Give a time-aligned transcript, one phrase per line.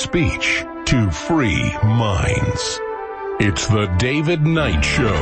[0.00, 2.80] speech to free minds.
[3.38, 5.14] It's the David Knight Show.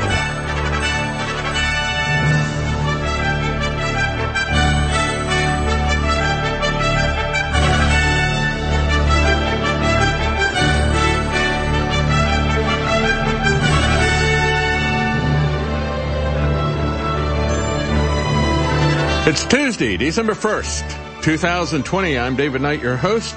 [19.28, 22.16] It's Tuesday, December 1st, 2020.
[22.16, 23.34] I'm David Knight, your host.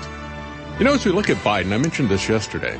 [0.82, 2.76] You know, as we look at Biden, I mentioned this yesterday.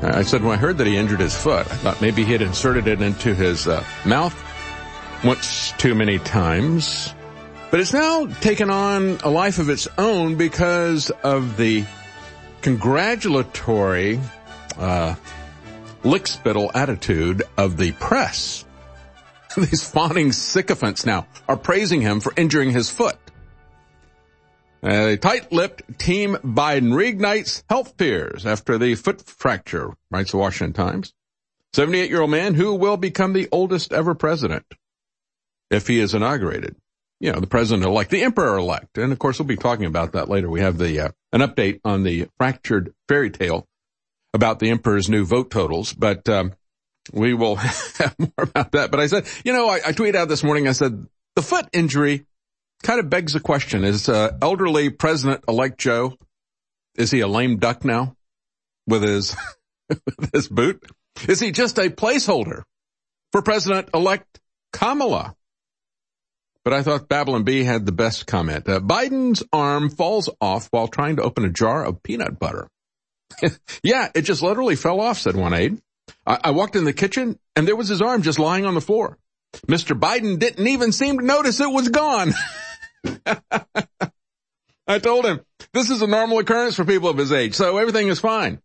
[0.00, 2.40] I said when I heard that he injured his foot, I thought maybe he had
[2.40, 4.34] inserted it into his uh, mouth
[5.22, 7.12] once too many times.
[7.70, 11.84] But it's now taken on a life of its own because of the
[12.62, 14.20] congratulatory
[14.78, 15.14] uh,
[16.04, 18.64] lickspittle attitude of the press.
[19.54, 23.18] These fawning sycophants now are praising him for injuring his foot.
[24.82, 31.12] A tight-lipped Team Biden reignites health fears after the foot fracture, writes the Washington Times.
[31.74, 34.64] 78-year-old man who will become the oldest ever president
[35.70, 36.76] if he is inaugurated.
[37.18, 38.96] You know, the president-elect, the emperor-elect.
[38.98, 40.48] And of course, we'll be talking about that later.
[40.48, 43.66] We have the, uh, an update on the fractured fairy tale
[44.32, 46.52] about the emperor's new vote totals, but, um,
[47.12, 48.92] we will have more about that.
[48.92, 51.04] But I said, you know, I, I tweeted out this morning, I said,
[51.34, 52.26] the foot injury
[52.82, 56.16] kind of begs the question, is uh, elderly President-elect Joe,
[56.96, 58.16] is he a lame duck now
[58.86, 59.36] with his,
[59.88, 60.82] with his boot?
[61.28, 62.62] Is he just a placeholder
[63.32, 64.40] for President-elect
[64.72, 65.34] Kamala?
[66.64, 68.68] But I thought Babylon Bee had the best comment.
[68.68, 72.68] Uh, Biden's arm falls off while trying to open a jar of peanut butter.
[73.82, 75.78] yeah, it just literally fell off, said one aide.
[76.26, 78.80] I, I walked in the kitchen and there was his arm just lying on the
[78.80, 79.16] floor.
[79.66, 79.98] Mr.
[79.98, 82.34] Biden didn't even seem to notice it was gone.
[84.86, 85.40] I told him
[85.72, 88.60] this is a normal occurrence for people of his age, so everything is fine.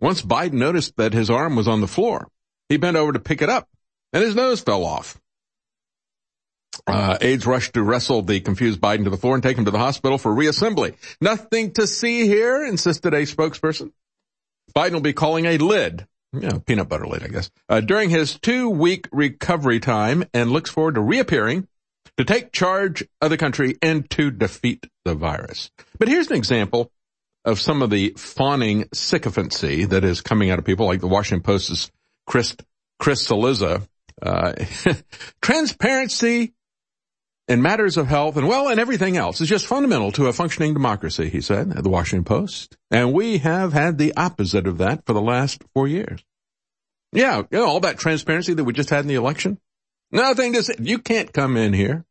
[0.00, 2.28] Once Biden noticed that his arm was on the floor,
[2.68, 3.68] he bent over to pick it up
[4.12, 5.18] and his nose fell off.
[6.86, 9.70] Uh, aides rushed to wrestle the confused Biden to the floor and take him to
[9.70, 10.94] the hospital for reassembly.
[11.20, 13.92] Nothing to see here, insisted a spokesperson.
[14.74, 18.38] Biden will be calling a lid yeah, peanut butter lid, I guess, uh, during his
[18.38, 21.68] two week recovery time and looks forward to reappearing
[22.16, 25.70] to take charge of the country and to defeat the virus.
[25.98, 26.90] But here's an example
[27.44, 31.42] of some of the fawning sycophancy that is coming out of people like the Washington
[31.42, 31.90] Post's
[32.26, 32.56] Chris,
[32.98, 33.86] Chris Cillizza.
[34.20, 34.52] Uh,
[35.42, 36.52] transparency
[37.48, 40.72] in matters of health and well and everything else is just fundamental to a functioning
[40.72, 42.76] democracy, he said at the Washington Post.
[42.90, 46.22] And we have had the opposite of that for the last four years.
[47.12, 49.58] Yeah, you know, all that transparency that we just had in the election.
[50.12, 50.74] Nothing to say.
[50.78, 52.04] You can't come in here.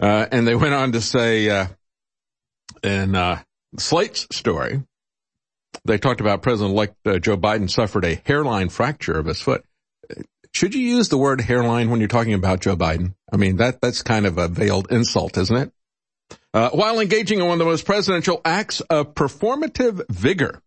[0.00, 1.66] Uh, and they went on to say, uh,
[2.82, 3.42] in, uh,
[3.78, 4.82] Slate's story,
[5.84, 9.64] they talked about President-elect uh, Joe Biden suffered a hairline fracture of his foot.
[10.52, 13.14] Should you use the word hairline when you're talking about Joe Biden?
[13.30, 15.72] I mean, that, that's kind of a veiled insult, isn't it?
[16.54, 20.62] Uh, while engaging in one of the most presidential acts of performative vigor,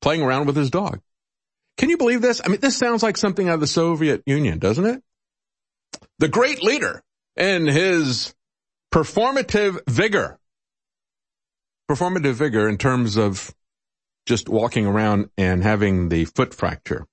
[0.00, 1.00] playing around with his dog.
[1.78, 2.40] Can you believe this?
[2.44, 5.02] I mean, this sounds like something out of the Soviet Union, doesn't it?
[6.18, 7.02] The great leader
[7.36, 8.34] in his
[8.92, 10.38] performative vigor,
[11.88, 13.54] performative vigor in terms of
[14.26, 17.06] just walking around and having the foot fracture.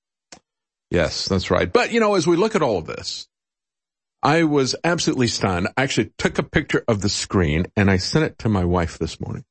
[0.90, 1.72] Yes, that's right.
[1.72, 3.28] But you know, as we look at all of this,
[4.24, 5.68] I was absolutely stunned.
[5.78, 8.98] I actually took a picture of the screen and I sent it to my wife
[8.98, 9.46] this morning.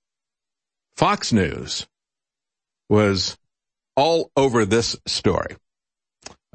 [0.96, 1.86] Fox News
[2.88, 3.36] was
[3.96, 5.56] all over this story.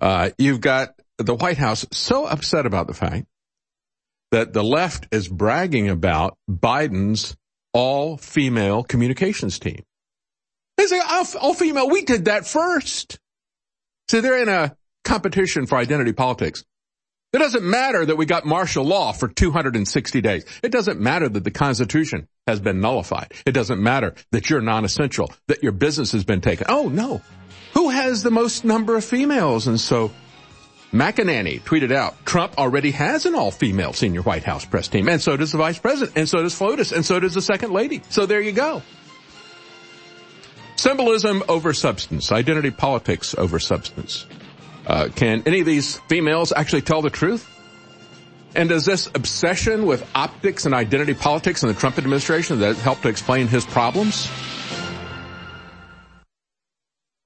[0.02, 3.26] Uh, you've got the White House so upset about the fact
[4.32, 7.36] that the left is bragging about Biden's
[7.74, 9.84] all female communications team.
[10.78, 11.90] They say all, all female.
[11.90, 13.20] We did that first.
[14.08, 16.64] So they're in a competition for identity politics.
[17.32, 20.46] It doesn't matter that we got martial law for 260 days.
[20.64, 23.34] It doesn't matter that the Constitution has been nullified.
[23.46, 26.66] It doesn't matter that you're non-essential, that your business has been taken.
[26.68, 27.22] Oh no.
[27.74, 29.68] Who has the most number of females?
[29.68, 30.12] And so
[30.92, 35.38] McEnany tweeted out, Trump already has an all-female senior White House press team, and so
[35.38, 38.02] does the vice president, and so does FLOTUS, and so does the second lady.
[38.10, 38.82] So there you go.
[40.78, 44.26] Symbolism over substance, identity politics over substance.
[44.88, 47.48] Uh, can any of these females actually tell the truth?
[48.56, 53.02] And does this obsession with optics and identity politics in the Trump administration that help
[53.02, 54.30] to explain his problems?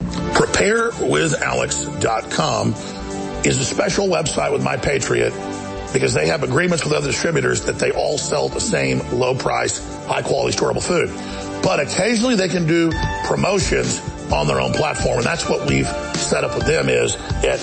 [0.01, 2.73] PrepareWithAlex.com
[3.45, 5.31] is a special website with My Patriot
[5.93, 9.79] because they have agreements with other distributors that they all sell the same low price,
[10.05, 11.09] high quality storable food.
[11.63, 12.91] but occasionally they can do
[13.25, 14.01] promotions
[14.33, 15.17] on their own platform.
[15.17, 15.87] And that's what we've
[16.17, 17.59] set up with them is at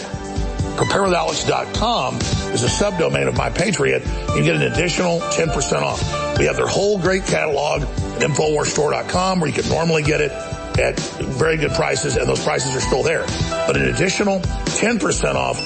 [0.76, 2.16] preparewithalex.com
[2.52, 4.02] is a subdomain of My Patriot.
[4.34, 6.38] You get an additional 10% off.
[6.38, 10.32] We have their whole great catalog at InfoWarsStore.com where you can normally get it
[10.78, 13.26] at very good prices and those prices are still there.
[13.66, 15.58] But an additional 10% off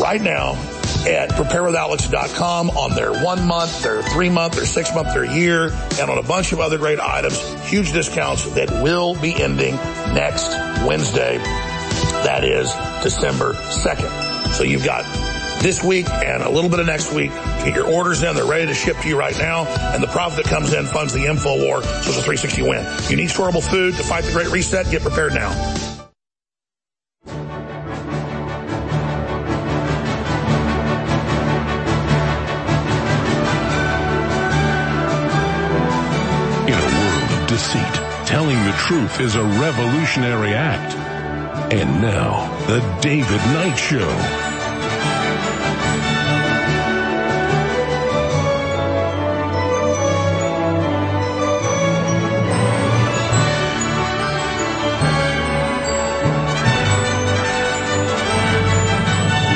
[0.00, 0.52] right now
[1.06, 5.70] at preparewithalex.com on their one month, their three month, their six month, their year,
[6.00, 7.40] and on a bunch of other great items.
[7.68, 9.76] Huge discounts that will be ending
[10.14, 10.48] next
[10.86, 11.38] Wednesday.
[11.38, 14.25] That is December 2nd.
[14.52, 15.04] So you've got
[15.62, 18.34] this week and a little bit of next week to get your orders in.
[18.34, 19.64] They're ready to ship to you right now.
[19.66, 21.82] And the profit that comes in funds the info war.
[21.82, 22.86] So it's a 360 win.
[23.08, 24.90] You need storable food to fight the great reset.
[24.90, 25.50] Get prepared now.
[36.66, 37.94] In a world of deceit,
[38.26, 41.15] telling the truth is a revolutionary act.
[41.68, 43.98] And now, the David Knight Show.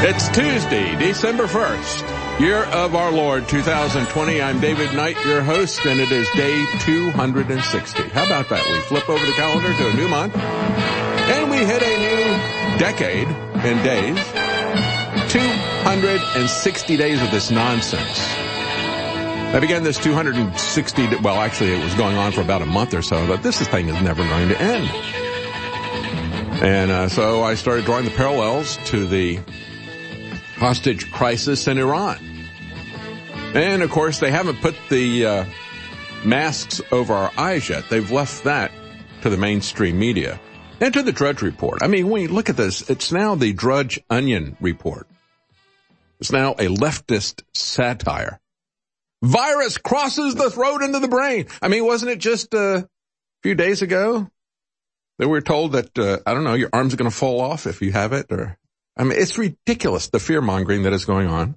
[0.03, 4.43] It's Tuesday, December 1st, year of our Lord 2020.
[4.43, 8.03] I'm David Knight, your host, and it is day 260.
[8.09, 8.67] How about that?
[8.69, 10.35] We flip over the calendar to a new month,
[12.81, 14.17] decade in days.
[15.31, 18.19] 260 days of this nonsense.
[19.55, 23.03] I began this 260, well, actually it was going on for about a month or
[23.03, 24.89] so, but this thing is never going to end.
[26.63, 29.41] And uh, so I started drawing the parallels to the
[30.57, 32.17] hostage crisis in Iran.
[33.53, 35.45] And of course, they haven't put the uh,
[36.25, 37.91] masks over our eyes yet.
[37.91, 38.73] They've left that
[39.21, 40.41] to the mainstream media
[40.81, 41.83] and to the Drudge Report.
[41.83, 45.07] I mean, when you look at this, it's now the Drudge Onion Report.
[46.21, 48.41] It's now a leftist satire.
[49.23, 51.47] Virus crosses the throat into the brain.
[51.61, 52.89] I mean, wasn't it just a
[53.43, 54.31] few days ago
[55.19, 57.41] that we were told that, uh, I don't know, your arm's are going to fall
[57.41, 58.57] off if you have it or
[58.97, 61.57] I mean, it's ridiculous, the fear mongering that is going on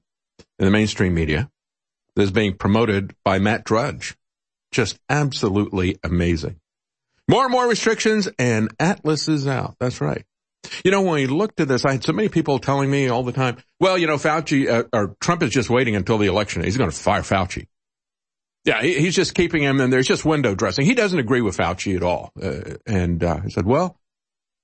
[0.59, 1.49] in the mainstream media
[2.15, 4.15] that is being promoted by Matt Drudge.
[4.71, 6.59] Just absolutely amazing.
[7.33, 9.75] More and more restrictions and Atlas is out.
[9.79, 10.23] That's right.
[10.85, 13.23] You know, when we looked at this, I had so many people telling me all
[13.23, 16.63] the time, well, you know, Fauci, uh, or Trump is just waiting until the election.
[16.63, 17.65] He's going to fire Fauci.
[18.65, 20.85] Yeah, he's just keeping him and there's just window dressing.
[20.85, 22.31] He doesn't agree with Fauci at all.
[22.39, 23.97] Uh, and uh, I said, well,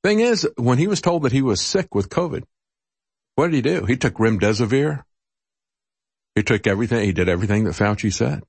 [0.04, 2.44] thing is, when he was told that he was sick with COVID,
[3.34, 3.86] what did he do?
[3.86, 5.02] He took remdesivir.
[6.36, 7.04] He took everything.
[7.04, 8.44] He did everything that Fauci said.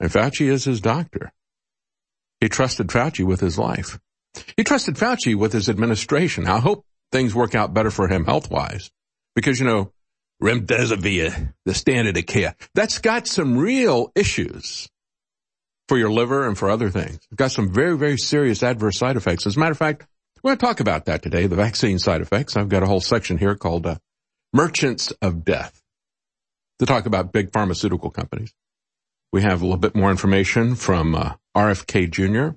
[0.00, 1.30] And Fauci is his doctor.
[2.40, 3.98] He trusted Fauci with his life.
[4.56, 6.46] He trusted Fauci with his administration.
[6.46, 8.90] I hope things work out better for him health-wise.
[9.34, 9.92] Because, you know,
[10.42, 14.88] remdesivir, the standard of care, that's got some real issues
[15.88, 17.16] for your liver and for other things.
[17.16, 19.46] It's got some very, very serious adverse side effects.
[19.46, 20.06] As a matter of fact,
[20.42, 22.56] we're going to talk about that today, the vaccine side effects.
[22.56, 23.96] I've got a whole section here called uh,
[24.52, 25.82] Merchants of Death
[26.78, 28.52] to talk about big pharmaceutical companies.
[29.32, 32.56] We have a little bit more information from uh, RFK Jr.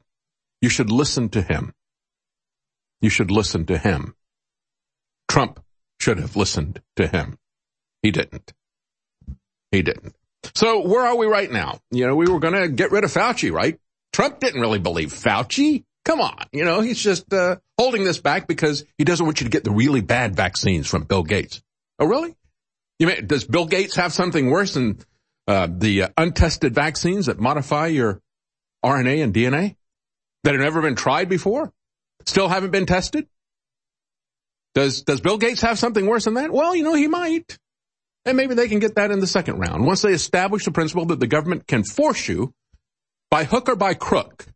[0.61, 1.73] You should listen to him.
[3.01, 4.15] You should listen to him.
[5.27, 5.63] Trump
[5.99, 7.37] should have listened to him.
[8.01, 8.53] He didn't.
[9.71, 10.15] He didn't.
[10.55, 11.79] So where are we right now?
[11.91, 13.79] You know, we were going to get rid of Fauci, right?
[14.13, 15.83] Trump didn't really believe Fauci.
[16.05, 16.45] Come on.
[16.53, 19.63] You know, he's just uh, holding this back because he doesn't want you to get
[19.63, 21.61] the really bad vaccines from Bill Gates.
[21.99, 22.35] Oh, really?
[22.99, 24.99] You mean, does Bill Gates have something worse than
[25.47, 28.21] uh, the uh, untested vaccines that modify your
[28.87, 29.75] RNA and DNA
[30.43, 31.71] that have never been tried before?
[32.25, 33.27] Still haven't been tested?
[34.75, 36.51] Does, does Bill Gates have something worse than that?
[36.51, 37.57] Well, you know, he might.
[38.25, 39.85] And maybe they can get that in the second round.
[39.85, 42.53] Once they establish the principle that the government can force you
[43.31, 44.47] by hook or by crook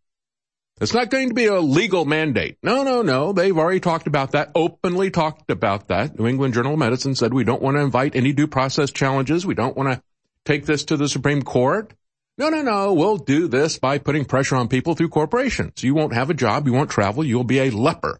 [0.81, 2.57] it's not going to be a legal mandate.
[2.63, 3.33] No, no, no.
[3.33, 6.17] They've already talked about that, openly talked about that.
[6.17, 9.45] New England Journal of Medicine said we don't want to invite any due process challenges.
[9.45, 10.01] We don't want to
[10.43, 11.93] take this to the Supreme Court.
[12.37, 12.93] No, no, no.
[12.93, 15.83] We'll do this by putting pressure on people through corporations.
[15.83, 16.67] You won't have a job.
[16.67, 17.23] You won't travel.
[17.23, 18.19] You'll be a leper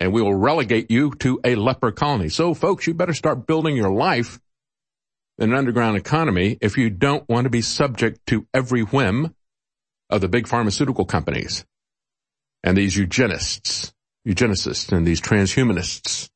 [0.00, 2.30] and we will relegate you to a leper colony.
[2.30, 4.40] So folks, you better start building your life
[5.38, 9.34] in an underground economy if you don't want to be subject to every whim
[10.08, 11.66] of the big pharmaceutical companies
[12.64, 13.92] and these eugenists,
[14.26, 16.30] eugenicists and these transhumanists.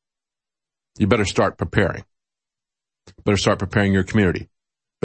[0.97, 2.05] You better start preparing.
[3.25, 4.47] Better start preparing your community.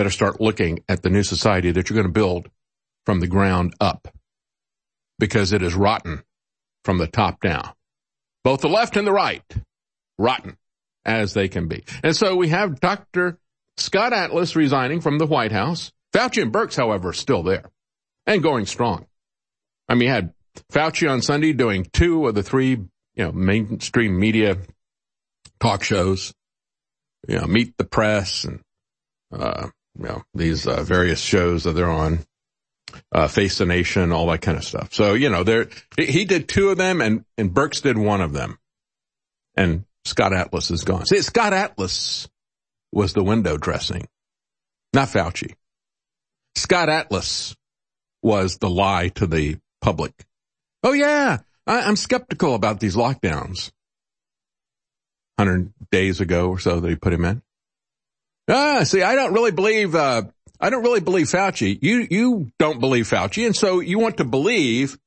[0.01, 2.49] Better start looking at the new society that you're going to build
[3.05, 4.09] from the ground up.
[5.19, 6.23] because it is rotten
[6.85, 7.69] from the top down.
[8.43, 9.45] Both the left and the right,
[10.17, 10.57] rotten
[11.05, 11.85] as they can be.
[12.03, 13.39] And so we have Dr.
[13.77, 15.93] Scott Atlas resigning from the White House.
[16.15, 17.65] Fauci and Birx, however, are still there
[18.27, 19.05] and going strong.
[19.87, 20.33] I mean, you had
[20.73, 24.57] Fauci on Sunday doing two of the three, you know, mainstream media
[25.61, 26.33] talk shows,
[27.29, 28.61] you know, Meet the Press and,
[29.31, 32.21] uh, you know, these uh, various shows that they're on,
[33.13, 34.93] uh, Face the Nation, all that kind of stuff.
[34.93, 38.33] So, you know, there, he did two of them and, and Birx did one of
[38.33, 38.59] them.
[39.57, 41.07] And Scott Atlas is gone.
[41.07, 42.29] See, Scott Atlas
[42.93, 44.09] was the window dressing,
[44.93, 45.55] not Fauci.
[46.57, 47.55] Scott Atlas
[48.23, 50.13] was the lie to the public.
[50.83, 53.71] Oh yeah, I, am skeptical about these lockdowns.
[55.39, 57.43] Hundred days ago or so that he put him in.
[58.51, 60.23] Ah, see, I don't really believe, uh,
[60.61, 61.79] I don't really believe Fauci.
[61.81, 63.47] You, you don't believe Fauci.
[63.47, 64.99] And so you want to believe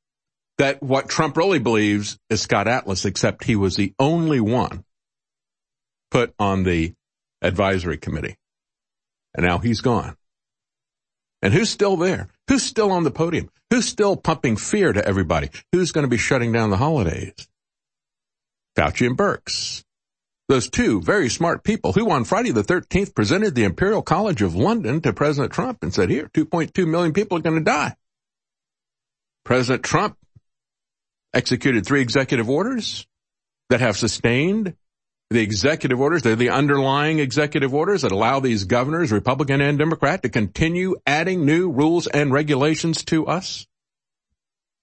[0.57, 4.85] that what Trump really believes is Scott Atlas, except he was the only one
[6.09, 6.93] put on the
[7.41, 8.37] advisory committee.
[9.35, 10.15] And now he's gone.
[11.41, 12.29] And who's still there?
[12.47, 13.49] Who's still on the podium?
[13.69, 15.49] Who's still pumping fear to everybody?
[15.73, 17.33] Who's going to be shutting down the holidays?
[18.77, 19.83] Fauci and Birx.
[20.49, 24.55] Those two very smart people who on Friday the 13th presented the Imperial College of
[24.55, 27.95] London to President Trump and said, here, 2.2 million people are going to die.
[29.45, 30.17] President Trump
[31.33, 33.07] executed three executive orders
[33.69, 34.75] that have sustained
[35.29, 40.21] the executive orders, they're the underlying executive orders that allow these governors, Republican and Democrat,
[40.21, 43.65] to continue adding new rules and regulations to us.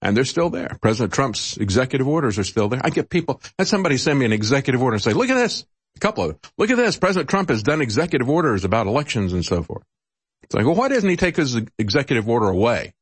[0.01, 0.77] And they're still there.
[0.81, 2.81] President Trump's executive orders are still there.
[2.83, 5.65] I get people, had somebody send me an executive order and say, look at this.
[5.95, 6.39] A couple of them.
[6.57, 6.97] Look at this.
[6.97, 9.83] President Trump has done executive orders about elections and so forth.
[10.43, 12.93] It's like, well, why doesn't he take his executive order away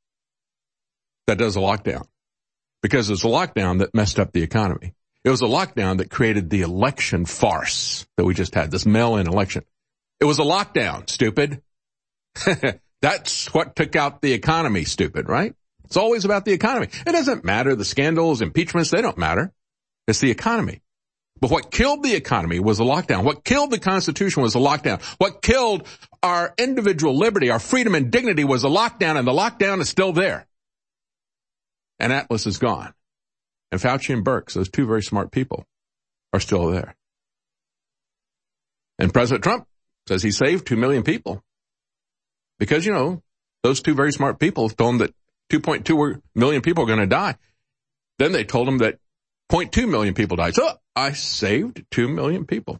[1.27, 2.05] that does a lockdown?
[2.81, 4.93] Because it's a lockdown that messed up the economy.
[5.23, 9.27] It was a lockdown that created the election farce that we just had, this mail-in
[9.27, 9.63] election.
[10.19, 11.61] It was a lockdown, stupid.
[13.01, 15.55] That's what took out the economy, stupid, right?
[15.89, 16.89] It's always about the economy.
[17.07, 17.75] It doesn't matter.
[17.75, 19.51] The scandals, impeachments, they don't matter.
[20.07, 20.83] It's the economy.
[21.41, 23.23] But what killed the economy was the lockdown.
[23.23, 25.01] What killed the Constitution was the lockdown.
[25.17, 25.87] What killed
[26.21, 30.13] our individual liberty, our freedom and dignity was the lockdown, and the lockdown is still
[30.13, 30.47] there.
[31.99, 32.93] And Atlas is gone.
[33.71, 35.65] And Fauci and Birx, those two very smart people,
[36.33, 36.95] are still there.
[38.99, 39.65] And President Trump
[40.07, 41.41] says he saved 2 million people.
[42.59, 43.23] Because, you know,
[43.63, 45.13] those two very smart people told him that
[45.49, 47.35] 2.2 million people are going to die.
[48.17, 48.99] Then they told him that
[49.51, 50.55] 0.2 million people died.
[50.55, 52.79] So I saved 2 million people.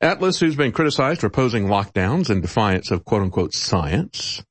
[0.00, 4.42] Atlas, who's been criticized for opposing lockdowns in defiance of quote unquote science,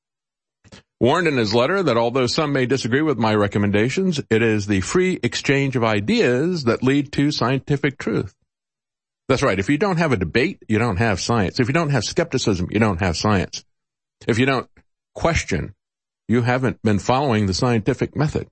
[0.99, 4.81] warned in his letter that although some may disagree with my recommendations, it is the
[4.81, 8.33] free exchange of ideas that lead to scientific truth.
[9.27, 9.59] That's right.
[9.59, 11.59] If you don't have a debate, you don't have science.
[11.59, 13.63] If you don't have skepticism, you don't have science.
[14.27, 14.69] If you don't
[15.13, 15.75] question,
[16.27, 18.47] you haven't been following the scientific method.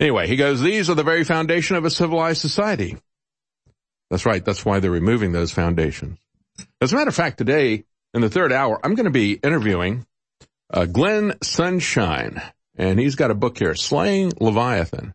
[0.00, 2.96] Anyway, he goes, these are the very foundation of a civilized society.
[4.10, 4.44] That's right.
[4.44, 6.18] That's why they're removing those foundations.
[6.80, 10.06] As a matter of fact, today in the third hour, I'm going to be interviewing
[10.72, 12.42] uh, Glenn Sunshine,
[12.76, 15.14] and he's got a book here, Slaying Leviathan.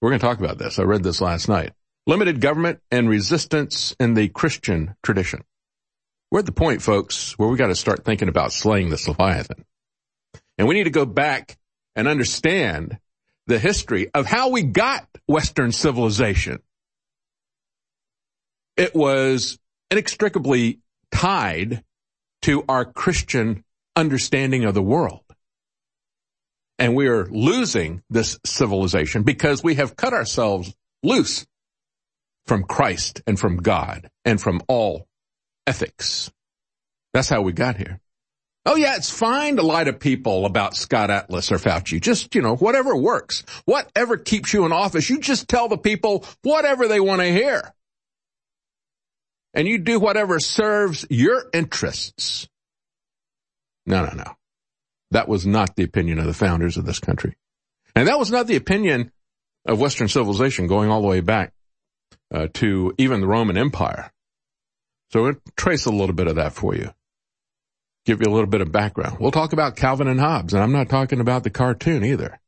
[0.00, 0.78] We're going to talk about this.
[0.78, 1.72] I read this last night.
[2.06, 5.42] Limited government and resistance in the Christian tradition.
[6.30, 9.64] We're at the point, folks, where we got to start thinking about slaying this Leviathan.
[10.58, 11.56] And we need to go back
[11.96, 12.98] and understand
[13.46, 16.60] the history of how we got Western civilization.
[18.76, 19.58] It was
[19.90, 20.80] inextricably
[21.10, 21.84] tied
[22.42, 23.64] to our Christian
[23.96, 25.20] understanding of the world.
[26.78, 31.46] And we are losing this civilization because we have cut ourselves loose
[32.46, 35.06] from Christ and from God and from all
[35.66, 36.30] ethics.
[37.12, 38.00] That's how we got here.
[38.66, 42.00] Oh yeah, it's fine to lie to people about Scott Atlas or Fauci.
[42.00, 43.44] Just, you know, whatever works.
[43.66, 47.74] Whatever keeps you in office, you just tell the people whatever they want to hear.
[49.52, 52.48] And you do whatever serves your interests.
[53.86, 54.36] No, no, no.
[55.10, 57.36] That was not the opinion of the founders of this country.
[57.94, 59.12] And that was not the opinion
[59.66, 61.52] of Western civilization going all the way back
[62.32, 64.10] uh, to even the Roman Empire.
[65.12, 66.92] So we'll trace a little bit of that for you.
[68.04, 69.18] Give you a little bit of background.
[69.18, 72.38] We'll talk about Calvin and Hobbes, and I'm not talking about the cartoon either.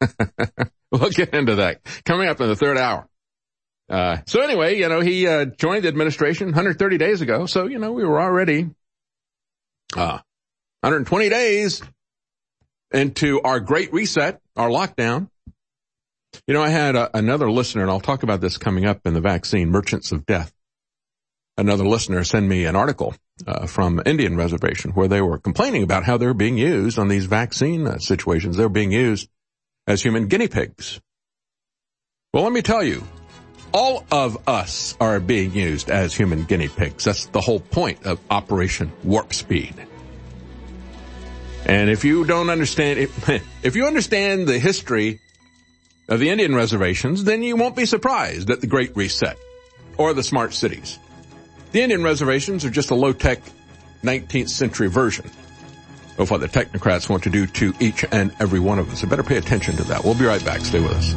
[0.90, 3.08] we'll get into that coming up in the third hour.
[3.88, 7.78] Uh, so anyway, you know, he uh, joined the administration 130 days ago, so you
[7.78, 8.70] know we were already
[9.96, 10.18] uh,
[10.80, 11.82] 120 days
[12.92, 15.28] into our great reset, our lockdown.
[16.46, 19.14] You know, I had a, another listener, and I'll talk about this coming up in
[19.14, 20.52] the vaccine, Merchants of Death.
[21.58, 23.14] Another listener sent me an article
[23.46, 27.26] uh, from Indian reservation where they were complaining about how they're being used on these
[27.26, 28.56] vaccine uh, situations.
[28.56, 29.28] They're being used
[29.86, 31.00] as human guinea pigs.
[32.32, 33.02] Well, let me tell you,
[33.72, 37.04] all of us are being used as human guinea pigs.
[37.04, 39.74] That's the whole point of Operation Warp Speed.
[41.64, 43.28] And if you don't understand, if,
[43.62, 45.20] if you understand the history
[46.08, 49.38] of the Indian reservations, then you won't be surprised at the Great Reset
[49.96, 50.98] or the smart cities.
[51.72, 53.40] The Indian reservations are just a low-tech
[54.02, 55.24] 19th century version
[56.18, 59.00] of what the technocrats want to do to each and every one of us.
[59.00, 60.04] So better pay attention to that.
[60.04, 60.60] We'll be right back.
[60.60, 61.14] Stay with us.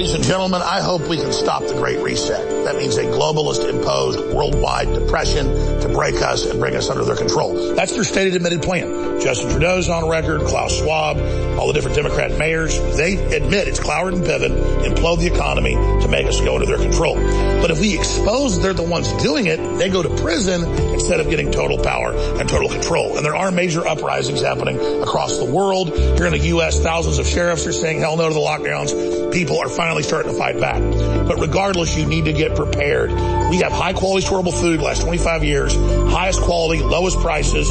[0.00, 2.64] Ladies and gentlemen, I hope we can stop the Great Reset.
[2.64, 5.44] That means a globalist imposed worldwide depression
[5.82, 7.74] to break us and bring us under their control.
[7.74, 9.20] That's their stated admitted plan.
[9.20, 11.18] Justin Trudeau's on record, Klaus Schwab,
[11.58, 16.08] all the different Democrat mayors, they admit it's Cloward and Piven implode the economy to
[16.08, 17.16] make us go under their control.
[17.60, 20.64] But if we expose they're the ones doing it, they go to prison
[20.94, 23.18] instead of getting total power and total control.
[23.18, 25.94] And there are major uprisings happening across the world.
[25.94, 29.30] Here in the U.S., thousands of sheriffs are saying hell no to the lockdowns.
[29.30, 30.80] People are finally starting to fight back.
[31.26, 33.10] But regardless, you need to get prepared.
[33.50, 37.68] We have high quality storable food last 25 years, highest quality, lowest prices,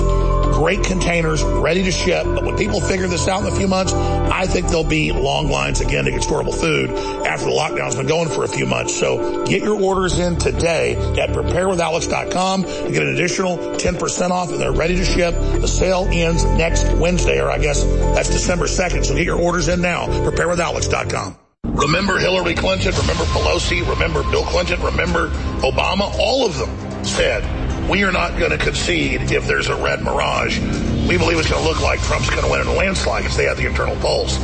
[0.60, 2.26] great containers, ready to ship.
[2.26, 5.50] But when people figure this out in a few months, I think there'll be long
[5.50, 6.90] lines again to get storable food
[7.26, 8.96] after the lockdown's been going for a few months.
[8.96, 14.60] So get your orders in today at preparewithalex.com to get an additional 10% off and
[14.60, 15.34] they're ready to ship.
[15.36, 19.06] The sale ends next Wednesday, or I guess that's December 2nd.
[19.06, 20.08] So get your orders in now.
[20.08, 21.49] Preparewithalex.com.
[21.80, 25.30] Remember Hillary Clinton, remember Pelosi, remember Bill Clinton, remember
[25.62, 26.14] Obama.
[26.20, 27.42] All of them said,
[27.90, 30.60] we are not going to concede if there's a red mirage.
[31.08, 33.38] We believe it's going to look like Trump's going to win in a landslide because
[33.38, 34.38] they have the internal polls.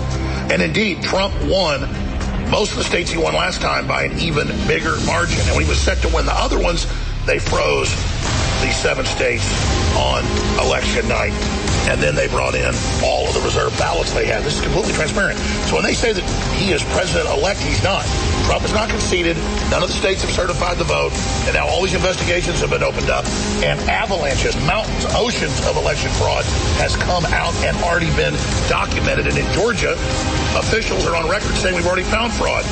[0.49, 1.81] And indeed, Trump won
[2.49, 5.41] most of the states he won last time by an even bigger margin.
[5.41, 6.88] And when he was set to win the other ones,
[7.25, 7.93] they froze
[8.65, 9.45] the seven states
[9.95, 10.25] on
[10.65, 11.34] election night
[11.88, 12.73] and then they brought in
[13.04, 14.43] all of the reserve ballots they had.
[14.43, 15.38] This is completely transparent.
[15.69, 16.23] So when they say that
[16.56, 18.06] he is president-elect, he's not.
[18.45, 19.36] Trump has not conceded.
[19.73, 21.12] None of the states have certified the vote.
[21.49, 23.25] And now all these investigations have been opened up.
[23.65, 26.45] And avalanches, mountains, oceans of election fraud
[26.77, 28.38] has come out and already been
[28.69, 29.25] documented.
[29.25, 29.97] And in Georgia,
[30.53, 32.63] officials are on record saying we've already found fraud.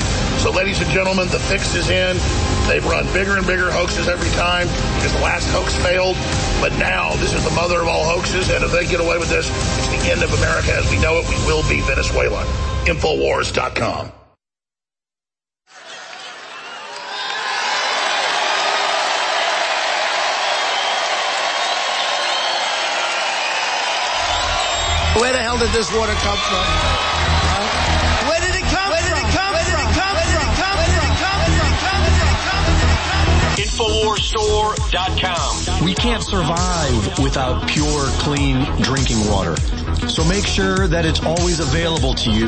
[0.46, 2.22] So ladies and gentlemen, the fix is in.
[2.70, 4.68] They've run bigger and bigger hoaxes every time
[5.02, 6.16] because the last hoax failed.
[6.62, 8.52] But now this is the mother of all hoaxes.
[8.54, 11.18] And if they get away with this, it's the end of America as we know
[11.18, 11.28] it.
[11.28, 12.46] We will be Venezuela.
[12.86, 14.12] Infowars.com.
[25.16, 26.66] Where the hell did this water come from?
[26.66, 28.28] Huh?
[28.28, 30.50] Where did it come Where did it come Where did it come Where did it
[30.58, 32.66] come Where did it come Where did it come Where did it come
[33.62, 35.86] Infowarsstore.com.
[35.86, 39.56] We can't survive without pure, clean drinking water.
[40.08, 42.48] So make sure that it's always available to you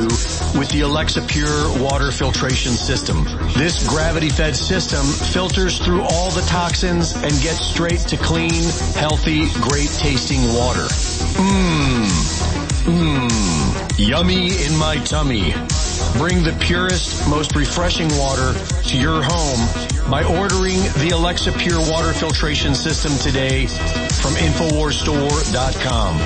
[0.58, 3.22] with the Alexa Pure water filtration system.
[3.56, 8.64] This gravity-fed system filters through all the toxins and gets straight to clean,
[8.94, 10.88] healthy, great tasting water.
[11.38, 12.35] Mmm.
[12.86, 13.98] Mmm.
[13.98, 15.52] Yummy in my tummy.
[16.18, 19.58] Bring the purest, most refreshing water to your home
[20.08, 26.16] by ordering the Alexa Pure water filtration system today from InfoWarsStore.com.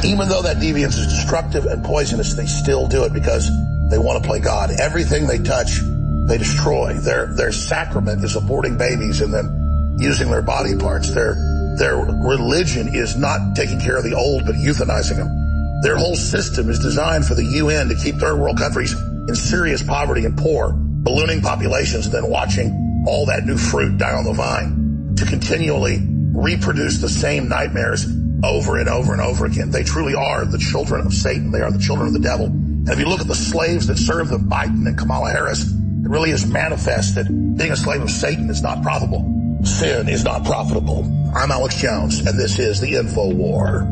[0.09, 3.51] Even though that deviance is destructive and poisonous, they still do it because
[3.91, 4.71] they want to play God.
[4.81, 5.81] Everything they touch,
[6.29, 6.95] they destroy.
[6.95, 11.11] Their their sacrament is aborting babies and then using their body parts.
[11.11, 11.35] Their
[11.77, 15.83] their religion is not taking care of the old but euthanizing them.
[15.83, 18.95] Their whole system is designed for the UN to keep third world countries
[19.29, 24.13] in serious poverty and poor, ballooning populations, and then watching all that new fruit die
[24.13, 25.99] on the vine to continually
[26.35, 28.07] reproduce the same nightmares
[28.45, 29.71] over and over and over again.
[29.71, 31.51] They truly are the children of Satan.
[31.51, 32.47] They are the children of the devil.
[32.47, 36.09] And if you look at the slaves that serve the Biden and Kamala Harris, it
[36.09, 39.23] really is manifest that being a slave of Satan is not profitable.
[39.65, 41.05] Sin is not profitable.
[41.35, 43.89] I'm Alex Jones, and this is the Info War.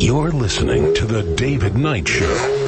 [0.00, 2.59] You're listening to the David Knight Show.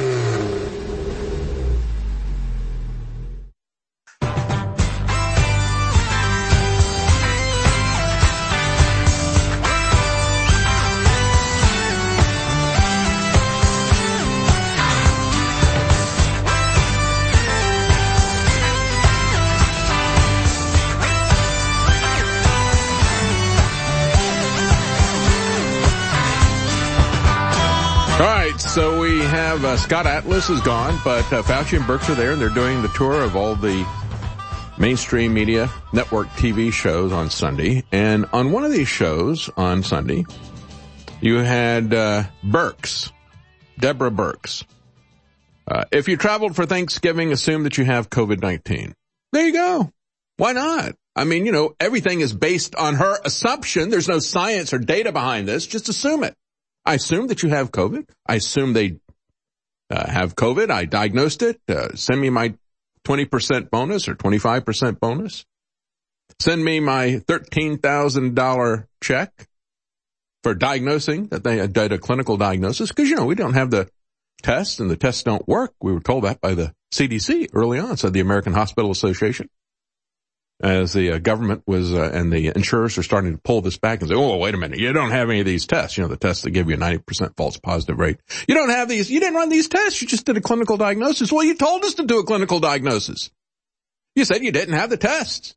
[29.53, 32.49] Have uh, Scott Atlas is gone, but uh, Fauci and Birx are there, and they're
[32.49, 33.85] doing the tour of all the
[34.79, 37.83] mainstream media network TV shows on Sunday.
[37.91, 40.25] And on one of these shows on Sunday,
[41.21, 43.11] you had uh, Birx,
[43.77, 44.63] Deborah Birx.
[45.67, 48.93] Uh, if you traveled for Thanksgiving, assume that you have COVID-19.
[49.33, 49.91] There you go.
[50.37, 50.95] Why not?
[51.15, 53.91] I mean, you know, everything is based on her assumption.
[53.91, 55.67] There's no science or data behind this.
[55.67, 56.33] Just assume it.
[56.85, 58.09] I assume that you have COVID.
[58.27, 58.97] I assume they
[59.93, 60.71] uh, have COVID.
[60.71, 61.61] I diagnosed it.
[61.69, 62.55] Uh, send me my
[63.05, 65.45] 20% bonus or 25% bonus.
[66.39, 69.47] Send me my $13,000 check
[70.41, 72.91] for diagnosing that they did a clinical diagnosis.
[72.91, 73.87] Cause you know, we don't have the
[74.41, 75.73] tests and the tests don't work.
[75.79, 79.49] We were told that by the CDC early on, said the American Hospital Association
[80.63, 83.99] as the uh, government was uh, and the insurers are starting to pull this back
[83.99, 85.97] and say, "Oh, wait a minute, you don't have any of these tests.
[85.97, 88.17] You know, the tests that give you a ninety percent false positive rate.
[88.47, 89.11] You don't have these.
[89.11, 90.01] You didn't run these tests.
[90.01, 91.31] You just did a clinical diagnosis.
[91.33, 93.29] Well, you told us to do a clinical diagnosis.
[94.15, 95.55] You said you didn't have the tests,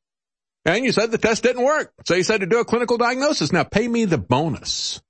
[0.65, 1.93] and you said the test didn't work.
[2.05, 3.53] So you said to do a clinical diagnosis.
[3.53, 5.01] Now pay me the bonus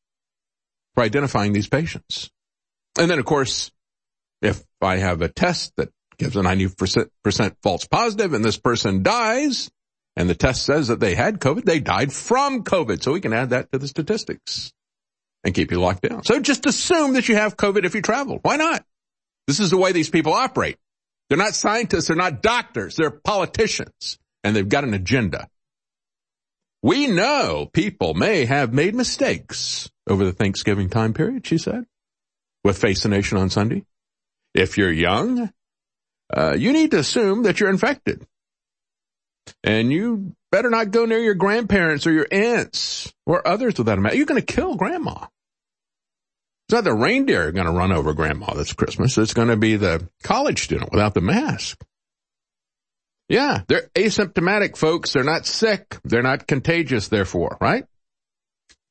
[0.95, 2.31] for identifying these patients.
[2.99, 3.71] And then, of course,
[4.43, 9.71] if I have a test that gives a 90% false positive and this person dies,
[10.17, 13.03] and the test says that they had COVID, they died from COVID.
[13.03, 14.73] So we can add that to the statistics
[15.45, 16.25] and keep you locked down.
[16.25, 18.39] So just assume that you have COVID if you travel.
[18.43, 18.85] Why not?
[19.47, 20.79] This is the way these people operate.
[21.29, 22.07] They're not scientists.
[22.07, 22.97] They're not doctors.
[22.97, 25.49] They're politicians and they've got an agenda.
[26.83, 31.85] We know people may have made mistakes over the Thanksgiving time period, she said,
[32.63, 33.85] with Face the Nation on Sunday.
[34.55, 35.53] If you're young,
[36.33, 38.25] uh, you need to assume that you're infected.
[39.63, 44.01] And you better not go near your grandparents or your aunts or others without a
[44.01, 44.17] mask.
[44.17, 45.27] You're going to kill grandma.
[46.69, 49.17] It's not the reindeer going to run over grandma this Christmas.
[49.19, 51.81] It's going to be the college student without the mask.
[53.29, 55.13] Yeah, they're asymptomatic folks.
[55.13, 55.99] They're not sick.
[56.05, 57.85] They're not contagious, therefore, right?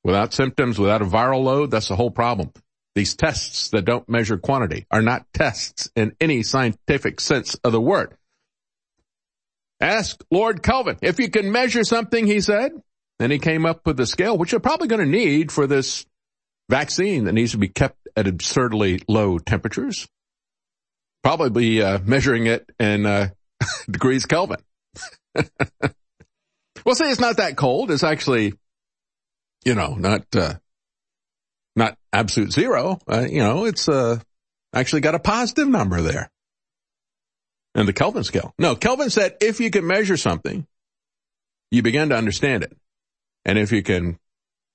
[0.03, 2.51] Without symptoms, without a viral load, that's the whole problem.
[2.95, 7.81] These tests that don't measure quantity are not tests in any scientific sense of the
[7.81, 8.15] word.
[9.81, 12.71] Ask Lord Kelvin if you can measure something, he said.
[13.19, 16.05] Then he came up with a scale, which you're probably going to need for this
[16.69, 20.07] vaccine that needs to be kept at absurdly low temperatures.
[21.23, 23.29] Probably uh, measuring it in uh,
[23.89, 24.59] degrees Kelvin.
[26.85, 27.91] we'll say it's not that cold.
[27.91, 28.53] It's actually,
[29.63, 30.55] you know, not uh,
[31.75, 32.99] not absolute zero.
[33.07, 34.19] Uh, you know, it's uh,
[34.73, 36.29] actually got a positive number there
[37.75, 38.53] and the Kelvin scale.
[38.57, 40.65] No, Kelvin said if you can measure something,
[41.69, 42.75] you begin to understand it.
[43.43, 44.17] And if you can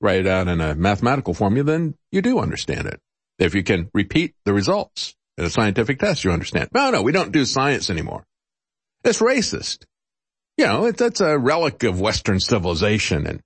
[0.01, 3.01] write it out in a mathematical formula, then you do understand it.
[3.39, 6.69] If you can repeat the results in a scientific test, you understand.
[6.73, 8.25] No, no, we don't do science anymore.
[9.03, 9.85] It's racist.
[10.59, 13.41] You know, it, that's a relic of Western civilization and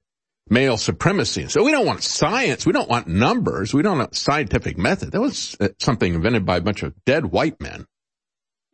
[0.50, 1.46] male supremacy.
[1.46, 2.66] So we don't want science.
[2.66, 3.72] We don't want numbers.
[3.72, 5.12] We don't want scientific method.
[5.12, 7.86] That was uh, something invented by a bunch of dead white men.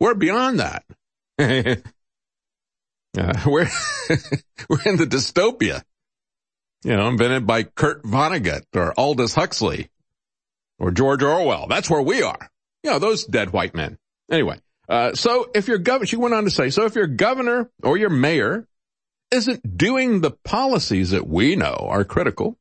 [0.01, 0.83] We're beyond that.
[1.37, 1.75] uh,
[3.45, 3.69] we're,
[4.67, 5.83] we're in the dystopia,
[6.83, 9.91] you know, invented by Kurt Vonnegut or Aldous Huxley
[10.79, 11.67] or George Orwell.
[11.67, 12.49] That's where we are.
[12.81, 13.99] You know, those dead white men.
[14.31, 14.57] Anyway,
[14.89, 17.95] uh, so if your governor, she went on to say, so if your governor or
[17.95, 18.65] your mayor
[19.29, 22.57] isn't doing the policies that we know are critical,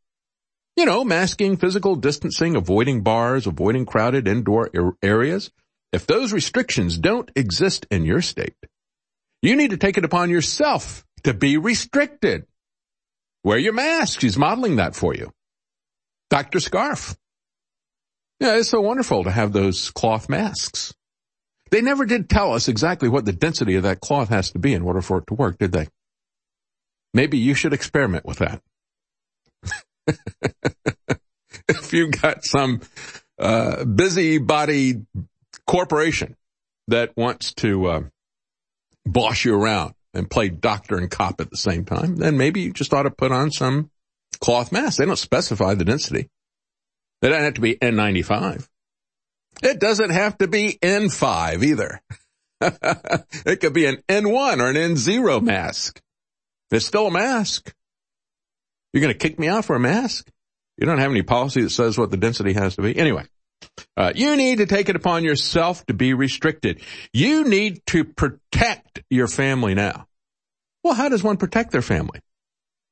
[0.76, 4.70] you know, masking, physical distancing, avoiding bars, avoiding crowded indoor
[5.02, 5.50] areas,
[5.92, 8.54] if those restrictions don't exist in your state,
[9.42, 12.46] you need to take it upon yourself to be restricted.
[13.42, 14.20] Wear your mask.
[14.20, 15.32] She's modeling that for you.
[16.28, 16.60] Dr.
[16.60, 17.16] Scarf.
[18.38, 20.94] Yeah, it's so wonderful to have those cloth masks.
[21.70, 24.74] They never did tell us exactly what the density of that cloth has to be
[24.74, 25.88] in order for it to work, did they?
[27.12, 28.62] Maybe you should experiment with that.
[31.68, 32.80] if you've got some
[33.38, 35.02] uh, busybody
[35.70, 36.34] corporation
[36.88, 38.02] that wants to uh,
[39.06, 42.72] boss you around and play doctor and cop at the same time, then maybe you
[42.72, 43.88] just ought to put on some
[44.40, 44.98] cloth mask.
[44.98, 46.28] They don't specify the density.
[47.22, 48.66] They don't have to be N95.
[49.62, 52.00] It doesn't have to be N5 either.
[53.46, 56.00] it could be an N1 or an N0 mask.
[56.72, 57.72] It's still a mask.
[58.92, 60.28] You're going to kick me out for a mask?
[60.78, 62.96] You don't have any policy that says what the density has to be.
[62.96, 63.24] Anyway,
[63.96, 66.80] uh, you need to take it upon yourself to be restricted.
[67.12, 70.06] You need to protect your family now.
[70.82, 72.20] Well, how does one protect their family?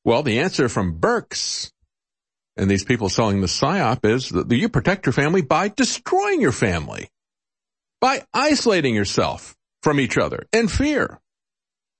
[0.05, 1.71] Well, the answer from Birx
[2.57, 6.53] and these people selling the psyop is that you protect your family by destroying your
[6.53, 7.09] family,
[8.01, 11.21] by isolating yourself from each other in fear,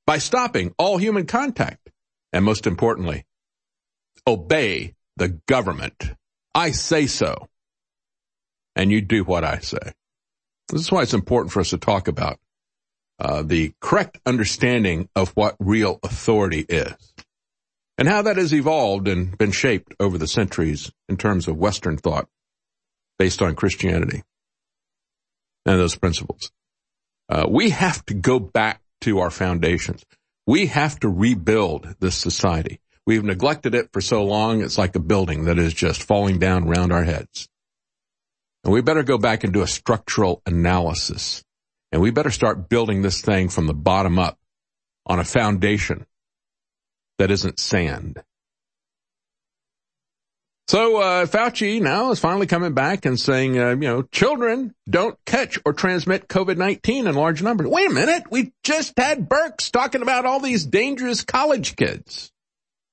[0.07, 1.91] by stopping all human contact,
[2.33, 3.25] and most importantly,
[4.27, 6.13] obey the government.
[6.55, 7.47] I say so.
[8.79, 9.93] And you do what I say.
[10.69, 12.39] This is why it's important for us to talk about
[13.19, 16.95] uh, the correct understanding of what real authority is
[17.99, 21.97] and how that has evolved and been shaped over the centuries in terms of Western
[21.97, 22.29] thought
[23.19, 24.23] based on Christianity
[25.67, 26.53] and those principles.
[27.29, 30.05] Uh, we have to go back to our foundations.
[30.47, 32.81] We have to rebuild this society.
[33.07, 36.69] We've neglected it for so long, it's like a building that is just falling down
[36.69, 37.49] around our heads.
[38.69, 41.43] And we better go back and do a structural analysis.
[41.91, 44.37] And we better start building this thing from the bottom up
[45.07, 46.05] on a foundation
[47.17, 48.23] that isn't sand.
[50.69, 55.17] So uh, Fauci now is finally coming back and saying, uh, you know, children don't
[55.25, 57.69] catch or transmit COVID-19 in large numbers.
[57.69, 62.31] Wait a minute, we just had Birx talking about all these dangerous college kids.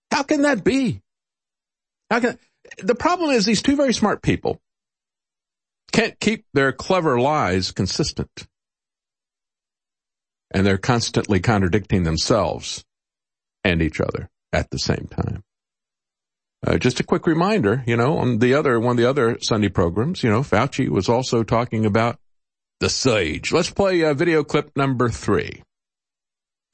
[0.09, 1.01] How can that be?
[2.09, 2.39] How can
[2.77, 4.61] the problem is these two very smart people
[5.95, 8.47] can't keep their clever lies consistent.
[10.51, 12.83] And they're constantly contradicting themselves
[13.63, 15.41] and each other at the same time.
[16.65, 19.69] Uh, just a quick reminder, you know, on the other, one of the other Sunday
[19.69, 22.19] programs, you know, Fauci was also talking about
[22.79, 23.51] the sage.
[23.51, 25.63] Let's play uh, video clip number three.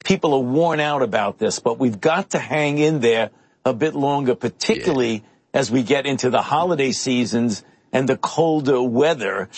[0.04, 3.30] People are worn out about this, but we've got to hang in there
[3.64, 5.20] a bit longer, particularly yeah.
[5.54, 9.48] as we get into the holiday seasons and the colder weather.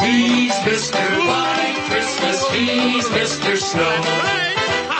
[0.00, 0.96] He's Mr.
[1.26, 2.48] White Christmas.
[2.50, 3.56] He's Mr.
[3.56, 4.40] Snow.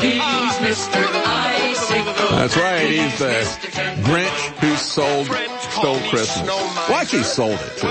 [0.01, 0.23] He's
[0.61, 1.03] Mr.
[1.03, 2.37] Icicle.
[2.37, 2.91] That's right.
[2.91, 3.45] He's the
[4.03, 6.47] Grinch who sold, stole Christmas.
[6.47, 7.89] Well, actually he sold it too.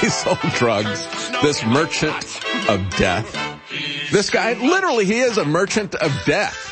[0.00, 1.06] he sold drugs.
[1.42, 3.32] This merchant of death.
[4.10, 6.71] This guy, literally, he is a merchant of death.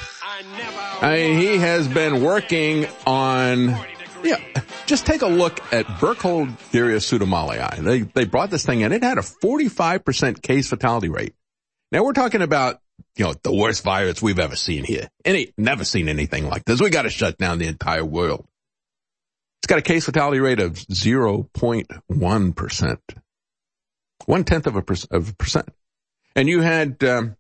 [1.03, 3.77] I mean, he has been working on
[4.23, 4.39] yeah,
[4.87, 7.79] just take a look at Burkholderia pseudomallei.
[7.79, 8.93] They, they brought this thing in.
[8.93, 11.35] It had a 45% case fatality rate.
[11.93, 12.81] Now we're talking about,
[13.17, 15.09] you know, the worst virus we've ever seen here.
[15.25, 16.81] Any, never seen anything like this.
[16.81, 18.47] We got to shut down the entire world.
[19.61, 22.99] It's got a case fatality rate of 0.1%.
[24.27, 25.71] One tenth of a, of a percent.
[26.37, 27.37] And you had, um,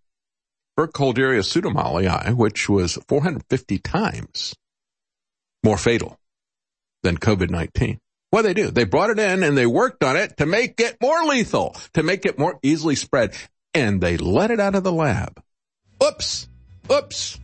[0.78, 4.54] Burkholderia pseudomallei, which was 450 times
[5.62, 6.18] more fatal
[7.02, 7.98] than COVID-19.
[8.30, 8.70] What they do?
[8.70, 12.02] They brought it in and they worked on it to make it more lethal, to
[12.02, 13.36] make it more easily spread,
[13.74, 15.42] and they let it out of the lab.
[16.02, 16.48] Oops.
[16.90, 17.40] Oops.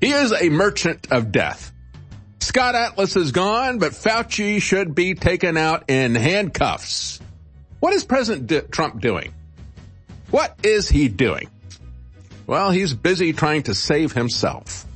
[0.00, 1.72] He is a merchant of death.
[2.40, 7.20] Scott Atlas is gone, but Fauci should be taken out in handcuffs.
[7.80, 9.34] What is President D- Trump doing?
[10.30, 11.48] What is he doing?
[12.46, 14.86] Well, he's busy trying to save himself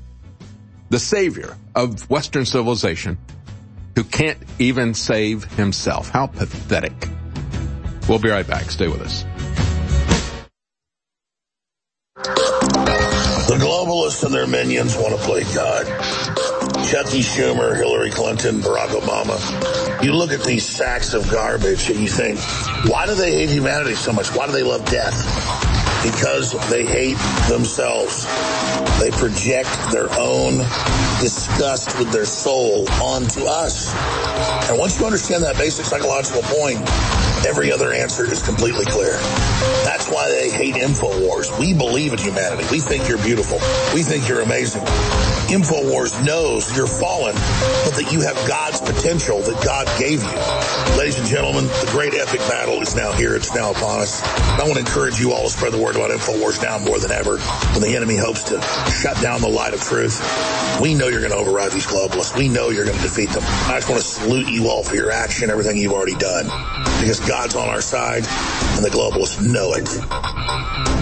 [0.91, 3.17] the savior of Western civilization
[3.95, 6.11] who can't even save himself.
[6.11, 6.93] How pathetic.
[8.09, 8.71] We'll be right back.
[8.71, 9.25] Stay with us.
[13.47, 16.40] The globalists and their minions want to play God.
[16.89, 20.03] Chucky Schumer, Hillary Clinton, Barack Obama.
[20.03, 22.39] You look at these sacks of garbage and you think,
[22.91, 24.35] why do they hate humanity so much?
[24.35, 25.69] Why do they love death?
[26.03, 28.25] because they hate themselves.
[29.01, 30.59] They project their own
[31.21, 33.95] disgust with their soul onto us.
[34.71, 36.81] And once you understand that basic psychological point,
[37.47, 39.13] every other answer is completely clear.
[39.85, 41.59] That's why they hate InfoWars.
[41.59, 42.65] We believe in humanity.
[42.71, 43.59] We think you're beautiful.
[43.95, 44.83] We think you're amazing.
[45.51, 50.39] InfoWars knows you're fallen, but that you have God's potential that God gave you.
[50.97, 53.35] Ladies and gentlemen, the great epic battle is now here.
[53.35, 54.23] It's now upon us.
[54.23, 57.11] I want to encourage you all to spread the word about InfoWars now more than
[57.11, 57.39] ever
[57.75, 58.63] when the enemy hopes to
[58.95, 60.23] shut down the light of truth.
[60.81, 62.39] We know you're going to override these globalists.
[62.39, 63.43] We know you're going to defeat them.
[63.43, 66.45] I just want to salute you all for your action, everything you've already done.
[67.03, 71.00] Because God's on our side and the globalists know it.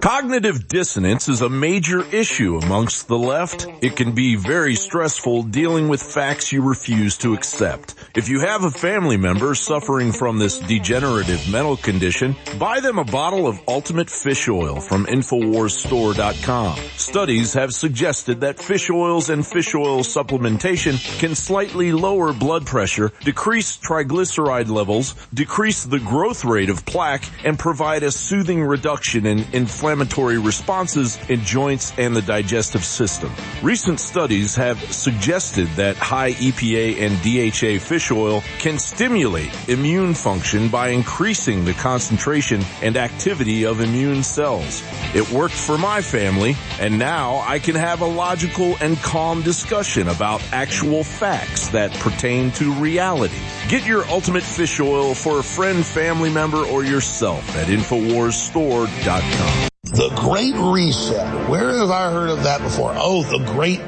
[0.00, 3.66] Cognitive dissonance is a major issue amongst the left.
[3.82, 7.96] It can be very stressful dealing with facts you refuse to accept.
[8.14, 13.04] If you have a family member suffering from this degenerative mental condition, buy them a
[13.04, 16.78] bottle of Ultimate Fish Oil from InfoWarsStore.com.
[16.96, 23.10] Studies have suggested that fish oils and fish oil supplementation can slightly lower blood pressure,
[23.24, 29.40] decrease triglyceride levels, decrease the growth rate of plaque, and provide a soothing reduction in
[29.52, 33.32] inflammation inflammatory responses in joints and the digestive system.
[33.62, 40.68] Recent studies have suggested that high EPA and DHA fish oil can stimulate immune function
[40.68, 44.82] by increasing the concentration and activity of immune cells.
[45.14, 50.08] It worked for my family, and now I can have a logical and calm discussion
[50.08, 53.40] about actual facts that pertain to reality.
[53.68, 59.68] Get your ultimate fish oil for a friend, family member, or yourself at InfoWarsStore.com.
[59.84, 61.48] The Great Reset.
[61.48, 62.92] Where have I heard of that before?
[62.96, 63.80] Oh, the Great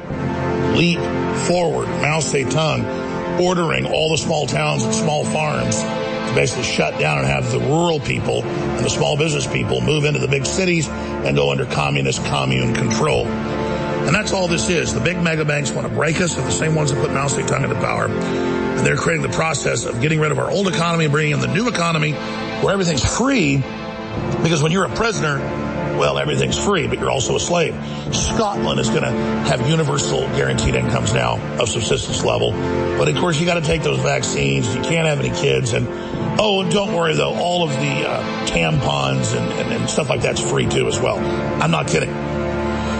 [0.75, 0.99] Leap
[1.47, 1.87] Forward.
[1.87, 7.27] Mao Zedong ordering all the small towns and small farms to basically shut down and
[7.27, 11.35] have the rural people and the small business people move into the big cities and
[11.35, 13.27] go under communist commune control.
[13.27, 14.93] And that's all this is.
[14.93, 16.35] The big mega banks want to break us.
[16.35, 18.05] They're the same ones that put Mao Zedong into power.
[18.07, 21.41] And they're creating the process of getting rid of our old economy, and bringing in
[21.41, 23.57] the new economy where everything's free.
[24.41, 25.39] Because when you're a prisoner,
[25.97, 27.73] well, everything's free, but you're also a slave.
[28.13, 32.51] Scotland is going to have universal guaranteed incomes now of subsistence level.
[32.97, 34.73] But of course, you got to take those vaccines.
[34.75, 35.73] You can't have any kids.
[35.73, 35.87] And
[36.39, 40.41] oh, don't worry though, all of the uh, tampons and, and, and stuff like that's
[40.41, 41.17] free too as well.
[41.61, 42.09] I'm not kidding.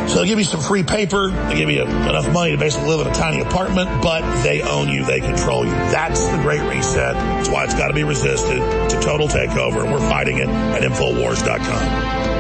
[0.08, 1.30] So they'll give you some free paper.
[1.30, 4.90] They give you enough money to basically live in a tiny apartment, but they own
[4.90, 5.06] you.
[5.06, 5.72] They control you.
[5.72, 7.14] That's the great reset.
[7.14, 8.58] That's why it's got to be resisted.
[8.60, 12.31] It's a total takeover and we're fighting it at Infowars.com.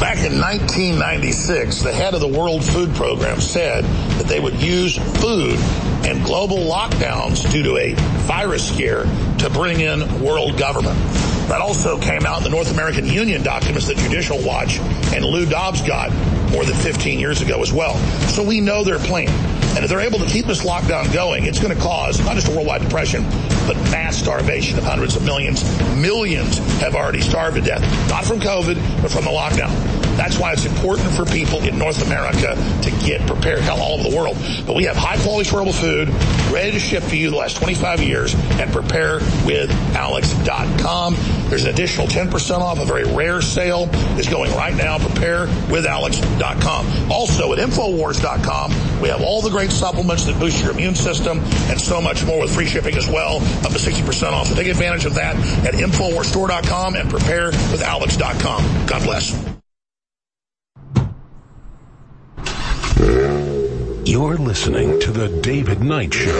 [0.00, 3.82] Back in 1996, the head of the World Food Program said
[4.18, 5.58] that they would use food
[6.06, 7.94] and global lockdowns due to a
[8.26, 9.04] virus scare
[9.38, 10.98] to bring in world government.
[11.48, 14.78] That also came out in the North American Union documents that Judicial Watch
[15.14, 16.12] and Lou Dobbs got
[16.50, 17.96] more than 15 years ago as well.
[18.28, 19.28] So we know their plan.
[19.76, 22.48] And if they're able to keep this lockdown going, it's going to cause not just
[22.48, 23.22] a worldwide depression,
[23.66, 25.62] but mass starvation of hundreds of millions.
[25.96, 30.05] Millions have already starved to death, not from COVID, but from the lockdown.
[30.16, 34.08] That's why it's important for people in North America to get prepared, hell, all over
[34.08, 34.36] the world.
[34.66, 36.08] But we have high quality storable food
[36.52, 41.16] ready to ship to you the last 25 years and prepare with Alex.com.
[41.48, 42.78] There's an additional 10% off.
[42.78, 44.98] A very rare sale is going right now.
[44.98, 47.10] Prepare with Alex.com.
[47.10, 51.80] Also at Infowars.com, we have all the great supplements that boost your immune system and
[51.80, 54.48] so much more with free shipping as well, up to 60% off.
[54.48, 58.86] So take advantage of that at InfoWarsStore.com and prepare with Alex.com.
[58.86, 59.55] God bless.
[64.08, 66.30] You're listening to The David Knight Show.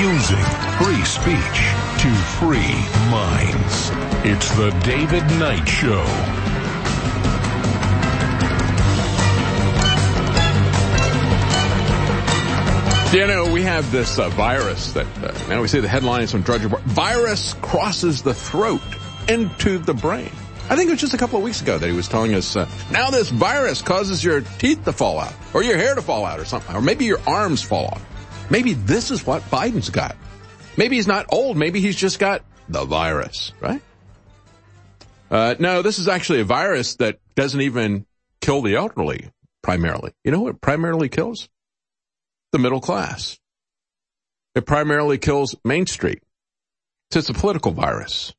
[0.00, 0.44] Using
[0.80, 1.60] free speech
[2.00, 2.58] to free
[3.12, 3.92] minds.
[4.26, 6.49] It's The David Knight Show.
[13.12, 16.42] You know, we have this uh, virus that, uh, now we see the headlines from
[16.42, 16.80] Drudge Report.
[16.82, 18.80] Virus crosses the throat
[19.28, 20.30] into the brain.
[20.68, 22.54] I think it was just a couple of weeks ago that he was telling us,
[22.54, 26.24] uh, now this virus causes your teeth to fall out, or your hair to fall
[26.24, 28.48] out or something, or maybe your arms fall off.
[28.48, 30.16] Maybe this is what Biden's got.
[30.76, 33.82] Maybe he's not old, maybe he's just got the virus, right?
[35.28, 38.06] Uh, no, this is actually a virus that doesn't even
[38.40, 39.30] kill the elderly,
[39.62, 40.12] primarily.
[40.22, 41.48] You know what primarily kills?
[42.52, 43.38] The middle class.
[44.54, 46.22] It primarily kills Main Street.
[47.14, 48.32] It's a political virus.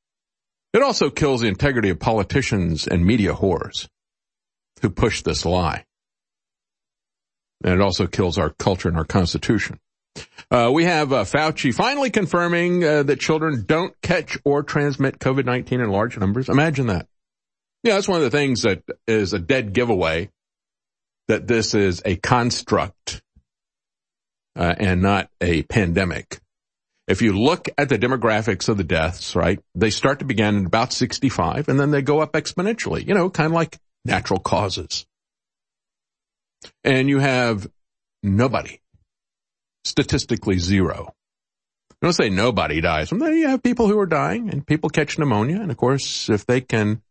[0.74, 3.88] It also kills the integrity of politicians and media whores
[4.82, 5.86] who push this lie.
[7.64, 9.80] And it also kills our culture and our constitution.
[10.49, 15.72] Uh, we have uh, Fauci finally confirming uh, that children don't catch or transmit COVID-19
[15.74, 16.49] in large numbers.
[16.49, 17.07] Imagine that.
[17.84, 20.30] Yeah, that's one of the things that is a dead giveaway
[21.28, 23.22] that this is a construct
[24.56, 26.39] uh, and not a pandemic.
[27.08, 30.66] If you look at the demographics of the deaths, right, they start to begin at
[30.66, 35.06] about 65 and then they go up exponentially, you know, kind of like natural causes.
[36.84, 37.68] And you have
[38.24, 38.80] nobody,
[39.84, 41.14] statistically zero.
[41.91, 43.12] I don't say nobody dies.
[43.12, 45.62] You have people who are dying and people catch pneumonia.
[45.62, 47.02] And of course, if they can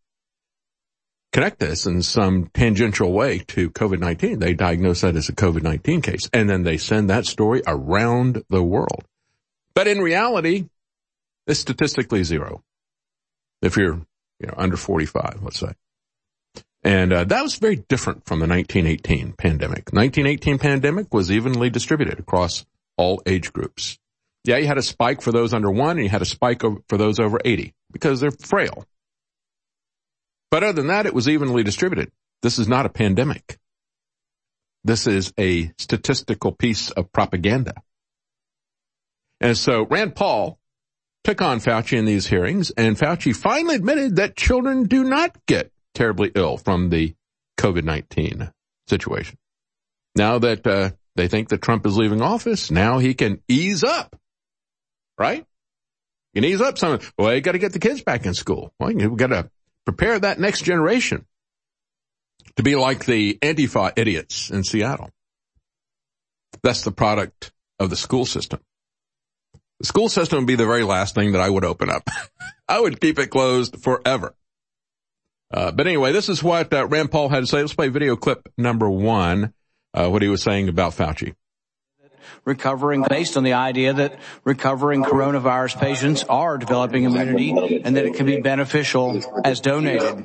[1.32, 4.40] connect this in some tangential way to COVID-19.
[4.40, 8.62] They diagnose that as a COVID-19 case and then they send that story around the
[8.62, 9.04] world.
[9.74, 10.68] But in reality,
[11.46, 12.62] it's statistically zero.
[13.62, 13.94] If you're,
[14.40, 15.72] you know, under 45, let's say.
[16.82, 19.92] And uh, that was very different from the 1918 pandemic.
[19.92, 22.64] 1918 pandemic was evenly distributed across
[22.96, 23.98] all age groups.
[24.44, 26.96] Yeah, you had a spike for those under one and you had a spike for
[26.96, 28.86] those over 80 because they're frail.
[30.50, 32.10] But other than that, it was evenly distributed.
[32.42, 33.58] This is not a pandemic.
[34.82, 37.74] This is a statistical piece of propaganda.
[39.40, 40.58] And so Rand Paul
[41.24, 45.70] took on Fauci in these hearings, and Fauci finally admitted that children do not get
[45.94, 47.14] terribly ill from the
[47.58, 48.50] COVID-19
[48.88, 49.36] situation.
[50.16, 54.16] Now that uh, they think that Trump is leaving office, now he can ease up,
[55.18, 55.44] right?
[56.32, 57.00] You can ease up some.
[57.18, 58.72] Well, you got to get the kids back in school.
[58.78, 59.50] Well, you got to
[59.84, 61.26] prepare that next generation
[62.56, 65.10] to be like the Antifa idiots in Seattle.
[66.62, 68.60] That's the product of the school system.
[69.80, 72.08] The school system would be the very last thing that I would open up.
[72.68, 74.34] I would keep it closed forever.
[75.52, 77.60] Uh, but anyway, this is what uh, Rand Paul had to say.
[77.60, 79.52] Let's play video clip number one,
[79.94, 81.34] uh, what he was saying about Fauci.
[82.44, 88.14] Recovering based on the idea that recovering coronavirus patients are developing immunity and that it
[88.14, 90.24] can be beneficial as donated.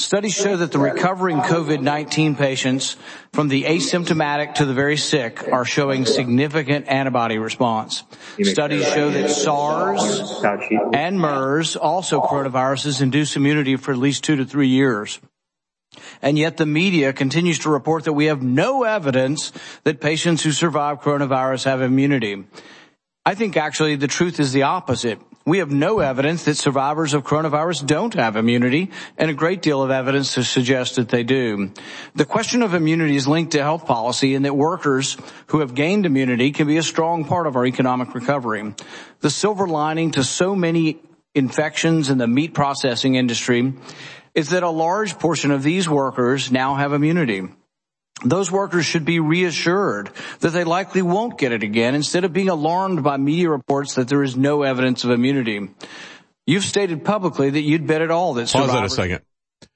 [0.00, 2.96] Studies show that the recovering COVID-19 patients
[3.34, 8.02] from the asymptomatic to the very sick are showing significant antibody response.
[8.40, 10.42] Studies show that SARS
[10.94, 15.20] and MERS, also coronaviruses, induce immunity for at least two to three years.
[16.22, 19.52] And yet the media continues to report that we have no evidence
[19.84, 22.44] that patients who survive coronavirus have immunity.
[23.24, 25.18] I think actually the truth is the opposite.
[25.44, 29.82] We have no evidence that survivors of coronavirus don't have immunity and a great deal
[29.82, 31.72] of evidence to suggest that they do.
[32.14, 35.16] The question of immunity is linked to health policy and that workers
[35.46, 38.74] who have gained immunity can be a strong part of our economic recovery.
[39.20, 41.00] The silver lining to so many
[41.34, 43.72] infections in the meat processing industry
[44.34, 47.48] is that a large portion of these workers now have immunity
[48.24, 50.10] those workers should be reassured
[50.40, 54.08] that they likely won't get it again instead of being alarmed by media reports that
[54.08, 55.68] there is no evidence of immunity.
[56.46, 59.22] You've stated publicly that you'd bet it all that Pause that a second.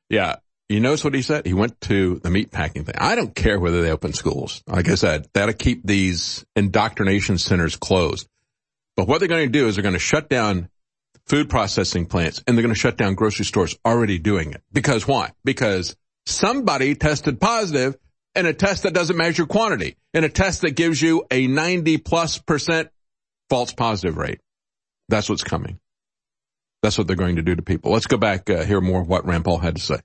[0.09, 0.37] Yeah.
[0.69, 1.47] You notice what he said?
[1.47, 2.95] He went to the meat packing thing.
[2.99, 4.63] I don't care whether they open schools.
[4.67, 8.27] Like I said, that'll keep these indoctrination centers closed.
[8.97, 10.69] But what they're going to do is they're going to shut down
[11.27, 14.63] food processing plants and they're going to shut down grocery stores already doing it.
[14.73, 15.33] Because why?
[15.45, 15.97] Because
[16.27, 17.97] somebody tested positive
[18.35, 21.99] in a test that doesn't measure quantity, in a test that gives you a 90
[21.99, 22.91] plus percent
[23.49, 24.41] false positive rate.
[25.09, 25.79] That's what's coming.
[26.83, 27.93] That's what they're going to do to people.
[27.93, 30.01] Let's go back, uh, hear more of what Rand Paul had to say.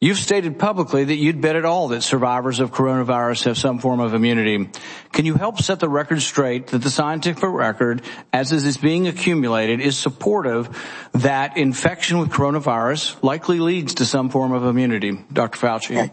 [0.00, 3.98] You've stated publicly that you'd bet it all that survivors of coronavirus have some form
[3.98, 4.70] of immunity.
[5.12, 9.08] Can you help set the record straight that the scientific record, as it is being
[9.08, 10.68] accumulated, is supportive
[11.14, 15.18] that infection with coronavirus likely leads to some form of immunity?
[15.32, 15.58] Dr.
[15.58, 16.12] Fauci.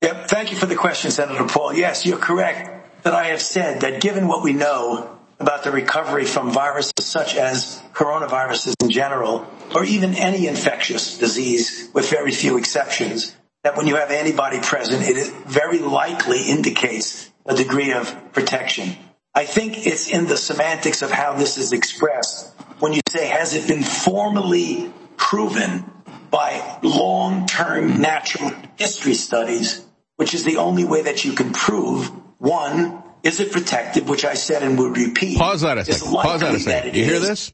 [0.00, 0.28] Yep.
[0.28, 1.74] Thank you for the question, Senator Paul.
[1.74, 6.24] Yes, you're correct that I have said that given what we know about the recovery
[6.24, 12.58] from viruses such as coronaviruses in general, or even any infectious disease with very few
[12.58, 13.34] exceptions,
[13.64, 18.94] that when you have antibody present, it very likely indicates a degree of protection.
[19.34, 22.54] I think it's in the semantics of how this is expressed.
[22.78, 25.90] When you say, has it been formally proven
[26.30, 29.84] by long-term natural history studies
[30.20, 34.34] which is the only way that you can prove one, is it protective, which I
[34.34, 35.38] said and would repeat.
[35.38, 36.12] Pause that a second.
[36.12, 36.96] Pause that a second.
[36.96, 37.22] You hear is.
[37.22, 37.52] this?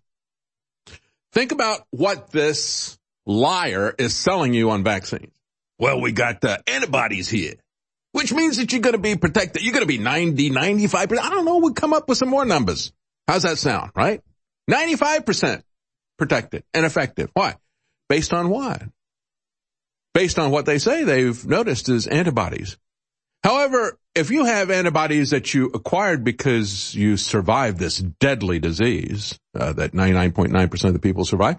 [1.32, 5.32] Think about what this liar is selling you on vaccines.
[5.78, 7.54] Well, we got the antibodies here,
[8.12, 9.62] which means that you're going to be protected.
[9.62, 11.18] You're going to be 90, 95%.
[11.18, 11.58] I don't know.
[11.58, 12.92] We'll come up with some more numbers.
[13.28, 14.22] How's that sound, right?
[14.70, 15.62] 95%
[16.18, 17.30] protected and effective.
[17.34, 17.56] Why?
[18.08, 18.82] Based on what?
[20.16, 22.78] based on what they say they've noticed is antibodies.
[23.47, 29.72] However, if you have antibodies that you acquired because you survived this deadly disease uh,
[29.74, 31.59] that 99.9% of the people survive,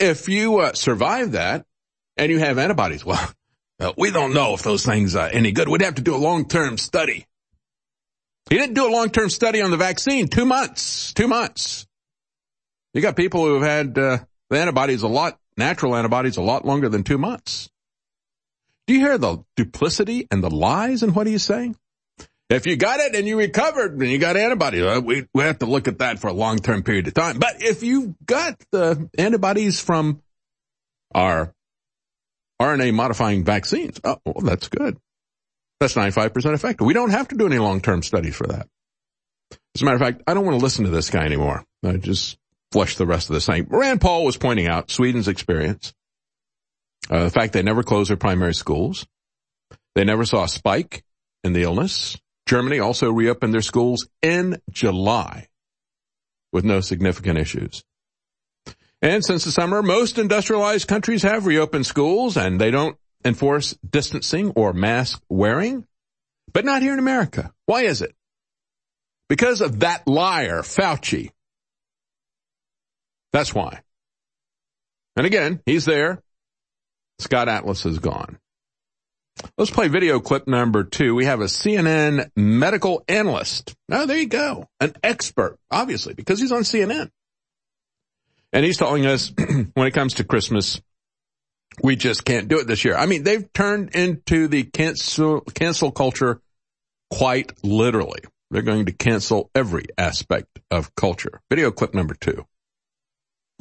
[0.00, 1.64] if you uh, survive that
[2.16, 3.32] and you have antibodies, well,
[3.80, 5.68] uh, we don't know if those things are any good.
[5.68, 7.24] We'd have to do a long-term study.
[8.50, 10.26] He didn't do a long-term study on the vaccine.
[10.26, 11.12] Two months.
[11.12, 11.86] Two months.
[12.94, 14.18] You got people who have had uh,
[14.50, 17.70] the antibodies a lot, natural antibodies a lot longer than two months.
[18.88, 21.76] Do you hear the duplicity and the lies in what he's saying?
[22.48, 25.58] If you got it and you recovered and you got antibodies, uh, we, we have
[25.58, 27.38] to look at that for a long-term period of time.
[27.38, 30.22] But if you got the antibodies from
[31.14, 31.52] our
[32.60, 34.96] RNA modifying vaccines, oh, well, that's good.
[35.80, 36.86] That's 95% effective.
[36.86, 38.68] We don't have to do any long-term studies for that.
[39.74, 41.62] As a matter of fact, I don't want to listen to this guy anymore.
[41.84, 42.38] I just
[42.72, 43.66] flush the rest of the thing.
[43.68, 45.92] Rand Paul was pointing out Sweden's experience.
[47.10, 49.06] Uh, the fact they never closed their primary schools.
[49.94, 51.04] They never saw a spike
[51.42, 52.16] in the illness.
[52.46, 55.48] Germany also reopened their schools in July
[56.52, 57.82] with no significant issues.
[59.00, 64.50] And since the summer, most industrialized countries have reopened schools and they don't enforce distancing
[64.56, 65.86] or mask wearing,
[66.52, 67.52] but not here in America.
[67.66, 68.14] Why is it?
[69.28, 71.30] Because of that liar, Fauci.
[73.32, 73.82] That's why.
[75.16, 76.22] And again, he's there.
[77.18, 78.38] Scott Atlas is gone.
[79.56, 81.14] Let's play video clip number two.
[81.14, 83.74] We have a CNN medical analyst.
[83.90, 84.66] Oh, there you go.
[84.80, 87.10] An expert, obviously, because he's on CNN.
[88.52, 89.32] And he's telling us
[89.74, 90.80] when it comes to Christmas,
[91.82, 92.96] we just can't do it this year.
[92.96, 96.40] I mean, they've turned into the cancel, cancel culture
[97.10, 98.20] quite literally.
[98.50, 101.40] They're going to cancel every aspect of culture.
[101.50, 102.46] Video clip number two.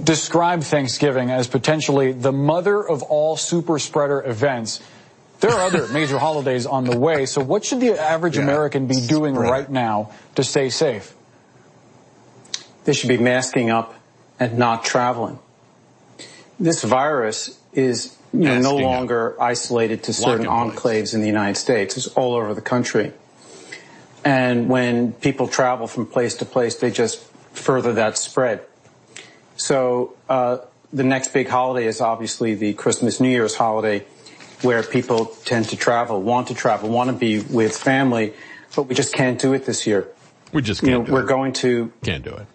[0.02, 4.80] Describe Thanksgiving as potentially the mother of all super spreader events.
[5.40, 8.86] There are other major holidays on the way, so what should the average yeah, American
[8.86, 9.50] be doing right.
[9.50, 11.16] right now to stay safe?
[12.86, 13.96] They should be masking up
[14.40, 15.40] and not traveling.
[16.60, 19.42] This virus is you know, no longer up.
[19.42, 21.98] isolated to certain enclaves in the United States.
[21.98, 23.14] It's all over the country.
[24.24, 27.20] And when people travel from place to place, they just
[27.54, 28.62] further that spread.
[29.58, 30.60] So uh,
[30.94, 34.06] the next big holiday is obviously the Christmas New Year's holiday,
[34.62, 38.34] where people tend to travel, want to travel, want to be with family,
[38.76, 40.08] but we just can't do it this year.
[40.54, 40.92] We just can't.
[40.92, 41.28] You know, we're it.
[41.28, 42.48] going to can't do it.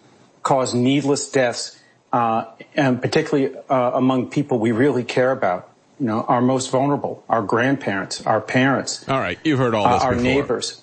[0.42, 1.78] Cause needless deaths,
[2.12, 5.68] uh, and particularly uh, among people we really care about.
[6.00, 9.09] You know, our most vulnerable, our grandparents, our parents.
[9.09, 10.03] All right, you've heard all this.
[10.03, 10.24] Uh, our before.
[10.24, 10.82] neighbors.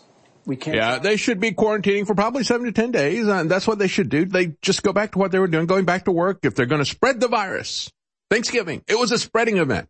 [0.50, 0.78] We can't.
[0.78, 3.88] Yeah, they should be quarantining for probably seven to ten days, and that's what they
[3.88, 4.26] should do.
[4.26, 6.40] They just go back to what they were doing, going back to work.
[6.42, 7.92] If they're going to spread the virus,
[8.32, 9.90] Thanksgiving, it was a spreading event.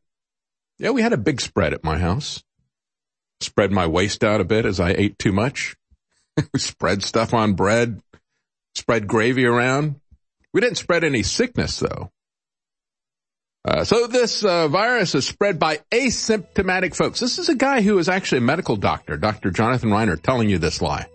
[0.77, 2.43] Yeah, we had a big spread at my house.
[3.39, 5.77] Spread my waist out a bit as I ate too much.
[6.57, 8.01] spread stuff on bread.
[8.75, 10.01] Spread gravy around.
[10.53, 12.11] We didn't spread any sickness though.
[13.65, 17.19] Uh, so this uh, virus is spread by asymptomatic folks.
[17.19, 19.51] This is a guy who is actually a medical doctor, Dr.
[19.51, 21.07] Jonathan Reiner, telling you this lie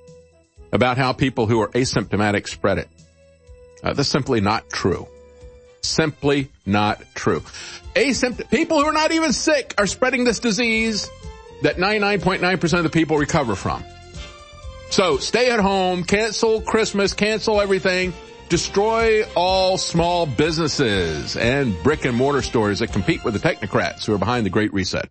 [0.71, 2.89] about how people who are asymptomatic spread it.
[3.83, 5.09] Uh, that's simply not true.
[5.81, 7.41] Simply not true.
[7.95, 11.09] Asympt- people who are not even sick are spreading this disease
[11.63, 13.85] that 99.9% of the people recover from.
[14.91, 18.13] So stay at home, cancel Christmas, cancel everything,
[18.49, 24.15] destroy all small businesses and brick and mortar stores that compete with the technocrats who
[24.15, 25.09] are behind the Great Reset.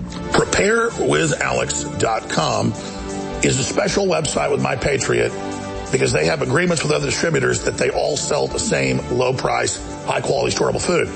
[0.00, 2.72] PrepareWithAlex.com
[3.42, 5.32] is a special website with My Patriot
[5.92, 9.76] because they have agreements with other distributors that they all sell the same low price,
[10.04, 11.08] high quality storable food.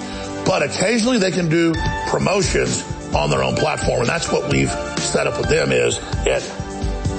[0.47, 1.75] But occasionally they can do
[2.09, 2.85] promotions
[3.15, 4.71] on their own platform and that's what we've
[5.01, 6.43] set up with them is at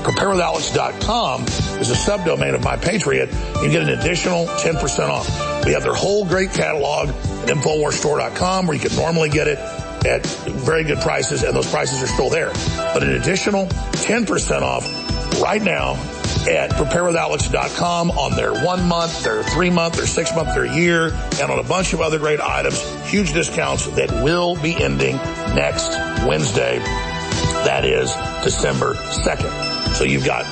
[0.04, 1.44] preparewithalex.com
[1.80, 3.30] is a subdomain of My Patriot.
[3.62, 5.66] You get an additional 10% off.
[5.66, 9.58] We have their whole great catalog at InfoWarsStore.com where you can normally get it
[10.06, 12.52] at very good prices and those prices are still there.
[12.94, 14.86] But an additional 10% off
[15.42, 15.94] right now
[16.50, 21.08] at preparewithalex.com on their one month, their three month, their six month, their year,
[21.40, 22.82] and on a bunch of other great items.
[23.10, 25.18] Huge discounts that will be ending
[25.56, 25.90] next
[26.26, 26.80] Wednesday.
[26.80, 28.12] That is
[28.44, 29.61] December 2nd.
[29.96, 30.46] So you've got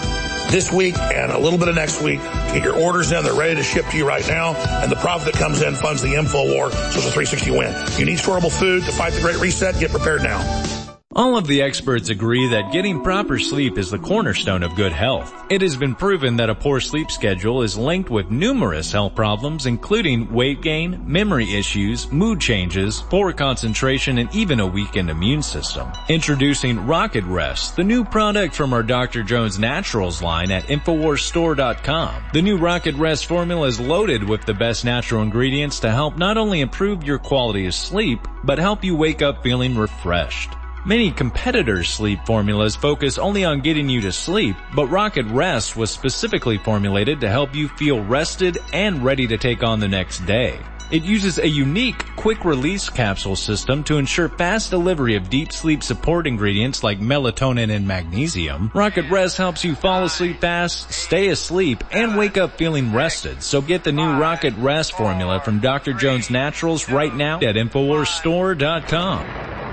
[0.51, 3.23] this week and a little bit of next week get your orders in.
[3.23, 4.55] They're ready to ship to you right now.
[4.55, 6.71] And the profit that comes in funds the info war.
[6.71, 7.73] So it's a 360 win.
[7.87, 9.79] If You need storable food to fight the great reset.
[9.79, 10.78] Get prepared now.
[11.19, 15.33] All of the experts agree that getting proper sleep is the cornerstone of good health.
[15.49, 19.65] It has been proven that a poor sleep schedule is linked with numerous health problems
[19.65, 25.91] including weight gain, memory issues, mood changes, poor concentration, and even a weakened immune system.
[26.07, 29.21] Introducing Rocket Rest, the new product from our Dr.
[29.21, 32.23] Jones Naturals line at InfoWarsStore.com.
[32.31, 36.37] The new Rocket Rest formula is loaded with the best natural ingredients to help not
[36.37, 40.51] only improve your quality of sleep, but help you wake up feeling refreshed.
[40.89, 45.91] Many competitors' sleep formulas focus only on getting you to sleep, but Rocket Rest was
[45.91, 50.59] specifically formulated to help you feel rested and ready to take on the next day.
[50.89, 55.83] It uses a unique quick release capsule system to ensure fast delivery of deep sleep
[55.83, 58.71] support ingredients like melatonin and magnesium.
[58.73, 63.43] Rocket Rest helps you fall asleep fast, stay asleep, and wake up feeling rested.
[63.43, 65.93] So get the new Rocket Rest formula from Dr.
[65.93, 69.68] Jones Naturals right now at InfoWarsStore.com.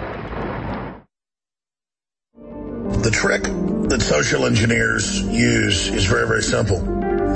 [3.07, 6.81] The trick that social engineers use is very, very simple.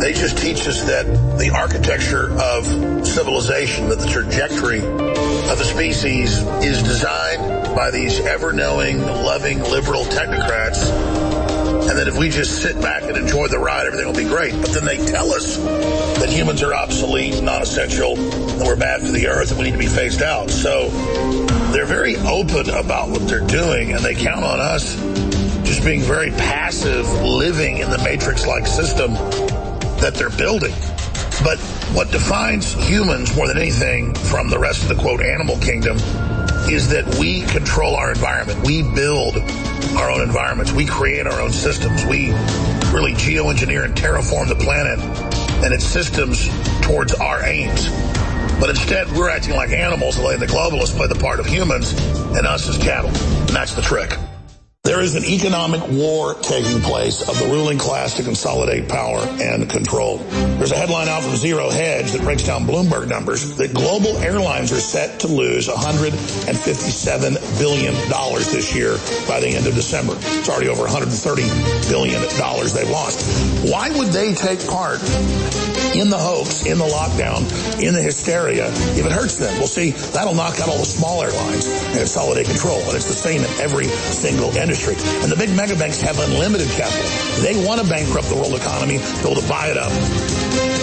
[0.01, 1.07] They just teach us that
[1.39, 2.67] the architecture of
[3.07, 10.91] civilization, that the trajectory of the species is designed by these ever-knowing, loving, liberal technocrats
[11.89, 14.53] and that if we just sit back and enjoy the ride, everything will be great.
[14.61, 19.29] But then they tell us that humans are obsolete, non-essential, and we're bad for the
[19.29, 20.51] earth and we need to be phased out.
[20.51, 20.89] So
[21.71, 25.30] they're very open about what they're doing and they count on us
[25.81, 29.15] just being very passive, living in the matrix-like system
[29.99, 30.75] that they're building.
[31.43, 31.59] But
[31.95, 35.97] what defines humans more than anything from the rest of the quote animal kingdom
[36.69, 38.63] is that we control our environment.
[38.63, 39.39] We build
[39.97, 40.73] our own environments.
[40.73, 42.05] We create our own systems.
[42.05, 42.29] We
[42.93, 44.99] really geoengineer and terraform the planet
[45.65, 46.49] and its systems
[46.83, 47.89] towards our aims.
[48.61, 51.93] But instead, we're acting like animals letting the globalists play the part of humans
[52.37, 53.11] and us as cattle.
[53.11, 54.19] And that's the trick.
[54.91, 59.71] There is an economic war taking place of the ruling class to consolidate power and
[59.71, 60.17] control.
[60.59, 64.73] There's a headline out from Zero Hedge that breaks down Bloomberg numbers that global airlines
[64.73, 70.15] are set to lose $157 billion this year by the end of December.
[70.17, 73.71] It's already over $130 billion they've lost.
[73.71, 74.99] Why would they take part
[75.95, 77.47] in the hoax, in the lockdown,
[77.81, 78.67] in the hysteria
[78.99, 79.57] if it hurts them?
[79.59, 82.81] Well, see, that'll knock out all the small airlines and consolidate control.
[82.91, 86.69] And it's the same in every single industry And the big mega banks have unlimited
[86.73, 87.05] capital.
[87.45, 89.93] They want to bankrupt the world economy, be able to buy it up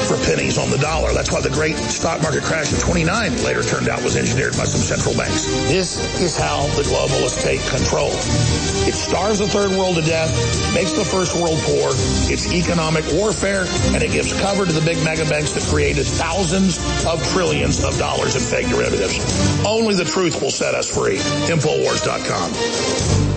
[0.05, 1.13] for pennies on the dollar.
[1.13, 4.63] That's why the great stock market crash of 29 later turned out was engineered by
[4.63, 5.45] some central banks.
[5.67, 8.13] This is how the globalists take control.
[8.87, 10.31] It starves the third world to death,
[10.73, 11.91] makes the first world poor,
[12.29, 16.77] it's economic warfare, and it gives cover to the big mega banks that created thousands
[17.05, 19.19] of trillions of dollars in fake derivatives.
[19.65, 21.17] Only the truth will set us free.
[21.49, 23.36] Infowars.com.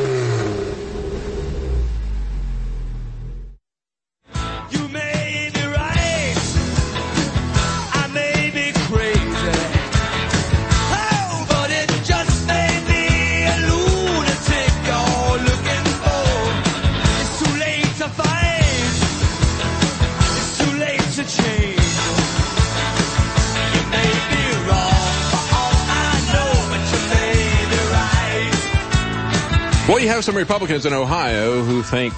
[30.21, 32.13] Have some Republicans in Ohio who think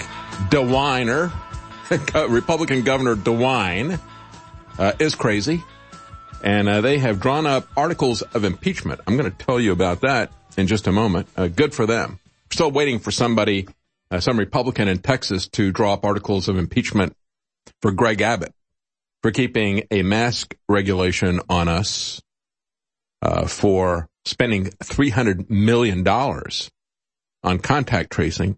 [0.49, 1.31] DeWiner,
[2.29, 3.97] Republican Governor DeWine,
[4.77, 5.63] uh, is crazy.
[6.43, 8.99] And uh, they have drawn up articles of impeachment.
[9.07, 11.29] I'm going to tell you about that in just a moment.
[11.37, 12.19] Uh, good for them.
[12.51, 13.69] Still waiting for somebody,
[14.11, 17.15] uh, some Republican in Texas to draw up articles of impeachment
[17.81, 18.53] for Greg Abbott
[19.21, 22.21] for keeping a mask regulation on us
[23.21, 26.03] uh, for spending $300 million
[27.43, 28.57] on contact tracing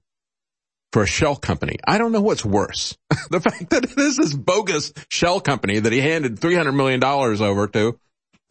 [0.92, 1.78] for a shell company.
[1.86, 2.98] I don't know what's worse.
[3.30, 8.00] the fact that this is bogus shell company that he handed $300 million over to,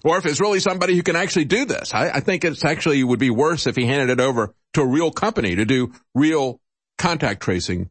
[0.05, 1.95] or if it's really somebody who can actually do this.
[1.95, 4.87] I, I think it's actually would be worse if he handed it over to a
[4.87, 6.61] real company to do real
[6.99, 7.91] contact tracing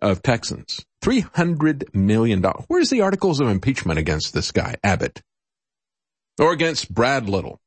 [0.00, 0.84] of Texans.
[1.02, 2.42] $300 million.
[2.68, 5.20] Where's the articles of impeachment against this guy, Abbott?
[6.38, 7.60] Or against Brad Little?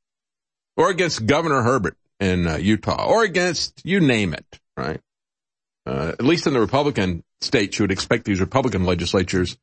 [0.75, 1.97] Or against Governor Herbert?
[2.19, 4.99] In uh, Utah or against you name it, right?
[5.85, 9.57] Uh, at least in the Republican states, you would expect these Republican legislatures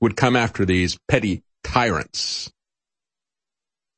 [0.00, 2.52] would come after these petty tyrants.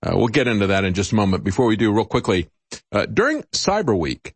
[0.04, 1.44] Uh, we'll get into that in just a moment.
[1.44, 2.48] Before we do, real quickly,
[2.90, 4.34] uh, during Cyber Week,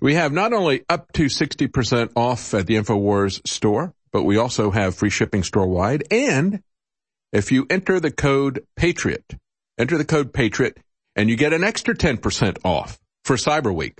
[0.00, 4.70] we have not only up to 60% off at the InfoWars store, but we also
[4.70, 6.04] have free shipping store wide.
[6.10, 6.62] And
[7.32, 9.24] if you enter the code Patriot,
[9.78, 10.78] enter the code Patriot,
[11.16, 13.98] and you get an extra 10% off for Cyber Week.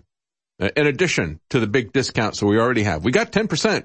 [0.61, 3.05] Uh, in addition to the big discounts that we already have.
[3.05, 3.85] We got 10%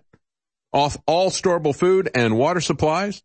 [0.71, 3.23] off all storable food and water supplies.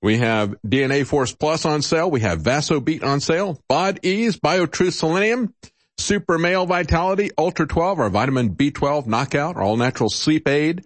[0.00, 2.10] We have DNA Force Plus on sale.
[2.10, 3.60] We have VasoBeet on sale.
[3.68, 5.54] Bod Ease, BioTruth Selenium,
[5.96, 10.84] Super Male Vitality, Ultra 12, our vitamin B12 knockout, our all natural sleep aid.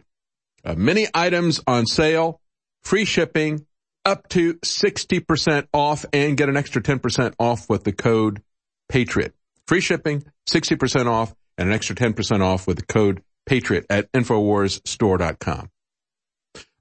[0.62, 2.42] Uh, many items on sale,
[2.82, 3.66] free shipping,
[4.06, 8.42] up to 60% off and get an extra 10% off with the code
[8.88, 9.34] Patriot.
[9.66, 15.70] Free shipping, 60% off, and an extra 10% off with the code Patriot at InfoWarsStore.com.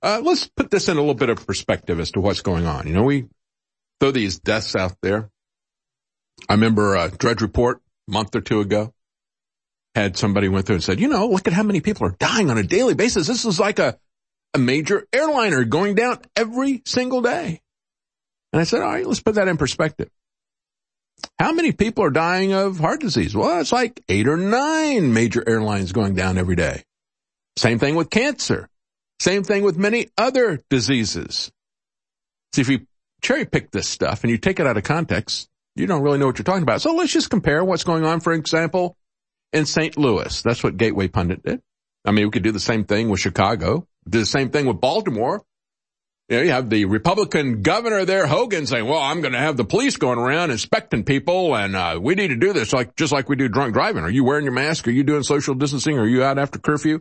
[0.01, 2.87] Uh, let's put this in a little bit of perspective as to what's going on.
[2.87, 3.25] You know, we
[3.99, 5.31] throw these deaths out there.
[6.47, 8.93] I remember a Drudge Report a month or two ago
[9.95, 12.51] had somebody went through and said, you know, look at how many people are dying
[12.51, 13.27] on a daily basis.
[13.27, 13.97] This is like a,
[14.55, 17.61] a major airliner going down every single day.
[18.53, 20.09] And I said, all right, let's put that in perspective.
[21.37, 23.35] How many people are dying of heart disease?
[23.35, 26.83] Well, it's like eight or nine major airlines going down every day.
[27.57, 28.69] Same thing with cancer.
[29.19, 31.51] Same thing with many other diseases.
[32.53, 32.87] See, if you
[33.21, 36.27] cherry pick this stuff and you take it out of context, you don't really know
[36.27, 36.81] what you're talking about.
[36.81, 38.95] So let's just compare what's going on, for example,
[39.51, 39.97] in St.
[39.97, 40.41] Louis.
[40.41, 41.61] That's what Gateway Pundit did.
[42.05, 44.79] I mean, we could do the same thing with Chicago, do the same thing with
[44.79, 45.43] Baltimore,
[46.29, 49.57] You, know, you have the Republican governor there, Hogan, saying, well, I'm going to have
[49.57, 53.11] the police going around inspecting people and, uh, we need to do this like, just
[53.11, 54.03] like we do drunk driving.
[54.03, 54.87] Are you wearing your mask?
[54.87, 55.97] Are you doing social distancing?
[55.97, 56.99] Are you out after curfew?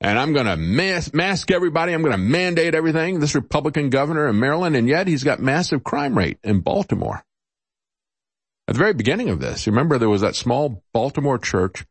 [0.00, 1.92] And I'm going to mask, mask everybody.
[1.92, 3.18] I'm going to mandate everything.
[3.18, 7.24] This Republican governor in Maryland, and yet he's got massive crime rate in Baltimore.
[8.68, 11.84] At the very beginning of this, you remember there was that small Baltimore church.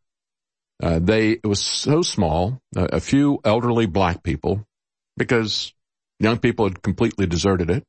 [0.81, 4.65] Uh, they, it was so small, uh, a few elderly black people,
[5.15, 5.73] because
[6.19, 7.85] Young people had completely deserted it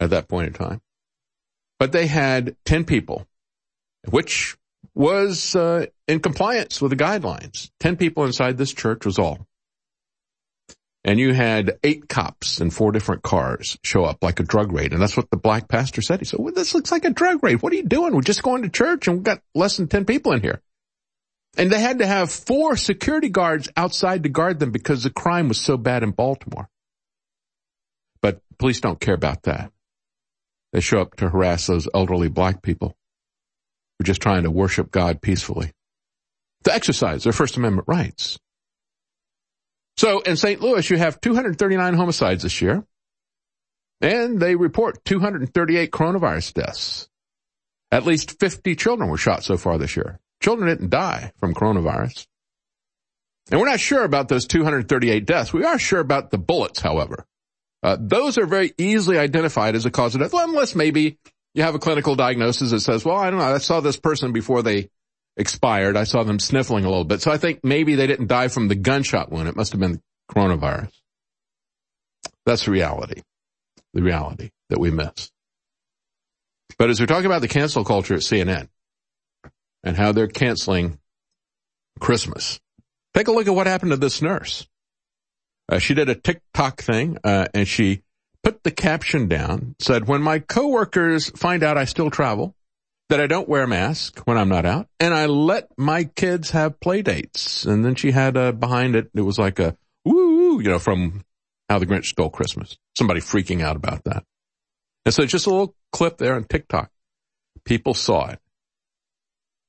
[0.00, 0.80] at that point in time.
[1.78, 3.26] But they had 10 people,
[4.08, 4.56] which
[4.94, 7.70] was uh, in compliance with the guidelines.
[7.80, 9.46] 10 people inside this church was all.
[11.04, 14.92] And you had eight cops in four different cars show up like a drug raid.
[14.92, 16.18] And that's what the black pastor said.
[16.18, 17.62] He said, well, this looks like a drug raid.
[17.62, 18.14] What are you doing?
[18.14, 20.60] We're just going to church and we've got less than 10 people in here.
[21.58, 25.48] And they had to have four security guards outside to guard them because the crime
[25.48, 26.70] was so bad in Baltimore.
[28.22, 29.72] But police don't care about that.
[30.72, 32.96] They show up to harass those elderly black people
[33.98, 35.72] who are just trying to worship God peacefully,
[36.62, 38.38] to exercise their First Amendment rights.
[39.96, 40.60] So in St.
[40.60, 42.84] Louis, you have 239 homicides this year,
[44.00, 47.08] and they report 238 coronavirus deaths.
[47.90, 50.20] At least 50 children were shot so far this year.
[50.40, 52.26] Children didn't die from coronavirus.
[53.50, 55.52] And we're not sure about those 238 deaths.
[55.52, 57.24] We are sure about the bullets, however.
[57.82, 61.18] Uh, those are very easily identified as a cause of death, unless maybe
[61.54, 64.32] you have a clinical diagnosis that says, well, I don't know, I saw this person
[64.32, 64.90] before they
[65.36, 65.96] expired.
[65.96, 67.22] I saw them sniffling a little bit.
[67.22, 69.48] So I think maybe they didn't die from the gunshot wound.
[69.48, 70.92] It must have been coronavirus.
[72.44, 73.22] That's the reality,
[73.94, 75.30] the reality that we miss.
[76.78, 78.68] But as we're talking about the cancel culture at CNN
[79.84, 80.98] and how they're canceling
[82.00, 82.60] Christmas,
[83.14, 84.66] take a look at what happened to this nurse.
[85.70, 88.02] Uh, she did a TikTok thing, uh, and she
[88.42, 92.54] put the caption down, said, when my coworkers find out I still travel,
[93.08, 96.50] that I don't wear a mask when I'm not out, and I let my kids
[96.50, 97.64] have play dates.
[97.64, 101.24] And then she had, uh, behind it, it was like a, woo, you know, from
[101.68, 102.76] How the Grinch Stole Christmas.
[102.96, 104.24] Somebody freaking out about that.
[105.04, 106.90] And so just a little clip there on TikTok.
[107.64, 108.40] People saw it.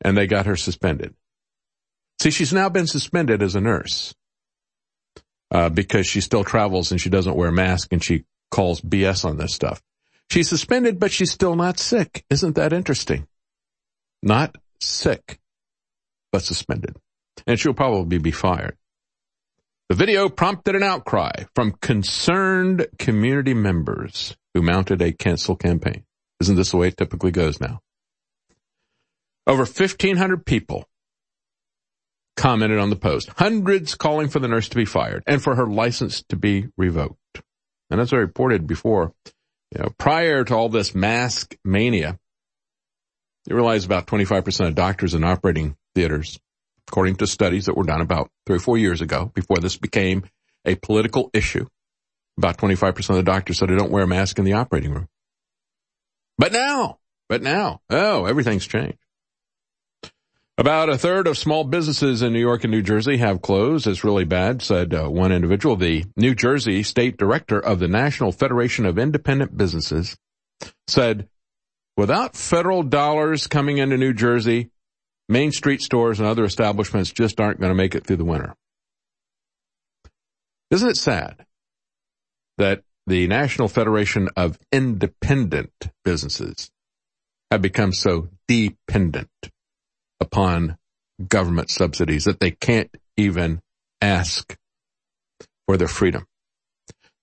[0.02, 1.14] And they got her suspended.
[2.22, 4.14] See, she's now been suspended as a nurse
[5.52, 9.26] uh, because she still travels and she doesn't wear a mask and she calls BS
[9.26, 9.82] on this stuff.
[10.30, 12.24] She's suspended, but she's still not sick.
[12.30, 13.28] Isn't that interesting?
[14.22, 15.40] Not sick,
[16.32, 16.98] but suspended.
[17.48, 18.78] And she'll probably be fired.
[19.90, 26.04] The video prompted an outcry from concerned community members who mounted a cancel campaign.
[26.42, 27.82] Isn't this the way it typically goes now?
[29.50, 30.88] Over 1,500 people
[32.38, 33.30] commented on the post.
[33.30, 37.18] Hundreds calling for the nurse to be fired and for her license to be revoked.
[37.90, 39.12] And as I reported before,
[39.74, 42.20] you know, prior to all this mask mania,
[43.48, 46.40] you realize about 25% of doctors in operating theaters,
[46.88, 50.26] according to studies that were done about three or four years ago, before this became
[50.64, 51.66] a political issue,
[52.38, 55.08] about 25% of the doctors said they don't wear a mask in the operating room.
[56.38, 59.00] But now, but now, oh, everything's changed.
[60.60, 63.88] About a third of small businesses in New York and New Jersey have closed.
[63.88, 65.78] It's really bad, said uh, one individual.
[65.78, 70.18] The New Jersey state director of the National Federation of Independent Businesses
[70.86, 71.30] said,
[71.96, 74.70] without federal dollars coming into New Jersey,
[75.30, 78.54] Main Street stores and other establishments just aren't going to make it through the winter.
[80.72, 81.46] Isn't it sad
[82.58, 85.72] that the National Federation of Independent
[86.04, 86.70] Businesses
[87.50, 89.30] have become so dependent
[90.20, 90.78] upon
[91.28, 93.62] government subsidies that they can't even
[94.02, 94.56] ask
[95.66, 96.26] for their freedom.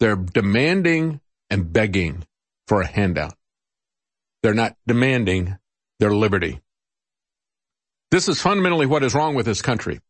[0.00, 1.20] They're demanding
[1.50, 2.24] and begging
[2.68, 3.34] for a handout.
[4.42, 5.56] They're not demanding
[5.98, 6.60] their liberty.
[8.10, 10.00] This is fundamentally what is wrong with this country.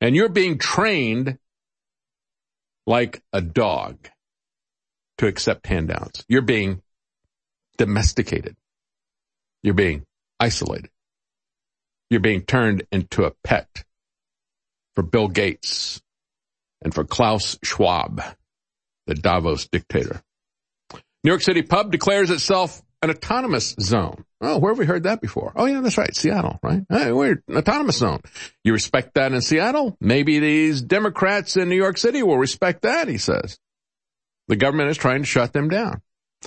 [0.00, 1.38] And you're being trained
[2.86, 4.08] like a dog
[5.18, 6.24] to accept handouts.
[6.28, 6.82] You're being
[7.78, 8.56] domesticated.
[9.62, 10.04] You're being
[10.40, 10.90] isolated
[12.12, 13.84] you're being turned into a pet
[14.94, 16.00] for Bill Gates
[16.82, 18.22] and for Klaus Schwab,
[19.06, 20.22] the Davos dictator.
[21.24, 24.24] New York City pub declares itself an autonomous zone.
[24.40, 25.52] Oh, where have we heard that before?
[25.56, 26.14] Oh yeah, that's right.
[26.14, 26.82] Seattle, right?
[26.88, 28.20] Hey, we're an autonomous zone.
[28.64, 29.96] You respect that in Seattle?
[30.00, 33.58] Maybe these Democrats in New York City will respect that, he says.
[34.48, 36.02] The government is trying to shut them down.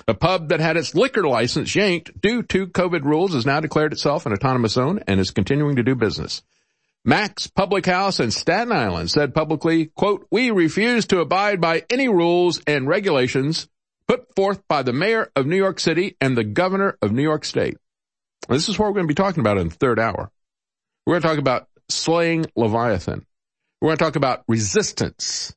[0.08, 3.94] A pub that had its liquor license yanked due to COVID rules has now declared
[3.94, 6.42] itself an autonomous zone and is continuing to do business.
[7.04, 12.10] Mac's Public House in Staten Island said publicly, quote, we refuse to abide by any
[12.10, 13.68] rules and regulations
[14.08, 17.46] put forth by the mayor of New York City and the governor of New York
[17.46, 17.78] State.
[18.50, 20.32] This is what we're going to be talking about in the third hour.
[21.06, 23.26] We're going to talk about slaying Leviathan.
[23.82, 25.56] We're going to talk about resistance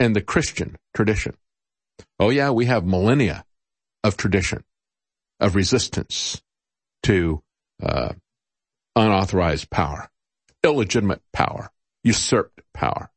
[0.00, 1.36] and the Christian tradition.
[2.18, 3.44] Oh yeah, we have millennia
[4.04, 4.62] of tradition,
[5.40, 6.40] of resistance
[7.02, 7.42] to
[7.82, 8.12] uh,
[8.94, 10.08] unauthorized power,
[10.62, 11.70] illegitimate power,
[12.04, 13.10] usurped power.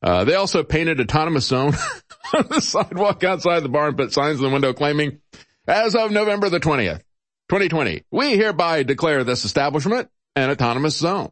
[0.00, 1.74] Uh, they also painted autonomous zone
[2.34, 5.20] on the sidewalk outside the barn, put signs in the window claiming,
[5.66, 7.02] as of November the 20th,
[7.48, 11.30] 2020, we hereby declare this establishment an autonomous zone.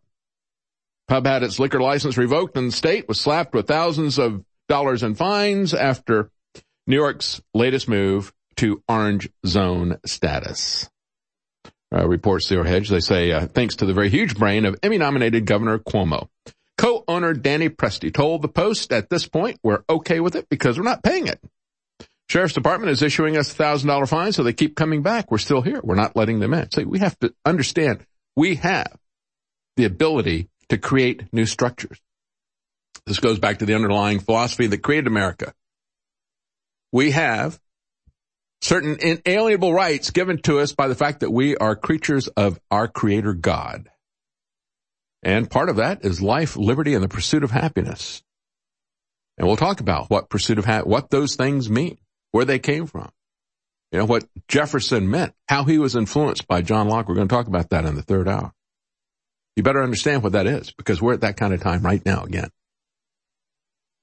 [1.07, 5.05] Pub had its liquor license revoked and the state was slapped with thousands of dollars
[5.05, 6.31] in fines after
[6.87, 10.89] New York's latest move to orange zone status.
[11.95, 15.47] Uh, reports Zero Hedge, they say, uh, thanks to the very huge brain of Emmy-nominated
[15.47, 16.29] Governor Cuomo.
[16.77, 20.85] Co-owner Danny Presti told the Post at this point, we're okay with it because we're
[20.85, 21.41] not paying it.
[22.29, 25.31] Sheriff's Department is issuing us a thousand dollar fine, so they keep coming back.
[25.31, 25.81] We're still here.
[25.83, 26.71] We're not letting them in.
[26.73, 28.95] So we have to understand we have
[29.77, 32.01] the ability to create new structures.
[33.07, 35.55] This goes back to the underlying philosophy that created America.
[36.97, 37.61] We have
[38.63, 42.89] certain inalienable rights given to us by the fact that we are creatures of our
[42.89, 43.91] creator God.
[45.23, 48.23] And part of that is life, liberty, and the pursuit of happiness.
[49.37, 51.99] And we'll talk about what pursuit of ha- what those things mean,
[52.31, 53.11] where they came from.
[53.93, 57.11] You know, what Jefferson meant, how he was influenced by John Locke.
[57.11, 58.55] We're going to talk about that in the third hour.
[59.55, 62.23] You better understand what that is because we're at that kind of time right now
[62.23, 62.49] again.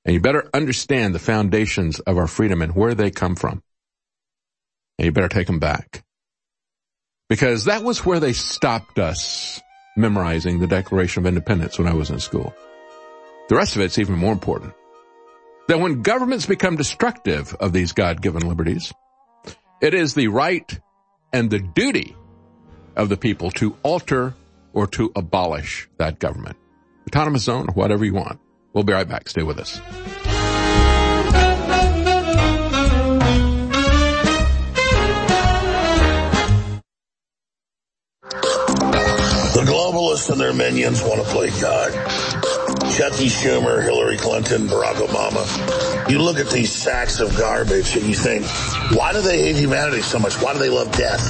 [0.06, 3.64] And you better understand the foundations of our freedom and where they come from.
[4.97, 6.04] And you better take them back.
[7.30, 9.62] Because that was where they stopped us
[9.95, 12.54] memorizing the Declaration of Independence when I was in school.
[13.49, 14.74] The rest of it's even more important.
[15.68, 18.93] That when governments become destructive of these God-given liberties,
[19.82, 20.80] it is the right
[21.32, 22.16] and the duty
[22.95, 24.34] of the people to alter
[24.74, 26.58] or to abolish that government.
[27.08, 28.39] Autonomous zone, whatever you want.
[28.74, 29.30] We'll be right back.
[29.30, 29.80] Stay with us.
[39.54, 41.92] The globalists and their minions want to play God.
[42.98, 46.10] Chucky Schumer, Hillary Clinton, Barack Obama.
[46.10, 48.46] You look at these sacks of garbage and you think,
[48.98, 50.42] why do they hate humanity so much?
[50.42, 51.22] Why do they love death?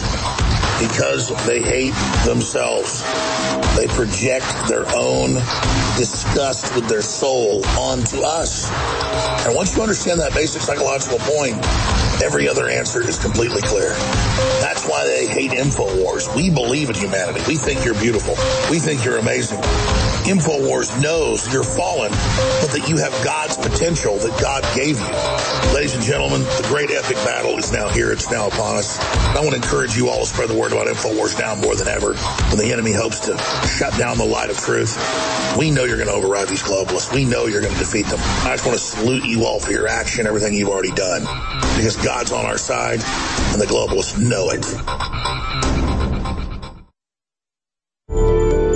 [0.88, 1.94] Because they hate
[2.26, 3.04] themselves.
[3.78, 5.36] They project their own
[5.96, 8.70] disgust with their soul onto us.
[9.46, 11.56] And once you understand that basic psychological point,
[12.22, 13.90] every other answer is completely clear.
[14.60, 16.36] That's why they hate InfoWars.
[16.36, 17.42] We believe in humanity.
[17.48, 18.36] We think you're beautiful.
[18.70, 19.60] We think you're amazing.
[20.24, 25.74] InfoWars knows you're fallen, but that you have God's potential that God gave you.
[25.76, 28.10] Ladies and gentlemen, the great epic battle is now here.
[28.12, 28.98] It's now upon us.
[29.36, 31.90] I want to encourage you all to spread the word about InfoWars now more than
[31.90, 34.96] ever when the enemy hopes to shut down the light of truth.
[35.58, 37.14] We know you're going to override these globalists.
[37.14, 38.20] We know you're going to defeat them.
[38.48, 41.22] I just want to salute you all for your action, everything you've already done,
[41.76, 43.04] because God's on our side
[43.52, 45.93] and the globalists know it.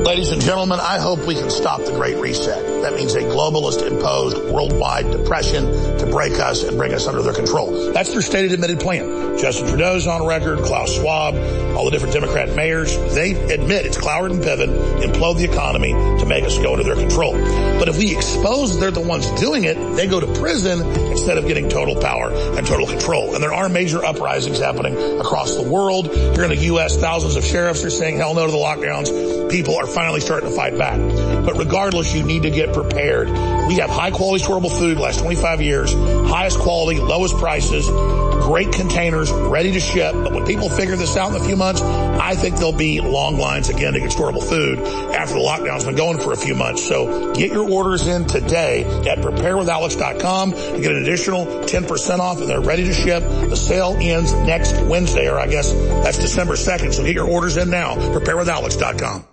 [0.07, 2.76] Ladies and gentlemen, I hope we can stop the Great Reset.
[2.81, 5.65] That means a globalist imposed worldwide depression
[5.97, 7.91] to break us and bring us under their control.
[7.91, 9.37] That's their stated admitted plan.
[9.37, 11.35] Justin Trudeau's on record, Klaus Schwab,
[11.75, 16.25] all the different Democrat mayors, they admit it's Cloward and Piven implode the economy to
[16.25, 17.33] make us go under their control.
[17.33, 21.47] But if we expose they're the ones doing it, they go to prison instead of
[21.47, 23.35] getting total power and total control.
[23.35, 26.07] And there are major uprisings happening across the world.
[26.07, 29.51] Here in the U.S., thousands of sheriffs are saying hell no to the lockdowns.
[29.51, 30.97] People are finally starting to fight back.
[31.45, 33.29] But regardless, you need to get prepared.
[33.67, 39.31] We have high quality storable food last 25 years, highest quality, lowest prices, great containers,
[39.31, 40.13] ready to ship.
[40.13, 43.37] But when people figure this out in a few months, I think there'll be long
[43.37, 46.87] lines again to get storable food after the lockdown's been going for a few months.
[46.87, 52.49] So get your orders in today at preparewithalex.com to get an additional 10% off and
[52.49, 53.23] they're ready to ship.
[53.23, 56.93] The sale ends next Wednesday, or I guess that's December 2nd.
[56.93, 57.95] So get your orders in now.
[57.95, 59.25] Preparewithalex.com.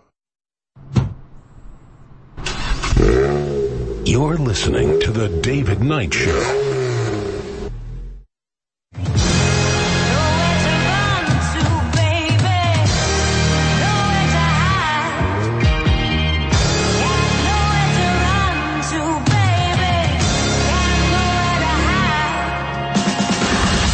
[4.06, 6.30] You're listening to The David Knight Show.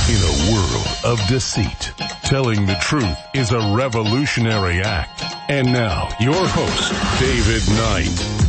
[0.08, 1.92] In a world of deceit,
[2.24, 5.22] telling the truth is a revolutionary act.
[5.48, 8.39] And now, your host, David Knight.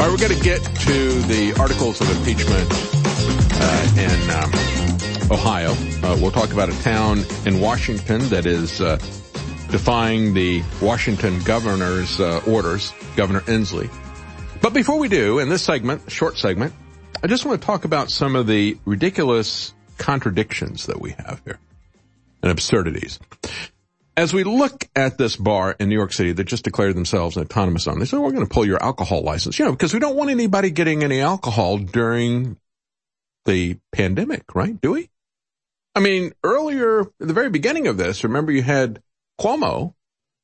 [0.00, 2.66] All right, we're going to get to the articles of impeachment
[3.52, 5.72] uh, in um, Ohio.
[6.02, 8.96] Uh, we'll talk about a town in Washington that is uh,
[9.70, 13.90] defying the Washington governor's uh, orders, Governor Inslee.
[14.62, 16.72] But before we do, in this segment, short segment,
[17.22, 21.58] I just want to talk about some of the ridiculous contradictions that we have here
[22.42, 23.20] and absurdities.
[24.20, 27.42] As we look at this bar in New York City that just declared themselves an
[27.42, 29.98] autonomous zone, they said, we're going to pull your alcohol license, you know, because we
[29.98, 32.58] don't want anybody getting any alcohol during
[33.46, 34.78] the pandemic, right?
[34.78, 35.08] Do we?
[35.94, 39.00] I mean, earlier, at the very beginning of this, remember you had
[39.40, 39.94] Cuomo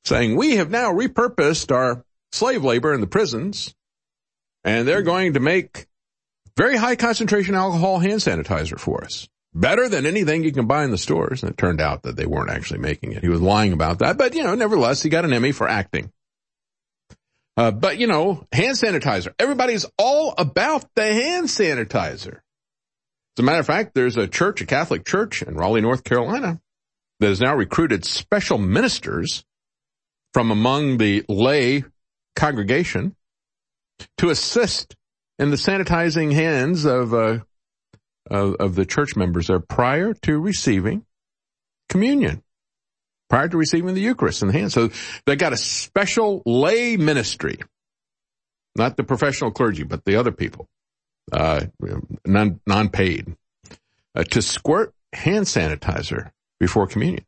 [0.07, 2.03] saying, we have now repurposed our
[2.33, 3.75] slave labor in the prisons
[4.65, 5.87] and they're going to make
[6.57, 10.91] very high concentration alcohol hand sanitizer for us better than anything you can buy in
[10.91, 11.43] the stores.
[11.43, 13.23] And it turned out that they weren't actually making it.
[13.23, 16.13] He was lying about that, but you know, nevertheless, he got an Emmy for acting.
[17.57, 19.33] Uh, but you know, hand sanitizer.
[19.39, 22.41] Everybody's all about the hand sanitizer.
[23.37, 26.61] As a matter of fact, there's a church, a Catholic church in Raleigh, North Carolina
[27.21, 29.45] that has now recruited special ministers
[30.35, 31.85] from among the lay
[32.35, 33.17] congregation
[34.19, 34.95] to assist
[35.39, 37.39] in the sanitizing hands of uh,
[38.31, 41.05] of, of the church members there prior to receiving
[41.89, 42.43] communion,
[43.29, 44.73] prior to receiving the Eucharist in the hand.
[44.73, 44.91] So
[45.27, 47.59] they got a special lay ministry,
[48.77, 50.69] not the professional clergy, but the other people,
[51.33, 51.67] uh,
[52.27, 53.37] non, non-paid,
[54.15, 57.25] uh, to squirt hand sanitizer before communion.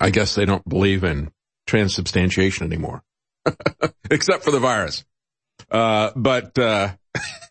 [0.00, 1.30] I guess they don't believe in
[1.66, 3.02] transubstantiation anymore,
[4.10, 5.04] except for the virus.
[5.70, 6.92] Uh, but, uh,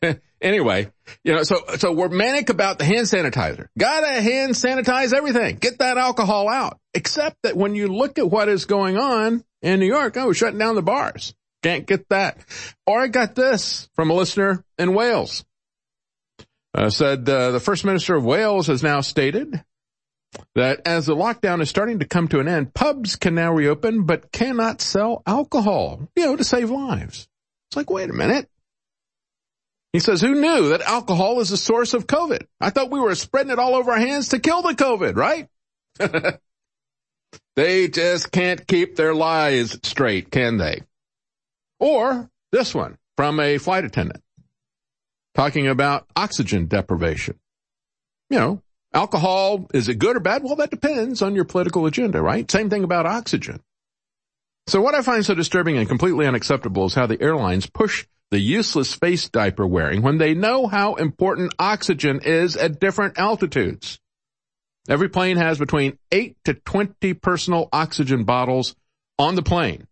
[0.42, 0.92] anyway,
[1.24, 3.68] you know, so, so we're manic about the hand sanitizer.
[3.78, 5.58] Gotta hand sanitize everything.
[5.58, 6.80] Get that alcohol out.
[6.94, 10.34] Except that when you look at what is going on in New York, oh, we're
[10.34, 11.34] shutting down the bars.
[11.62, 12.40] Can't get that.
[12.86, 15.44] Or I got this from a listener in Wales.
[16.74, 19.64] Uh, said uh, the first minister of Wales has now stated
[20.56, 24.04] that as the lockdown is starting to come to an end, pubs can now reopen
[24.04, 27.28] but cannot sell alcohol, you know, to save lives.
[27.70, 28.48] It's like, wait a minute.
[29.94, 32.46] He says, who knew that alcohol is the source of COVID?
[32.62, 35.48] I thought we were spreading it all over our hands to kill the COVID, right?
[37.56, 40.82] they just can't keep their lies straight, can they?
[41.80, 44.22] Or this one from a flight attendant
[45.34, 47.40] talking about oxygen deprivation.
[48.30, 48.62] You know,
[48.94, 50.44] alcohol, is it good or bad?
[50.44, 52.50] Well, that depends on your political agenda, right?
[52.50, 53.62] Same thing about oxygen.
[54.68, 58.40] So what I find so disturbing and completely unacceptable is how the airlines push the
[58.40, 64.00] useless face diaper wearing when they know how important oxygen is at different altitudes.
[64.88, 68.76] Every plane has between 8 to 20 personal oxygen bottles
[69.18, 69.88] on the plane.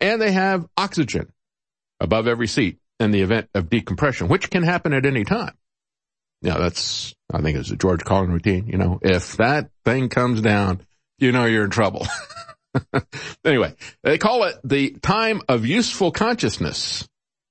[0.00, 1.32] And they have oxygen
[2.00, 5.54] above every seat in the event of decompression, which can happen at any time.
[6.40, 8.66] Yeah, that's, I think it's a George Carlin routine.
[8.68, 10.82] You know, if that thing comes down,
[11.18, 12.06] you know you're in trouble.
[13.44, 17.08] anyway, they call it the time of useful consciousness.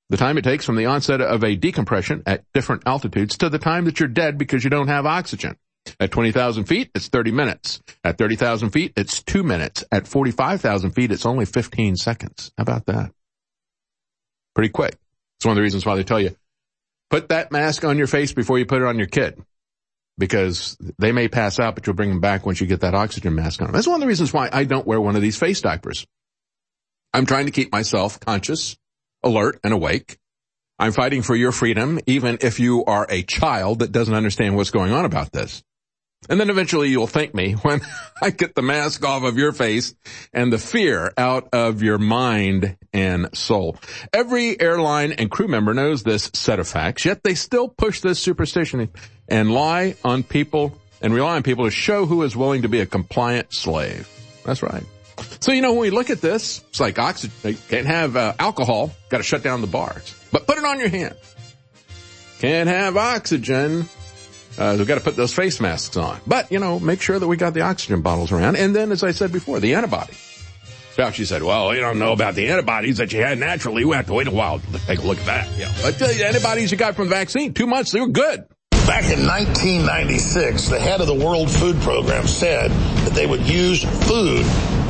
[0.09, 3.59] The time it takes from the onset of a decompression at different altitudes to the
[3.59, 5.57] time that you're dead because you don't have oxygen.
[5.99, 7.81] At 20,000 feet, it's 30 minutes.
[8.03, 9.83] At 30,000 feet, it's two minutes.
[9.91, 12.51] At 45,000 feet, it's only 15 seconds.
[12.57, 13.11] How about that?
[14.55, 14.97] Pretty quick.
[15.37, 16.35] It's one of the reasons why they tell you,
[17.09, 19.41] put that mask on your face before you put it on your kid.
[20.17, 23.35] Because they may pass out, but you'll bring them back once you get that oxygen
[23.35, 23.71] mask on.
[23.71, 26.07] That's one of the reasons why I don't wear one of these face diapers.
[27.13, 28.77] I'm trying to keep myself conscious
[29.23, 30.17] alert and awake.
[30.79, 34.69] I'm fighting for your freedom, even if you are a child that doesn't understand what's
[34.69, 35.63] going on about this.
[36.29, 37.81] And then eventually you'll thank me when
[38.21, 39.95] I get the mask off of your face
[40.33, 43.77] and the fear out of your mind and soul.
[44.13, 48.19] Every airline and crew member knows this set of facts, yet they still push this
[48.19, 48.89] superstition
[49.27, 52.81] and lie on people and rely on people to show who is willing to be
[52.81, 54.09] a compliant slave.
[54.43, 54.83] That's right.
[55.39, 58.33] So, you know, when we look at this, it's like oxygen, you can't have uh,
[58.37, 60.15] alcohol, got to shut down the bars.
[60.31, 61.15] But put it on your hand.
[62.39, 63.89] Can't have oxygen,
[64.57, 66.19] uh, we've got to put those face masks on.
[66.25, 68.55] But, you know, make sure that we got the oxygen bottles around.
[68.55, 70.23] And then, as I said before, the antibodies.
[70.95, 73.85] Fauci said, well, you don't know about the antibodies that you had naturally.
[73.85, 75.57] We have to wait a while to take a look at that.
[75.57, 75.71] Yeah.
[75.83, 78.45] But the antibodies you got from the vaccine, two months, they were good.
[78.71, 83.83] Back in 1996, the head of the World Food Program said that they would use
[84.07, 84.43] food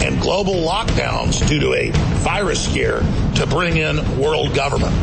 [0.08, 1.92] and global lockdowns due to a
[2.24, 3.02] virus scare
[3.38, 4.94] to bring in world government.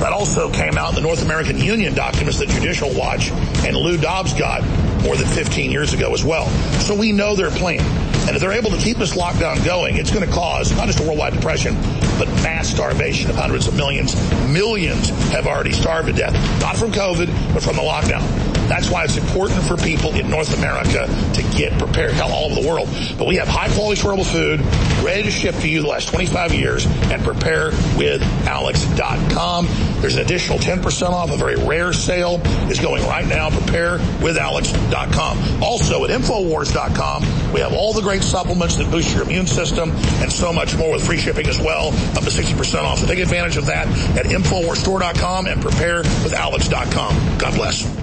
[0.00, 3.96] That also came out in the North American Union documents that Judicial Watch and Lou
[3.96, 4.62] Dobbs got
[5.02, 6.48] more than 15 years ago as well.
[6.80, 7.80] So we know their plan.
[8.26, 11.00] And if they're able to keep this lockdown going, it's going to cause not just
[11.00, 11.74] a worldwide depression,
[12.18, 14.14] but mass starvation of hundreds of millions.
[14.48, 18.22] Millions have already starved to death, not from COVID, but from the lockdown.
[18.68, 22.62] That's why it's important for people in North America to get prepared, hell, all over
[22.62, 22.88] the world.
[23.18, 24.60] But we have high quality storable food
[25.04, 29.66] ready to ship to you the last 25 years and prepare with Alex.com.
[30.00, 31.30] There's an additional 10% off.
[31.30, 33.50] A very rare sale is going right now.
[33.50, 35.62] Prepare with Alex.com.
[35.62, 40.32] Also at Infowars.com, we have all the great supplements that boost your immune system and
[40.32, 42.98] so much more with free shipping as well, up to 60% off.
[42.98, 47.38] So take advantage of that at InfoWarsStore.com and prepare with Alex.com.
[47.38, 48.01] God bless.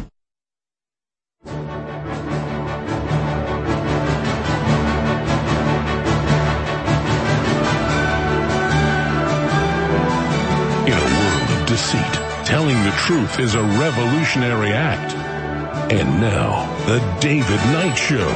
[11.70, 12.14] Deceit,
[12.46, 15.14] telling the truth is a revolutionary act.
[15.94, 18.28] And now, the David Knight Show.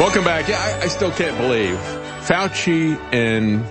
[0.00, 0.48] Welcome back.
[0.48, 3.64] Yeah, I, I still can't believe Fauci and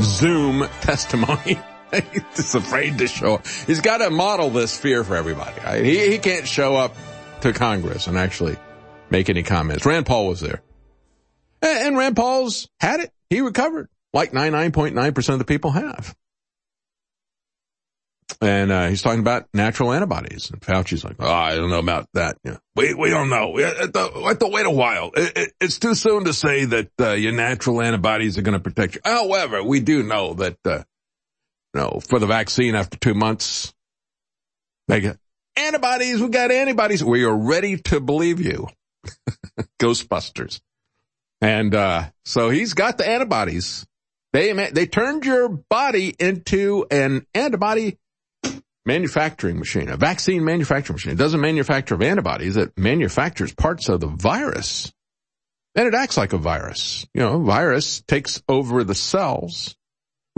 [0.00, 1.58] Zoom testimony.
[2.34, 3.46] He's afraid to show up.
[3.46, 5.60] He's got to model this fear for everybody.
[5.60, 5.84] Right?
[5.84, 6.96] He, he can't show up
[7.42, 8.56] to Congress and actually
[9.10, 9.84] make any comments.
[9.84, 10.62] Rand Paul was there.
[11.60, 13.10] And, and Rand Paul's had it.
[13.28, 16.14] He recovered like 99.9% of the people have.
[18.42, 20.50] And uh, he's talking about natural antibodies.
[20.50, 22.38] And Fauci's like, oh, I don't know about that.
[22.42, 22.56] Yeah.
[22.74, 23.50] We, we don't know.
[23.50, 25.12] We have to, we have to wait a while.
[25.14, 28.62] It, it, it's too soon to say that uh, your natural antibodies are going to
[28.62, 29.00] protect you.
[29.04, 30.82] However, we do know that, uh,
[31.72, 33.72] you know, for the vaccine after two months,
[34.88, 35.18] they get
[35.54, 36.20] antibodies.
[36.20, 37.04] We got antibodies.
[37.04, 38.66] We are ready to believe you.
[39.80, 40.60] Ghostbusters.
[41.40, 43.86] And, uh, so he's got the antibodies.
[44.32, 47.98] They, they turned your body into an antibody
[48.84, 51.12] manufacturing machine, a vaccine manufacturing machine.
[51.12, 52.56] It doesn't manufacture antibodies.
[52.56, 54.92] It manufactures parts of the virus.
[55.74, 57.06] And it acts like a virus.
[57.14, 59.76] You know, virus takes over the cells,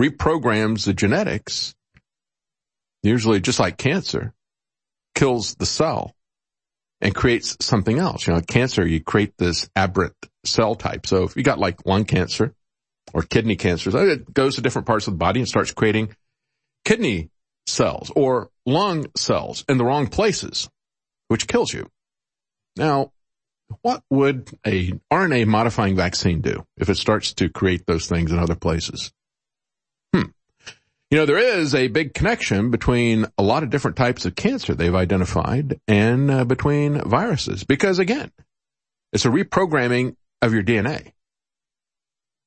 [0.01, 1.75] reprograms the genetics,
[3.03, 4.33] usually just like cancer,
[5.15, 6.15] kills the cell
[7.01, 8.27] and creates something else.
[8.27, 10.15] You know, cancer, you create this aberrant
[10.45, 11.07] cell type.
[11.07, 12.55] So if you got like lung cancer
[13.13, 16.15] or kidney cancer, it goes to different parts of the body and starts creating
[16.85, 17.31] kidney
[17.67, 20.69] cells or lung cells in the wrong places,
[21.29, 21.89] which kills you.
[22.77, 23.13] Now,
[23.83, 28.39] what would a RNA modifying vaccine do if it starts to create those things in
[28.39, 29.13] other places?
[30.15, 30.31] Hmm.
[31.11, 34.75] You know, there is a big connection between a lot of different types of cancer
[34.75, 38.33] they've identified and uh, between viruses because again,
[39.13, 41.13] it's a reprogramming of your DNA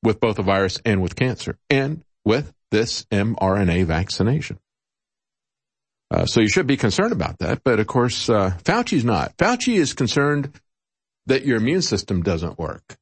[0.03, 4.59] with both a virus and with cancer and with this mRNA vaccination.
[6.09, 7.61] Uh, so you should be concerned about that.
[7.63, 9.35] But of course, uh, Fauci's not.
[9.37, 10.59] Fauci is concerned
[11.25, 12.97] that your immune system doesn't work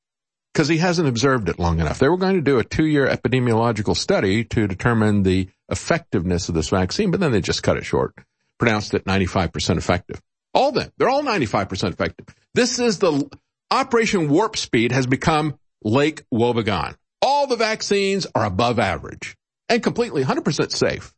[0.54, 2.00] because he hasn't observed it long enough.
[2.00, 6.70] They were going to do a two-year epidemiological study to determine the effectiveness of this
[6.70, 8.16] vaccine, but then they just cut it short,
[8.58, 10.22] pronounced it 95% effective.
[10.54, 10.92] All them.
[10.98, 12.28] They're all 95% effective.
[12.54, 13.30] This is the
[13.70, 16.96] Operation Warp Speed has become Lake Wobegon.
[17.22, 19.36] All the vaccines are above average
[19.68, 21.15] and completely 100% safe.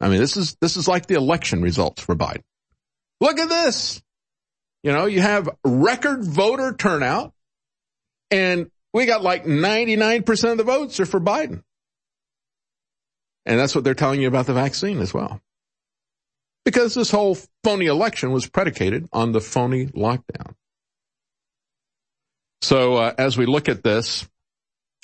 [0.00, 2.42] I mean, this is, this is like the election results for Biden.
[3.20, 4.02] Look at this.
[4.82, 7.32] You know, you have record voter turnout
[8.30, 11.62] and we got like 99% of the votes are for Biden.
[13.44, 15.40] And that's what they're telling you about the vaccine as well.
[16.64, 20.54] Because this whole phony election was predicated on the phony lockdown.
[22.62, 24.26] So uh, as we look at this,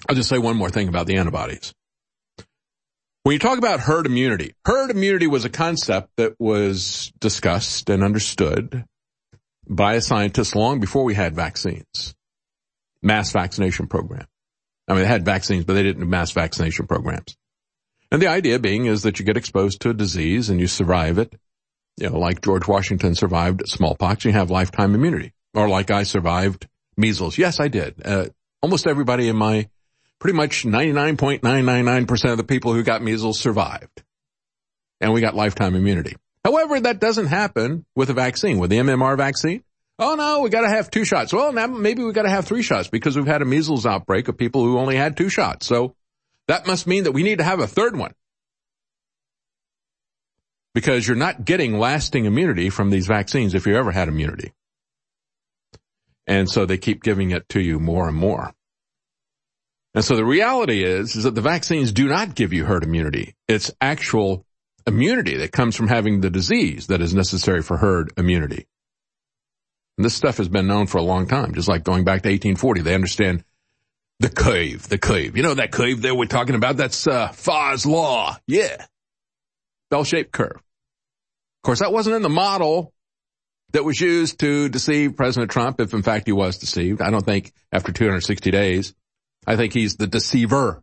[0.09, 1.73] I'll just say one more thing about the antibodies.
[3.25, 8.03] When you talk about herd immunity, herd immunity was a concept that was discussed and
[8.03, 8.85] understood
[9.69, 12.15] by a scientist long before we had vaccines.
[13.01, 14.27] Mass vaccination program.
[14.89, 17.37] I mean, they had vaccines, but they didn't do mass vaccination programs.
[18.11, 21.19] And the idea being is that you get exposed to a disease and you survive
[21.19, 21.33] it.
[21.99, 25.33] You know, like George Washington survived smallpox, you have lifetime immunity.
[25.55, 26.67] Or like I survived
[26.97, 27.39] measles.
[27.39, 28.03] Yes, I did.
[28.05, 28.27] Uh,
[28.61, 29.69] almost everybody in my
[30.23, 34.05] pretty much 99.999% of the people who got measles survived.
[35.01, 36.15] And we got lifetime immunity.
[36.45, 39.65] However, that doesn't happen with a vaccine, with the MMR vaccine.
[39.99, 41.33] Oh no, we gotta have two shots.
[41.33, 44.39] Well, now maybe we gotta have three shots because we've had a measles outbreak of
[44.39, 45.67] people who only had two shots.
[45.67, 45.97] So
[46.47, 48.15] that must mean that we need to have a third one.
[50.73, 54.53] Because you're not getting lasting immunity from these vaccines if you ever had immunity.
[56.29, 58.53] And so they keep giving it to you more and more.
[59.95, 63.35] And so the reality is, is that the vaccines do not give you herd immunity.
[63.47, 64.47] It's actual
[64.87, 68.67] immunity that comes from having the disease that is necessary for herd immunity.
[69.99, 72.29] And this stuff has been known for a long time, just like going back to
[72.29, 72.81] 1840.
[72.81, 73.45] They understand
[74.19, 75.37] the cave, the cave.
[75.37, 76.79] You know that cave there we're talking about?
[76.79, 77.35] That's uh,
[77.85, 78.37] law.
[78.47, 78.87] Yeah.
[79.91, 80.57] Bell-shaped curve.
[80.57, 82.95] Of course, that wasn't in the model
[83.73, 87.03] that was used to deceive President Trump, if in fact he was deceived.
[87.03, 88.95] I don't think after 260 days.
[89.47, 90.83] I think he's the deceiver,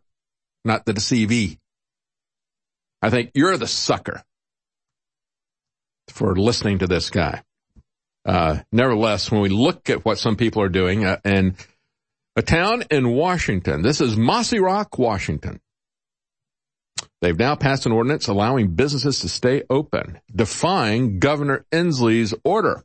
[0.64, 1.58] not the deceivee.
[3.02, 4.22] I think you're the sucker
[6.08, 7.42] for listening to this guy.
[8.24, 11.54] Uh, nevertheless, when we look at what some people are doing, uh, and
[12.36, 15.60] a town in Washington, this is Mossyrock, Washington.
[17.22, 22.82] They've now passed an ordinance allowing businesses to stay open, defying Governor Inslee's order.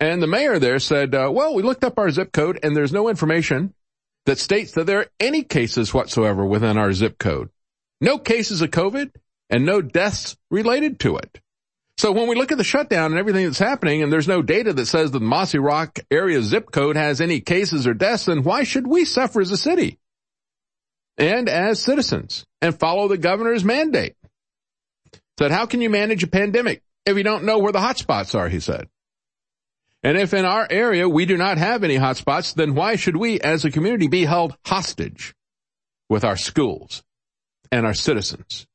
[0.00, 2.92] And the mayor there said, uh, well, we looked up our zip code and there's
[2.92, 3.74] no information
[4.26, 7.50] that states that there are any cases whatsoever within our zip code.
[8.00, 9.10] No cases of COVID
[9.50, 11.40] and no deaths related to it.
[11.98, 14.72] So when we look at the shutdown and everything that's happening and there's no data
[14.72, 18.64] that says that the Mossyrock area zip code has any cases or deaths, then why
[18.64, 19.98] should we suffer as a city
[21.16, 24.16] and as citizens and follow the governor's mandate?
[25.38, 28.48] Said, how can you manage a pandemic if you don't know where the hotspots are,
[28.48, 28.88] he said.
[30.04, 33.40] And if in our area we do not have any hotspots, then why should we
[33.40, 35.34] as a community be held hostage
[36.10, 37.02] with our schools
[37.72, 38.66] and our citizens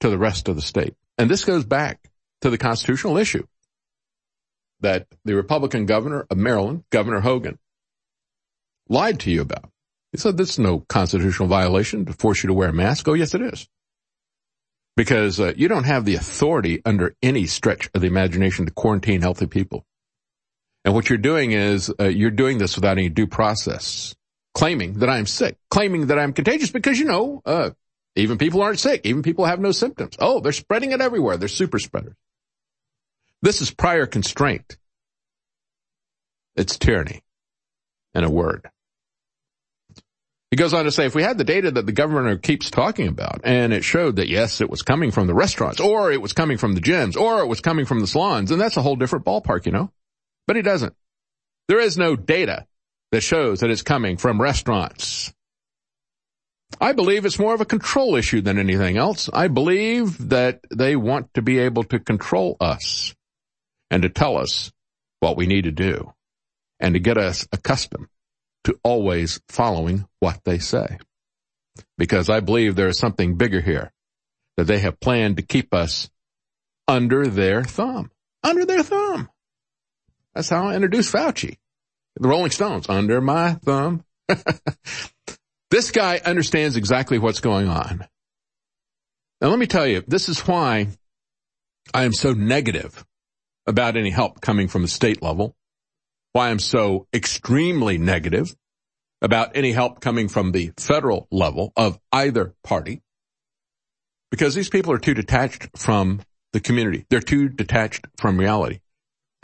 [0.00, 0.96] to the rest of the state?
[1.16, 2.10] And this goes back
[2.40, 3.46] to the constitutional issue
[4.80, 7.60] that the Republican governor of Maryland, Governor Hogan,
[8.88, 9.70] lied to you about.
[10.10, 13.06] He said this is no constitutional violation to force you to wear a mask.
[13.06, 13.68] Oh, yes, it is.
[14.96, 19.20] Because uh, you don't have the authority under any stretch of the imagination to quarantine
[19.20, 19.86] healthy people.
[20.84, 24.14] And what you're doing is uh, you're doing this without any due process,
[24.54, 27.70] claiming that I'm sick, claiming that I'm contagious because you know, uh,
[28.16, 30.16] even people aren't sick, even people have no symptoms.
[30.18, 31.36] Oh, they're spreading it everywhere.
[31.36, 32.14] They're super spreaders.
[33.42, 34.76] This is prior constraint.
[36.56, 37.22] It's tyranny
[38.14, 38.68] in a word.
[40.50, 43.08] He goes on to say, if we had the data that the governor keeps talking
[43.08, 46.32] about, and it showed that yes, it was coming from the restaurants, or it was
[46.32, 48.94] coming from the gyms, or it was coming from the salons, and that's a whole
[48.94, 49.90] different ballpark, you know?
[50.46, 50.94] But he doesn't.
[51.68, 52.66] There is no data
[53.12, 55.32] that shows that it's coming from restaurants.
[56.80, 59.30] I believe it's more of a control issue than anything else.
[59.32, 63.14] I believe that they want to be able to control us
[63.90, 64.72] and to tell us
[65.20, 66.12] what we need to do
[66.80, 68.08] and to get us accustomed
[68.64, 70.98] to always following what they say.
[71.96, 73.92] Because I believe there is something bigger here
[74.56, 76.10] that they have planned to keep us
[76.88, 78.10] under their thumb.
[78.42, 79.28] Under their thumb.
[80.34, 81.56] That's how I introduced Fauci.
[82.16, 84.04] The Rolling Stones, under my thumb.
[85.70, 88.06] this guy understands exactly what's going on.
[89.40, 90.88] Now let me tell you, this is why
[91.92, 93.04] I am so negative
[93.66, 95.56] about any help coming from the state level,
[96.32, 98.54] why I'm so extremely negative
[99.20, 103.02] about any help coming from the federal level of either party,
[104.30, 106.20] because these people are too detached from
[106.52, 107.04] the community.
[107.10, 108.80] They're too detached from reality.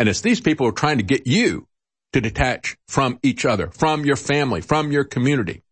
[0.01, 1.69] And it's these people who are trying to get you
[2.15, 5.63] to detach from each other, from your family, from your community.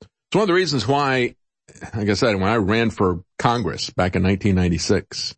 [0.00, 1.36] It's one of the reasons why,
[1.94, 5.36] like I said, when I ran for Congress back in 1996,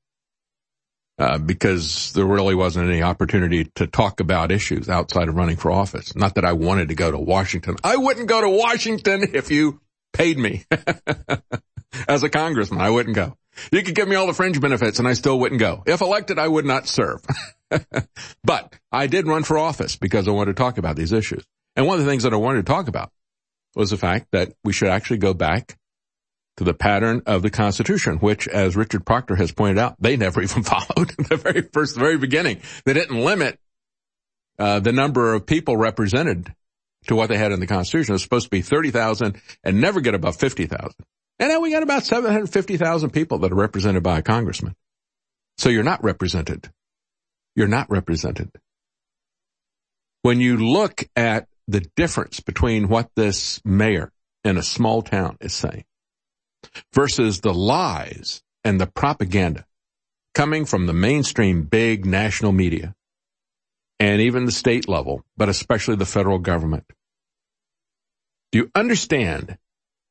[1.18, 5.72] uh, because there really wasn't any opportunity to talk about issues outside of running for
[5.72, 6.14] office.
[6.14, 7.74] Not that I wanted to go to Washington.
[7.82, 9.80] I wouldn't go to Washington if you
[10.12, 10.66] paid me
[12.08, 12.80] as a congressman.
[12.80, 13.36] I wouldn't go.
[13.72, 15.82] You could give me all the fringe benefits and I still wouldn't go.
[15.86, 17.22] If elected, I would not serve.
[18.44, 21.44] but I did run for office because I wanted to talk about these issues.
[21.76, 23.10] And one of the things that I wanted to talk about
[23.74, 25.76] was the fact that we should actually go back
[26.56, 30.42] to the pattern of the Constitution, which, as Richard Proctor has pointed out, they never
[30.42, 32.60] even followed the very first, the very beginning.
[32.84, 33.58] They didn't limit
[34.58, 36.52] uh, the number of people represented
[37.06, 38.12] to what they had in the Constitution.
[38.12, 40.92] It was supposed to be 30,000 and never get above 50,000.
[41.40, 44.76] And now we got about 750,000 people that are represented by a congressman.
[45.56, 46.70] So you're not represented.
[47.56, 48.50] You're not represented.
[50.20, 54.12] When you look at the difference between what this mayor
[54.44, 55.84] in a small town is saying
[56.92, 59.64] versus the lies and the propaganda
[60.34, 62.94] coming from the mainstream big national media
[63.98, 66.84] and even the state level, but especially the federal government.
[68.52, 69.56] Do you understand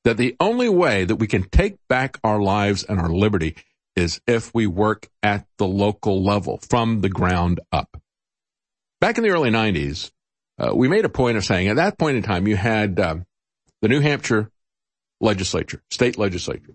[0.05, 3.55] that the only way that we can take back our lives and our liberty
[3.95, 7.97] is if we work at the local level from the ground up.
[9.01, 10.11] back in the early 90s,
[10.57, 13.25] uh, we made a point of saying at that point in time you had um,
[13.81, 14.51] the New Hampshire
[15.21, 16.73] legislature, state legislature,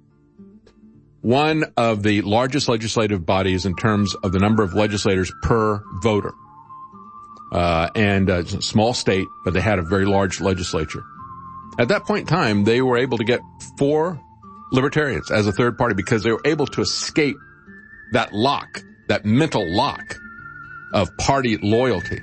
[1.20, 6.32] one of the largest legislative bodies in terms of the number of legislators per voter.
[7.52, 11.04] Uh, and uh, a small state, but they had a very large legislature.
[11.78, 13.40] At that point in time, they were able to get
[13.76, 14.20] four
[14.72, 17.36] libertarians as a third party because they were able to escape
[18.12, 20.16] that lock, that mental lock
[20.92, 22.20] of party loyalty.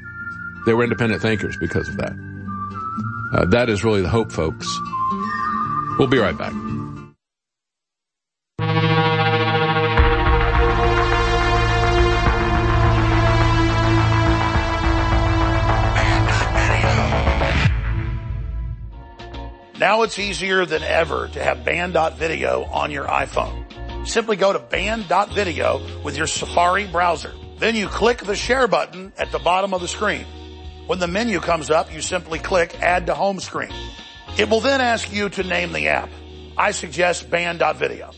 [0.66, 2.14] They were independent thinkers because of that.
[3.34, 4.68] Uh, that is really the hope, folks.
[5.98, 6.54] We'll be right back.
[19.82, 24.08] Now it's easier than ever to have banned.video on your iPhone.
[24.08, 27.34] Simply go to banned.video with your Safari browser.
[27.58, 30.28] Then you click the share button at the bottom of the screen.
[30.86, 33.74] When the menu comes up, you simply click add to home screen.
[34.38, 36.12] It will then ask you to name the app.
[36.56, 38.12] I suggest banned.video.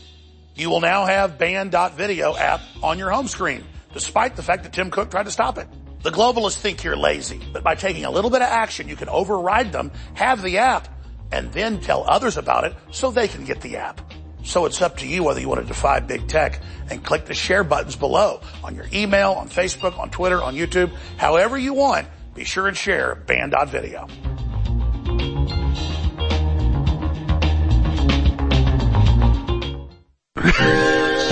[0.54, 3.64] You will now have banned.video app on your home screen,
[3.94, 5.68] despite the fact that Tim Cook tried to stop it.
[6.02, 9.08] The globalists think you're lazy, but by taking a little bit of action, you can
[9.08, 10.88] override them, have the app,
[11.32, 14.00] and then tell others about it so they can get the app.
[14.44, 16.60] So it's up to you whether you want to defy big tech
[16.90, 20.90] and click the share buttons below on your email, on Facebook, on Twitter, on YouTube,
[21.16, 22.06] however you want.
[22.34, 24.06] Be sure and share banned.video.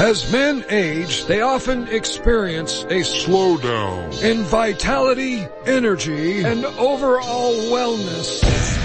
[0.02, 8.81] As men age, they often experience a slowdown in vitality, energy, and overall wellness.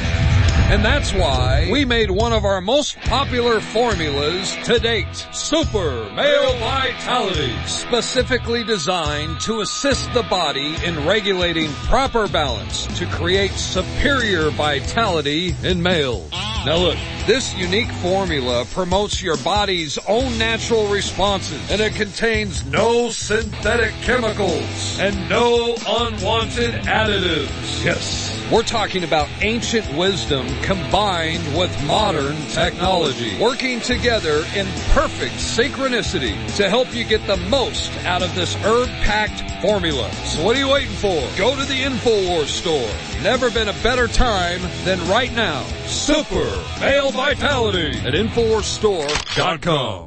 [0.70, 6.58] And that's why we made one of our most popular formulas to date, Super Male
[6.58, 15.56] Vitality, specifically designed to assist the body in regulating proper balance to create superior vitality
[15.64, 16.30] in males.
[16.66, 23.10] Now look, this unique formula promotes your body's own natural responses and it contains no
[23.10, 27.86] synthetic chemicals and no unwanted additives.
[27.86, 28.37] Yes.
[28.52, 36.70] We're talking about ancient wisdom combined with modern technology, working together in perfect synchronicity to
[36.70, 40.10] help you get the most out of this herb-packed formula.
[40.14, 41.28] So what are you waiting for?
[41.38, 42.90] Go to the InfoWars store.
[43.22, 45.64] Never been a better time than right now.
[45.86, 50.07] Super Male Vitality at InfoWarsStore.com.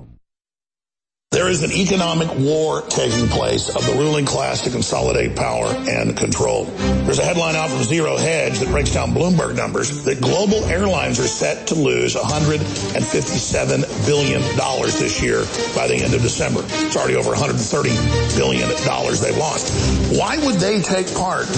[1.41, 6.15] There is an economic war taking place of the ruling class to consolidate power and
[6.15, 6.67] control.
[6.67, 11.19] There's a headline out from Zero Hedge that breaks down Bloomberg numbers that global airlines
[11.19, 15.39] are set to lose $157 billion this year
[15.75, 16.61] by the end of December.
[16.63, 19.73] It's already over $130 billion they've lost.
[20.13, 21.49] Why would they take part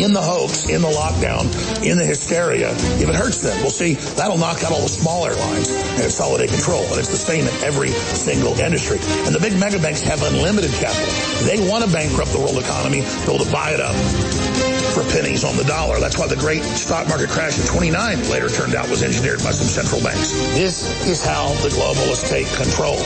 [0.00, 1.44] in the hoax, in the lockdown,
[1.84, 3.60] in the hysteria if it hurts them?
[3.60, 6.80] Well, see, that'll knock out all the small airlines and consolidate control.
[6.88, 10.70] And it's the same in every single industry And the big mega banks have unlimited
[10.78, 11.10] capital.
[11.42, 13.96] They want to bankrupt the world economy, be able to buy it up
[14.94, 15.98] for pennies on the dollar.
[15.98, 19.50] That's why the great stock market crash of 29 later turned out was engineered by
[19.50, 20.32] some central banks.
[20.54, 22.96] This is how the globalists take control.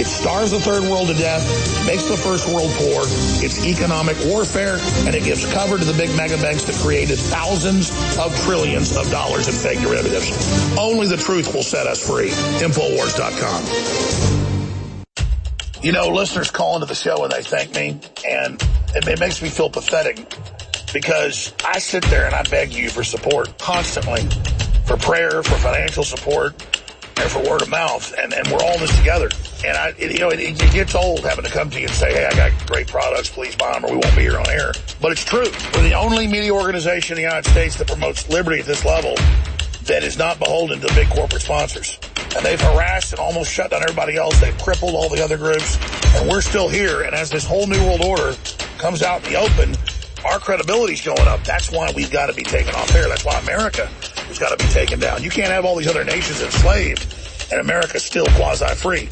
[0.00, 1.44] It starves the third world to death,
[1.86, 3.04] makes the first world poor.
[3.44, 7.92] It's economic warfare, and it gives cover to the big mega banks that created thousands
[8.18, 10.32] of trillions of dollars in fake derivatives.
[10.78, 12.30] Only the truth will set us free.
[12.64, 14.41] Infowars.com.
[15.82, 18.54] You know, listeners call into the show and they thank me, and
[18.94, 20.24] it, it makes me feel pathetic
[20.92, 24.22] because I sit there and I beg you for support constantly,
[24.86, 26.52] for prayer, for financial support,
[27.18, 29.28] and for word of mouth, and, and we're all in this together.
[29.66, 31.94] And I, it, you know, it, it gets old having to come to you and
[31.94, 34.48] say, hey, I got great products, please buy them or we won't be here on
[34.50, 34.72] air.
[35.00, 35.50] But it's true.
[35.74, 39.16] We're the only media organization in the United States that promotes liberty at this level
[39.86, 41.98] that is not beholden to big corporate sponsors.
[42.36, 44.40] And they've harassed and almost shut down everybody else.
[44.40, 45.78] They've crippled all the other groups.
[46.16, 47.02] And we're still here.
[47.02, 48.36] And as this whole new world order
[48.78, 49.76] comes out in the open,
[50.24, 51.44] our credibility's going up.
[51.44, 53.08] That's why we've got to be taken off air.
[53.08, 55.22] That's why America has got to be taken down.
[55.22, 57.06] You can't have all these other nations enslaved
[57.50, 59.08] and America's still quasi-free.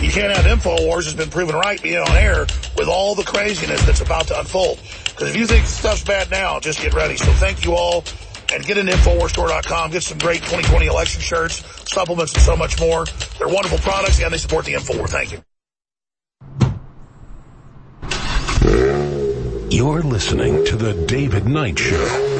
[0.00, 3.84] You can't have InfoWars has been proven right being on air with all the craziness
[3.84, 4.80] that's about to unfold.
[5.04, 7.16] Because if you think stuff's bad now, just get ready.
[7.16, 8.04] So thank you all
[8.52, 9.90] and get into InfoWarsStore.com.
[9.90, 13.04] Get some great 2020 election shirts, supplements, and so much more.
[13.38, 15.08] They're wonderful products, and they support the InfoWar.
[15.08, 15.42] Thank you.
[19.70, 22.39] You're listening to The David Knight Show.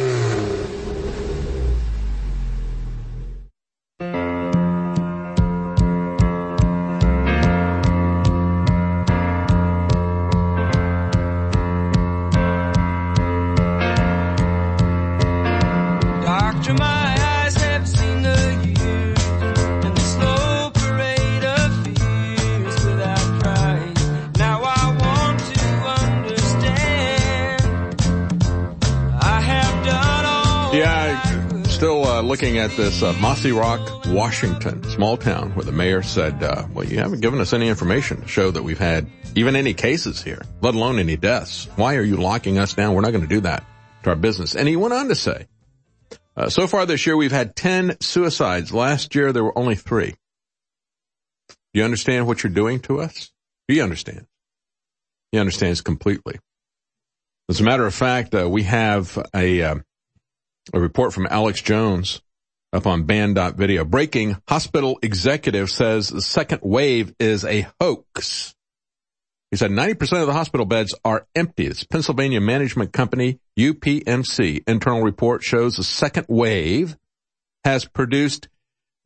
[32.30, 36.98] Looking at this uh, Mossyrock, Washington, small town where the mayor said, uh, well, you
[36.98, 40.76] haven't given us any information to show that we've had even any cases here, let
[40.76, 41.66] alone any deaths.
[41.74, 42.94] Why are you locking us down?
[42.94, 43.64] We're not going to do that
[44.04, 44.54] to our business.
[44.54, 45.48] And he went on to say,
[46.36, 48.72] uh, so far this year we've had 10 suicides.
[48.72, 50.14] Last year there were only three.
[51.48, 53.32] Do you understand what you're doing to us?
[53.66, 54.28] He understands.
[55.32, 56.38] He understands completely.
[57.48, 59.74] As a matter of fact, uh, we have a, uh,
[60.72, 62.20] a report from Alex Jones
[62.72, 63.84] up on banned.video.
[63.84, 68.54] Breaking hospital executive says the second wave is a hoax.
[69.50, 71.66] He said 90% of the hospital beds are empty.
[71.66, 74.62] It's Pennsylvania Management Company, UPMC.
[74.68, 76.96] Internal report shows the second wave
[77.64, 78.48] has produced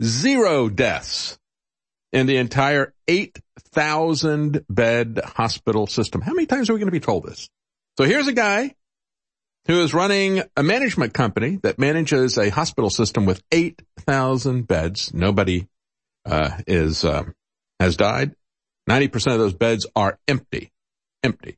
[0.02, 1.38] zero deaths
[2.12, 6.20] in the entire 8,000 bed hospital system.
[6.20, 7.48] How many times are we going to be told this?
[7.96, 8.74] So here's a guy
[9.66, 15.12] who is running a management company that manages a hospital system with 8,000 beds.
[15.14, 15.66] Nobody,
[16.26, 17.24] uh, is, uh,
[17.80, 18.34] has died.
[18.88, 20.70] 90% of those beds are empty.
[21.22, 21.56] Empty.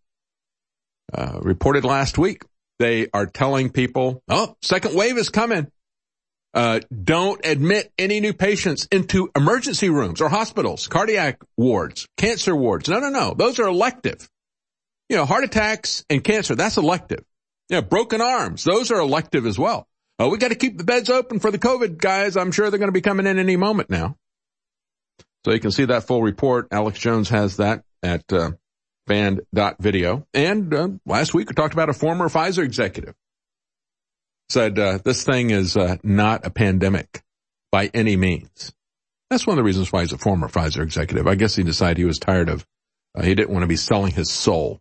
[1.12, 2.42] Uh, reported last week,
[2.78, 5.66] they are telling people, oh, second wave is coming.
[6.54, 12.88] Uh, don't admit any new patients into emergency rooms or hospitals, cardiac wards, cancer wards.
[12.88, 13.34] No, no, no.
[13.34, 14.28] Those are elective.
[15.08, 17.24] You know, heart attacks and cancer, that's elective.
[17.68, 19.88] Yeah, broken arms, those are elective as well.
[20.18, 22.36] Oh, we got to keep the beds open for the COVID guys.
[22.36, 24.16] I'm sure they're going to be coming in any moment now.
[25.44, 26.68] So you can see that full report.
[26.70, 28.52] Alex Jones has that at uh,
[29.06, 30.26] banned.video.
[30.32, 33.14] And uh, last week we talked about a former Pfizer executive.
[34.48, 37.22] Said uh, this thing is uh, not a pandemic
[37.70, 38.72] by any means.
[39.28, 41.26] That's one of the reasons why he's a former Pfizer executive.
[41.26, 42.64] I guess he decided he was tired of,
[43.16, 44.80] uh, he didn't want to be selling his soul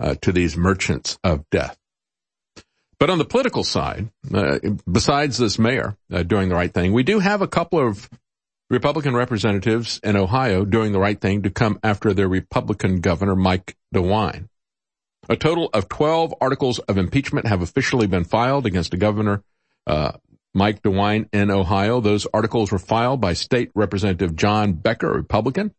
[0.00, 1.76] uh, to these merchants of death.
[2.98, 4.58] But on the political side, uh,
[4.90, 8.10] besides this mayor uh, doing the right thing, we do have a couple of
[8.70, 13.76] Republican representatives in Ohio doing the right thing to come after their Republican governor, Mike
[13.94, 14.48] DeWine.
[15.28, 19.42] A total of 12 articles of impeachment have officially been filed against the governor,
[19.86, 20.12] uh,
[20.54, 22.00] Mike DeWine in Ohio.
[22.00, 25.74] Those articles were filed by State Representative John Becker, Republican.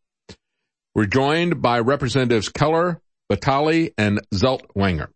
[0.95, 5.07] We're joined by Representatives Keller, Vitale, and Zeltwanger.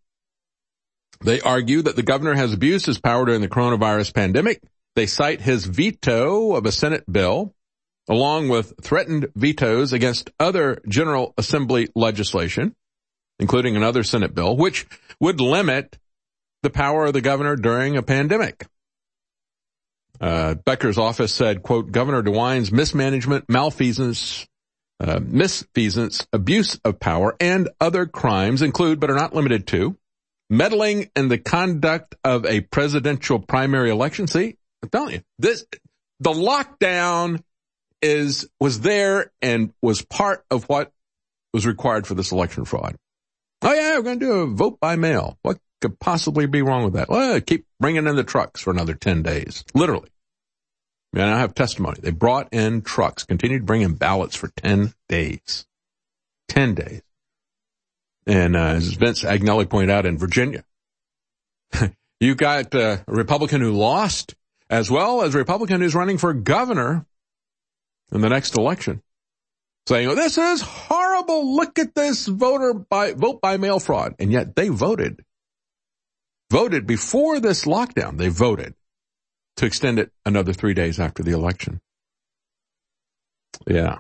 [1.22, 4.62] They argue that the governor has abused his power during the coronavirus pandemic.
[4.96, 7.56] They cite his veto of a Senate bill,
[8.10, 12.76] along with threatened vetoes against other General Assembly legislation,
[13.40, 14.86] including another Senate bill, which
[15.20, 15.98] would limit
[16.62, 18.68] the power of the governor during a pandemic.
[20.22, 24.48] Uh, Becker's office said, quote, Governor DeWine's mismanagement, malfeasance,
[25.00, 29.98] uh, misfeasance, abuse of power, and other crimes include, but are not limited to,
[30.50, 34.28] meddling in the conduct of a presidential primary election.
[34.28, 35.66] See, I'm telling you, this,
[36.20, 37.42] the lockdown
[38.02, 40.92] is, was there and was part of what
[41.54, 42.96] was required for this election fraud.
[43.62, 45.38] Oh yeah, we're going to do a vote by mail.
[45.42, 47.10] What could possibly be wrong with that?
[47.10, 49.64] Well, keep bringing in the trucks for another 10 days.
[49.74, 50.10] Literally.
[51.14, 52.00] And I have testimony.
[52.02, 55.66] They brought in trucks, continued to bring in ballots for 10 days.
[56.48, 57.02] 10 days.
[58.26, 60.64] And uh, as Vince Agnelli pointed out in Virginia,
[62.20, 64.36] you got a Republican who lost
[64.70, 67.06] as well as a Republican who's running for governor
[68.12, 69.04] in the next election
[69.88, 71.56] saying, oh, this is horrible.
[71.56, 74.16] Look at this voter by vote by mail fraud.
[74.20, 75.24] And yet they voted,
[76.50, 78.18] voted before this lockdown.
[78.18, 78.76] They voted
[79.58, 81.80] to extend it another three days after the election.
[83.68, 84.00] Yeah.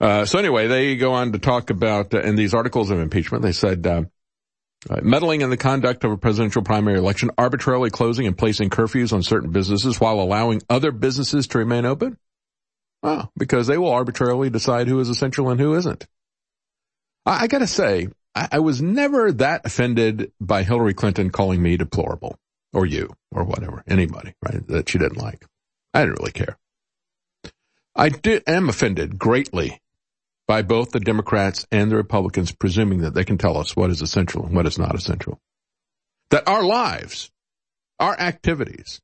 [0.00, 3.42] Uh, so anyway, they go on to talk about uh, in these articles of impeachment.
[3.42, 4.02] They said uh,
[4.88, 9.12] uh, meddling in the conduct of a presidential primary election, arbitrarily closing and placing curfews
[9.12, 12.16] on certain businesses while allowing other businesses to remain open.
[13.02, 16.06] Oh, because they will arbitrarily decide who is essential and who isn't.
[17.26, 21.62] I, I got to say, I, I was never that offended by Hillary Clinton calling
[21.62, 22.38] me deplorable
[22.72, 25.44] or you or whatever, anybody, right, that she didn't like.
[25.94, 26.58] I didn't really care.
[27.94, 29.80] I did, am offended greatly
[30.46, 34.02] by both the Democrats and the Republicans presuming that they can tell us what is
[34.02, 35.38] essential and what is not essential.
[36.30, 37.30] That our lives,
[37.98, 39.00] our activities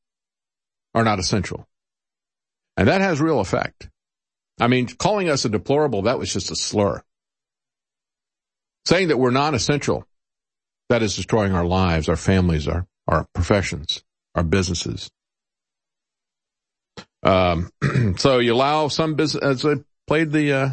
[0.95, 1.67] are not essential.
[2.77, 3.89] And that has real effect.
[4.61, 7.03] I mean, calling us a deplorable, that was just a slur.
[8.87, 10.07] Saying that we're non-essential,
[10.89, 14.03] that is destroying our lives, our families, our our professions,
[14.35, 15.11] our businesses.
[17.23, 17.71] Um,
[18.17, 20.71] so you allow some business, as I played the, uh,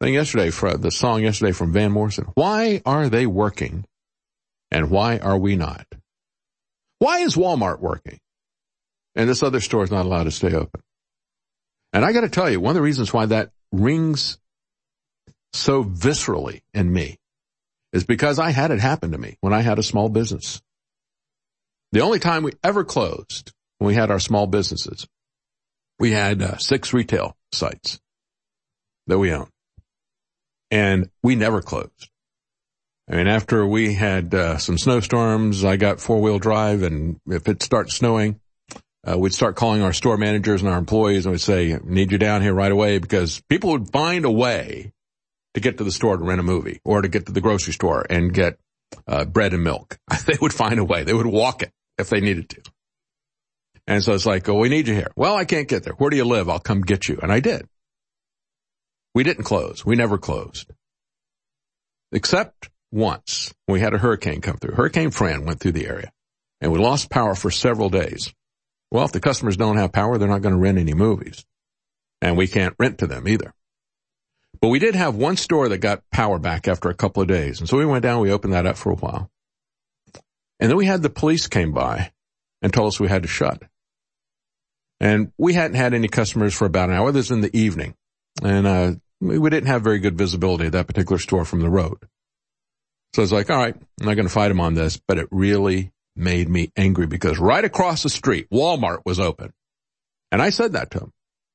[0.00, 2.26] thing yesterday, for the song yesterday from Van Morrison.
[2.34, 3.84] Why are they working
[4.70, 5.86] and why are we not?
[6.98, 8.18] Why is Walmart working?
[9.14, 10.80] And this other store is not allowed to stay open.
[11.92, 14.38] And I got to tell you, one of the reasons why that rings
[15.52, 17.18] so viscerally in me
[17.92, 20.62] is because I had it happen to me when I had a small business.
[21.92, 25.08] The only time we ever closed when we had our small businesses,
[25.98, 28.00] we had uh, six retail sites
[29.08, 29.48] that we own
[30.70, 32.10] and we never closed.
[33.10, 37.48] I mean, after we had uh, some snowstorms, I got four wheel drive and if
[37.48, 38.38] it starts snowing,
[39.04, 42.18] uh, we'd start calling our store managers and our employees and we'd say, need you
[42.18, 44.92] down here right away because people would find a way
[45.54, 47.72] to get to the store to rent a movie or to get to the grocery
[47.72, 48.60] store and get
[49.08, 49.98] uh, bread and milk.
[50.26, 51.02] they would find a way.
[51.02, 52.62] They would walk it if they needed to.
[53.86, 55.10] And so it's like, oh, we need you here.
[55.16, 55.94] Well, I can't get there.
[55.94, 56.48] Where do you live?
[56.48, 57.18] I'll come get you.
[57.22, 57.68] And I did.
[59.14, 59.84] We didn't close.
[59.84, 60.70] We never closed.
[62.12, 63.52] Except once.
[63.66, 64.74] We had a hurricane come through.
[64.74, 66.12] Hurricane Fran went through the area
[66.60, 68.32] and we lost power for several days.
[68.90, 71.44] Well, if the customers don't have power, they're not going to rent any movies
[72.20, 73.52] and we can't rent to them either.
[74.60, 77.60] But we did have one store that got power back after a couple of days.
[77.60, 79.30] And so we went down, we opened that up for a while.
[80.60, 82.12] And then we had the police came by
[82.62, 83.62] and told us we had to shut.
[85.00, 87.10] And we hadn't had any customers for about an hour.
[87.10, 87.94] This was in the evening.
[88.42, 91.98] And, uh, we didn't have very good visibility at that particular store from the road.
[93.14, 95.18] So I was like, all right, I'm not going to fight him on this, but
[95.18, 99.52] it really made me angry because right across the street, Walmart was open.
[100.32, 101.12] And I said that to him.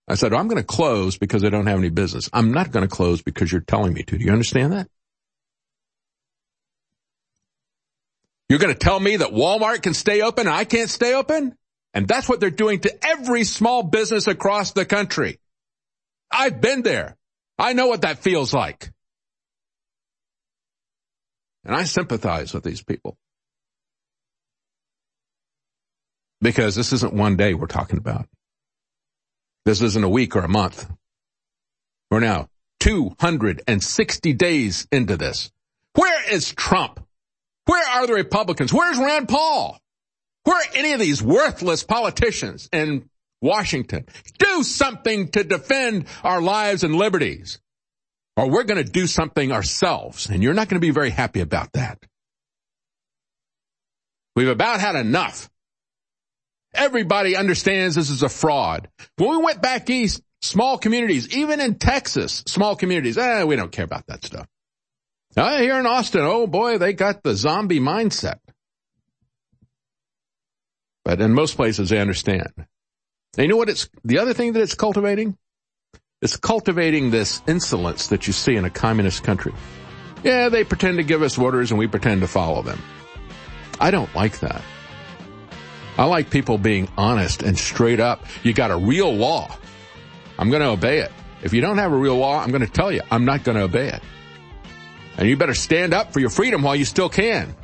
[0.08, 2.30] I said, I'm going to close because I don't have any business.
[2.34, 4.18] I'm not going to close because you're telling me to.
[4.18, 4.88] Do you understand that?
[8.50, 11.56] You're going to tell me that Walmart can stay open and I can't stay open?
[11.94, 15.40] And that's what they're doing to every small business across the country.
[16.32, 17.16] I've been there.
[17.58, 18.92] I know what that feels like.
[21.64, 23.18] And I sympathize with these people.
[26.42, 28.28] Because this isn't one day we're talking about.
[29.64, 30.88] This isn't a week or a month.
[32.12, 32.50] We're now
[32.82, 35.52] 260 days into this.
[35.96, 37.05] Where is Trump?
[37.66, 38.74] Where are the Republicans?
[38.74, 39.80] Where's Rand Paul?
[40.44, 43.10] Where are any of these worthless politicians in
[43.42, 44.06] Washington?
[44.38, 47.60] Do something to defend our lives and liberties.
[48.38, 51.40] Or we're going to do something ourselves, and you're not going to be very happy
[51.40, 52.00] about that.
[54.36, 55.50] We've about had enough.
[56.74, 58.90] Everybody understands this is a fraud.
[59.16, 63.72] When we went back east, small communities, even in Texas, small communities, eh, we don't
[63.72, 64.46] care about that stuff.
[65.38, 68.40] Uh, here in Austin, oh boy, they got the zombie mindset.
[71.04, 72.52] But in most places, they understand.
[72.58, 72.68] And
[73.38, 75.38] you know what it's, the other thing that it's cultivating?
[76.22, 79.54] It's cultivating this insolence that you see in a communist country.
[80.24, 82.82] Yeah, they pretend to give us orders and we pretend to follow them.
[83.80, 84.62] I don't like that.
[85.98, 88.26] I like people being honest and straight up.
[88.44, 89.56] You got a real law.
[90.40, 91.12] I'm going to obey it.
[91.44, 93.58] If you don't have a real law, I'm going to tell you, I'm not going
[93.58, 94.02] to obey it.
[95.18, 97.56] And you better stand up for your freedom while you still can.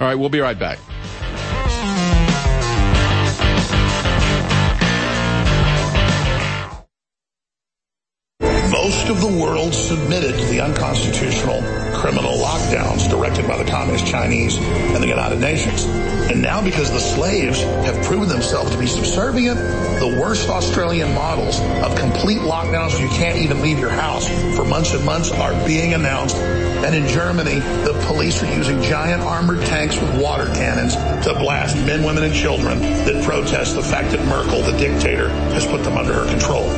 [0.00, 0.78] All right, we'll be right back.
[8.70, 11.60] Most of the world submitted to the unconstitutional
[12.02, 15.84] criminal lockdowns directed by the Communist Chinese and the United Nations.
[15.84, 19.56] And now because the slaves have proven themselves to be subservient,
[20.00, 24.26] the worst Australian models of complete lockdowns where you can't even leave your house
[24.56, 26.34] for months and months are being announced.
[26.34, 31.76] And in Germany, the police are using giant armored tanks with water cannons to blast
[31.86, 35.96] men, women, and children that protest the fact that Merkel, the dictator, has put them
[35.96, 36.68] under her control.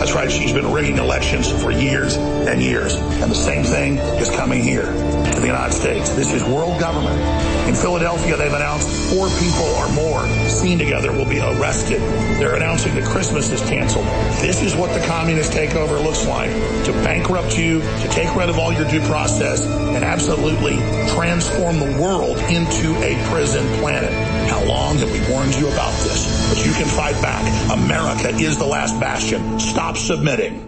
[0.00, 2.94] That's right, she's been rigging elections for years and years.
[2.94, 6.08] And the same thing is coming here to the United States.
[6.14, 7.20] This is world government.
[7.68, 12.00] In Philadelphia, they've announced four people or more seen together will be arrested.
[12.40, 14.06] They're announcing that Christmas is canceled.
[14.40, 16.50] This is what the communist takeover looks like.
[16.86, 20.76] To bankrupt you, to take rid of all your due process, and absolutely
[21.14, 24.39] transform the world into a prison planet.
[24.50, 26.48] How long have we warned you about this?
[26.48, 27.40] But you can fight back.
[27.70, 29.60] America is the last bastion.
[29.60, 30.66] Stop submitting.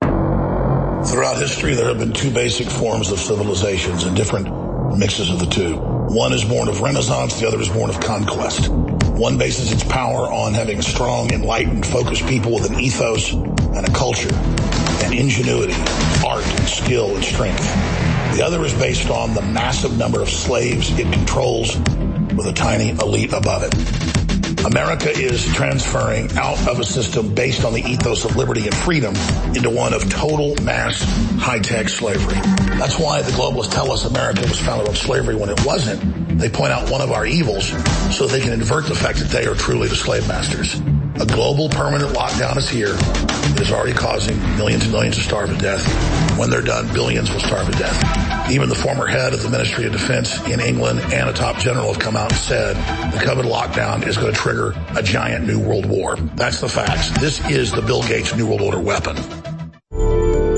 [0.00, 4.48] Throughout history, there have been two basic forms of civilizations and different
[4.98, 5.76] mixes of the two.
[5.76, 8.68] One is born of renaissance, the other is born of conquest.
[8.68, 13.92] One bases its power on having strong, enlightened, focused people with an ethos and a
[13.92, 14.34] culture
[15.04, 15.74] and ingenuity,
[16.26, 17.95] art and skill and strength.
[18.36, 21.74] The other is based on the massive number of slaves it controls
[22.36, 23.72] with a tiny elite above it.
[24.66, 29.14] America is transferring out of a system based on the ethos of liberty and freedom
[29.54, 31.00] into one of total mass
[31.38, 32.38] high-tech slavery.
[32.76, 36.38] That's why the globalists tell us America was founded on slavery when it wasn't.
[36.38, 37.68] They point out one of our evils
[38.14, 40.74] so they can invert the fact that they are truly the slave masters.
[41.18, 42.94] A global permanent lockdown is here.
[42.94, 45.82] It is already causing millions and millions to starve to death.
[46.38, 48.25] When they're done, billions will starve to death.
[48.48, 51.92] Even the former head of the Ministry of Defense in England and a top general
[51.92, 52.76] have come out and said
[53.12, 56.14] the COVID lockdown is going to trigger a giant new world war.
[56.36, 57.10] That's the facts.
[57.18, 59.16] This is the Bill Gates New World Order weapon.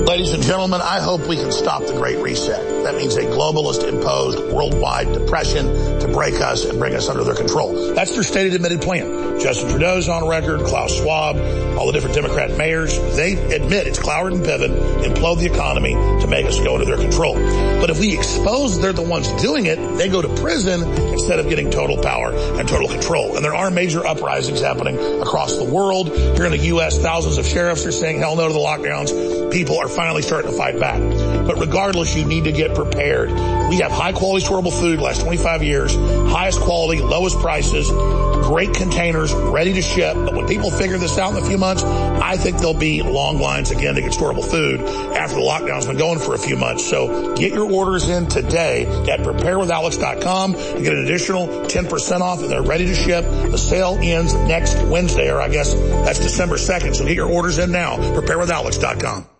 [0.05, 2.78] Ladies and gentlemen, I hope we can stop the Great Reset.
[2.89, 5.67] That means a globalist imposed worldwide depression
[5.99, 7.93] to break us and bring us under their control.
[7.93, 9.39] That's their stated admitted plan.
[9.39, 11.37] Justin Trudeau's on record, Klaus Schwab,
[11.77, 16.27] all the different Democrat mayors, they admit it's Cloward and Piven implode the economy to
[16.27, 17.35] make us go under their control.
[17.35, 20.81] But if we expose they're the ones doing it, they go to prison
[21.13, 23.35] instead of getting total power and total control.
[23.35, 26.09] And there are major uprisings happening across the world.
[26.09, 29.51] Here in the U.S., thousands of sheriffs are saying hell no to the lockdowns.
[29.51, 30.99] People are finally starting to fight back.
[31.45, 33.31] But regardless, you need to get prepared.
[33.69, 39.33] We have high quality storable food last 25 years, highest quality, lowest prices, great containers,
[39.33, 40.15] ready to ship.
[40.15, 43.39] But when people figure this out in a few months, I think there'll be long
[43.39, 46.85] lines again to get storable food after the lockdown's been going for a few months.
[46.85, 52.49] So get your orders in today at preparewithalex.com and get an additional 10% off and
[52.49, 53.25] they're ready to ship.
[53.25, 56.95] The sale ends next Wednesday, or I guess that's December 2nd.
[56.95, 57.97] So get your orders in now.
[57.97, 59.38] Preparewithalex.com.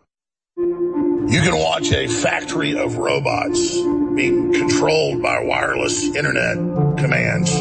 [1.29, 6.57] You can watch a factory of robots being controlled by wireless internet
[6.97, 7.55] commands.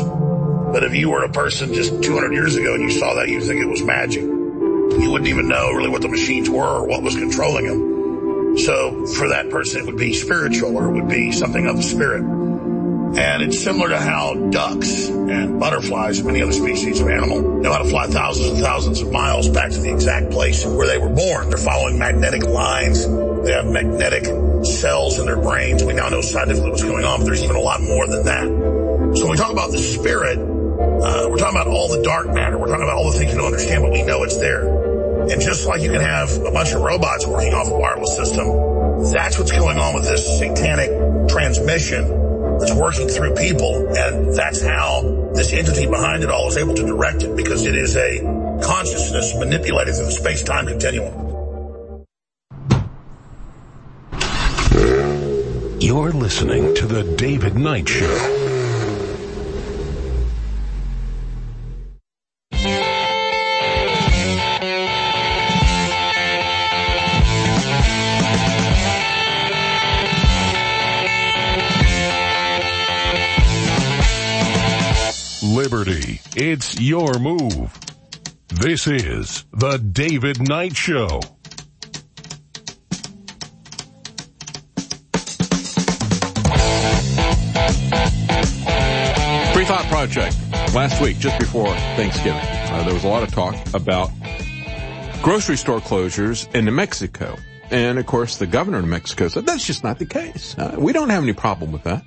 [0.73, 3.43] But if you were a person just 200 years ago and you saw that, you'd
[3.43, 4.23] think it was magic.
[4.23, 8.57] You wouldn't even know really what the machines were or what was controlling them.
[8.57, 11.83] So for that person, it would be spiritual or it would be something of the
[11.83, 12.23] spirit.
[13.17, 17.73] And it's similar to how ducks and butterflies and many other species of animal know
[17.73, 20.99] how to fly thousands and thousands of miles back to the exact place where they
[20.99, 21.49] were born.
[21.49, 23.07] They're following magnetic lines.
[23.07, 24.27] They have magnetic
[24.65, 25.83] cells in their brains.
[25.83, 28.45] We now know scientifically what's going on, but there's even a lot more than that.
[29.17, 32.59] So when we talk about the spirit, uh, we're talking about all the dark matter.
[32.59, 34.69] We're talking about all the things you don't understand, but we know it's there.
[35.31, 39.13] And just like you can have a bunch of robots working off a wireless system,
[39.13, 40.91] that's what's going on with this satanic
[41.29, 42.28] transmission
[42.59, 43.97] that's working through people.
[43.97, 47.75] And that's how this entity behind it all is able to direct it because it
[47.75, 48.21] is a
[48.63, 51.27] consciousness manipulated through the space-time continuum.
[55.81, 58.48] You're listening to The David Knight Show.
[76.41, 77.77] It's your move.
[78.47, 81.09] This is The David Knight Show.
[89.51, 90.37] Free Thought Project.
[90.73, 94.13] Last week, just before Thanksgiving, uh, there was a lot of talk about
[95.23, 97.37] grocery store closures in New Mexico.
[97.73, 100.57] And of course, the governor of New Mexico said that's just not the case.
[100.57, 102.05] Uh, we don't have any problem with that.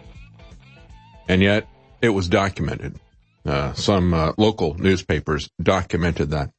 [1.28, 1.68] And yet,
[2.02, 2.98] it was documented.
[3.46, 6.52] Uh, some uh, local newspapers documented that.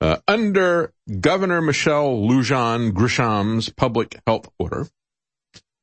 [0.00, 4.88] Uh, under Governor Michelle Lujan Grisham's public health order,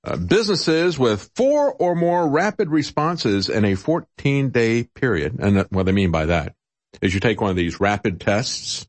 [0.04, 5.88] uh, businesses with four or more rapid responses in a 14 day period, and what
[5.88, 6.56] I mean by that
[7.02, 8.88] is you take one of these rapid tests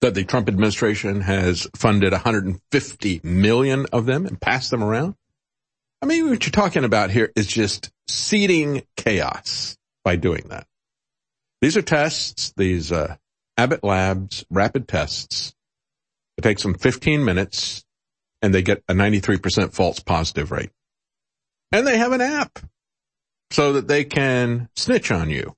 [0.00, 5.14] that the Trump administration has funded 150 million of them and passed them around.
[6.02, 9.77] I mean, what you're talking about here is just seeding chaos
[10.08, 10.66] by doing that.
[11.60, 13.16] These are tests, these uh,
[13.58, 15.52] Abbott Labs rapid tests.
[16.38, 17.84] It takes them 15 minutes
[18.40, 20.70] and they get a 93% false positive rate.
[21.72, 22.58] And they have an app
[23.50, 25.54] so that they can snitch on you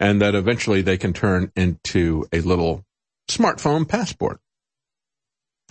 [0.00, 2.84] and that eventually they can turn into a little
[3.30, 4.40] smartphone passport.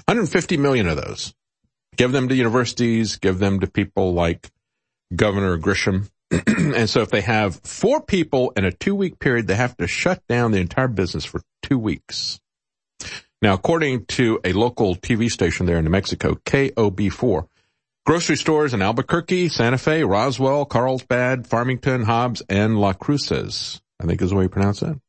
[0.06, 1.36] 150 million of those.
[1.98, 4.50] Give them to universities, give them to people like
[5.14, 6.10] Governor Grisham.
[6.48, 9.88] and so if they have four people in a two week period, they have to
[9.88, 12.40] shut down the entire business for two weeks.
[13.42, 17.48] Now, according to a local TV station there in New Mexico, KOB4,
[18.06, 24.22] grocery stores in Albuquerque, Santa Fe, Roswell, Carlsbad, Farmington, Hobbs, and La Cruces, I think
[24.22, 25.00] is the way you pronounce that,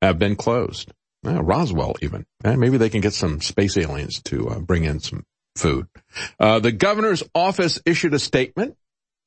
[0.00, 0.92] have been closed.
[1.26, 2.26] Uh, Roswell even.
[2.44, 5.24] Uh, maybe they can get some space aliens to uh, bring in some
[5.56, 5.86] food.
[6.38, 8.76] Uh, the governor's office issued a statement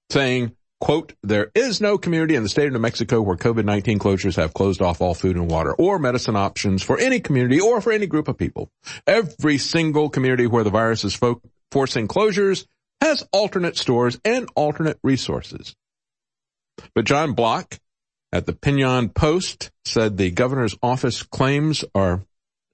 [0.10, 4.36] saying quote, there is no community in the state of New Mexico where COVID-19 closures
[4.36, 7.92] have closed off all food and water or medicine options for any community or for
[7.92, 8.70] any group of people.
[9.06, 11.42] Every single community where the virus is fo-
[11.72, 12.66] forcing closures
[13.02, 15.76] has alternate stores and alternate resources.
[16.94, 17.80] But John Block
[18.32, 22.24] at the Pinon Post said the governor's office claims are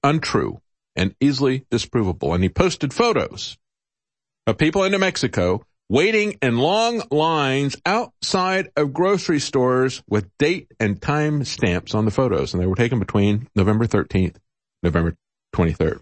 [0.04, 0.62] untrue
[0.96, 2.34] and easily disprovable.
[2.34, 3.58] And he posted photos
[4.46, 10.68] of people in New Mexico waiting in long lines outside of grocery stores with date
[10.80, 12.52] and time stamps on the photos.
[12.52, 14.38] And they were taken between November 13th,
[14.82, 15.16] November
[15.56, 16.00] 23rd.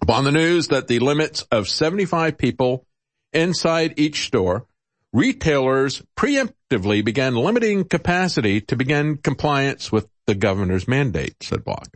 [0.00, 2.86] Upon the news that the limits of 75 people
[3.32, 4.66] inside each store,
[5.12, 11.88] retailers preemptively began limiting capacity to begin compliance with the governor's mandate, said Block.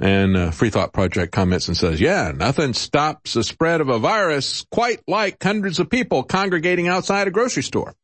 [0.00, 3.98] And uh, Free Thought Project comments and says, yeah, nothing stops the spread of a
[3.98, 7.94] virus quite like hundreds of people congregating outside a grocery store.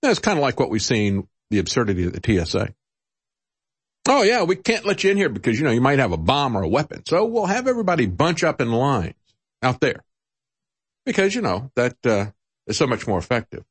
[0.00, 2.72] That's kind of like what we've seen, the absurdity of the TSA.
[4.08, 6.16] Oh yeah, we can't let you in here because, you know, you might have a
[6.16, 7.02] bomb or a weapon.
[7.06, 9.14] So we'll have everybody bunch up in lines
[9.62, 10.02] out there.
[11.04, 12.26] Because, you know, that, uh,
[12.66, 13.64] is so much more effective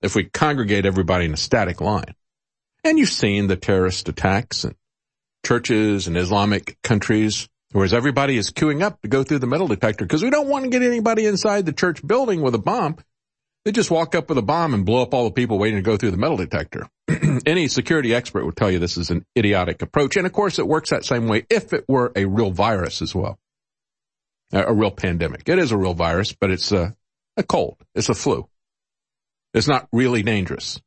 [0.00, 2.14] if we congregate everybody in a static line.
[2.84, 4.74] And you've seen the terrorist attacks and
[5.48, 10.04] churches and Islamic countries, whereas everybody is queuing up to go through the metal detector
[10.04, 12.96] because we don't want to get anybody inside the church building with a bomb.
[13.64, 15.82] They just walk up with a bomb and blow up all the people waiting to
[15.82, 16.86] go through the metal detector.
[17.46, 20.18] Any security expert would tell you this is an idiotic approach.
[20.18, 23.14] And of course it works that same way if it were a real virus as
[23.14, 23.38] well.
[24.52, 25.48] A, real pandemic.
[25.48, 26.94] It is a real virus, but it's a,
[27.38, 27.76] a cold.
[27.94, 28.48] It's a flu.
[29.54, 30.78] It's not really dangerous.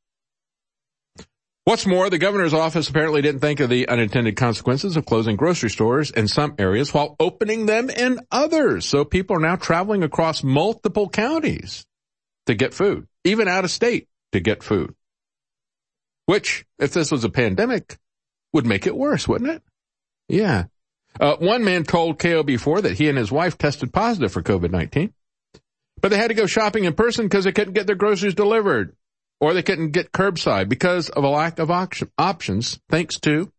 [1.64, 5.70] What's more, the governor's office apparently didn't think of the unintended consequences of closing grocery
[5.70, 8.88] stores in some areas while opening them in others.
[8.88, 11.86] So people are now traveling across multiple counties
[12.48, 14.96] to get food, even out of state to get food.
[16.26, 18.00] Which, if this was a pandemic,
[18.54, 19.62] would make it worse, wouldn't it?
[20.28, 20.66] Yeah.
[21.20, 25.14] Uh, one man told KOB4 that he and his wife tested positive for COVID-19,
[26.02, 28.96] but they had to go shopping in person because they couldn't get their groceries delivered
[29.42, 33.52] or they couldn't get curbside because of a lack of options thanks to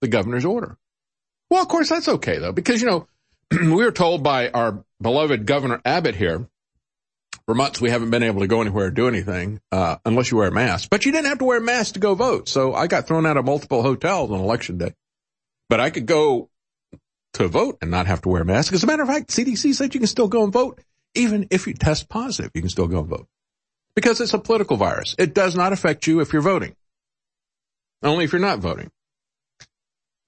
[0.00, 0.76] the governor's order.
[1.48, 3.08] Well, of course, that's okay though, because, you know,
[3.52, 6.46] we were told by our beloved Governor Abbott here,
[7.46, 10.36] for months we haven't been able to go anywhere or do anything, uh, unless you
[10.36, 10.90] wear a mask.
[10.90, 12.48] But you didn't have to wear a mask to go vote.
[12.48, 14.94] So I got thrown out of multiple hotels on election day.
[15.70, 16.50] But I could go
[17.34, 18.72] to vote and not have to wear a mask.
[18.72, 20.80] As a matter of fact, CDC said you can still go and vote.
[21.14, 23.28] Even if you test positive, you can still go and vote
[23.98, 25.16] because it's a political virus.
[25.18, 26.76] It does not affect you if you're voting.
[28.00, 28.92] Only if you're not voting.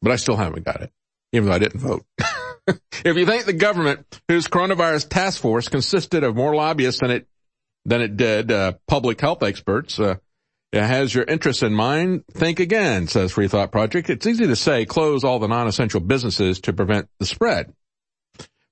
[0.03, 0.91] But I still haven't got it,
[1.33, 2.05] even though I didn't vote.
[2.67, 7.29] if you think the government, whose coronavirus task force consisted of more lobbyists than it
[7.85, 10.17] than it did uh, public health experts, uh,
[10.73, 14.11] has your interests in mind, think again, says Free Thought Project.
[14.11, 17.73] It's easy to say close all the non-essential businesses to prevent the spread.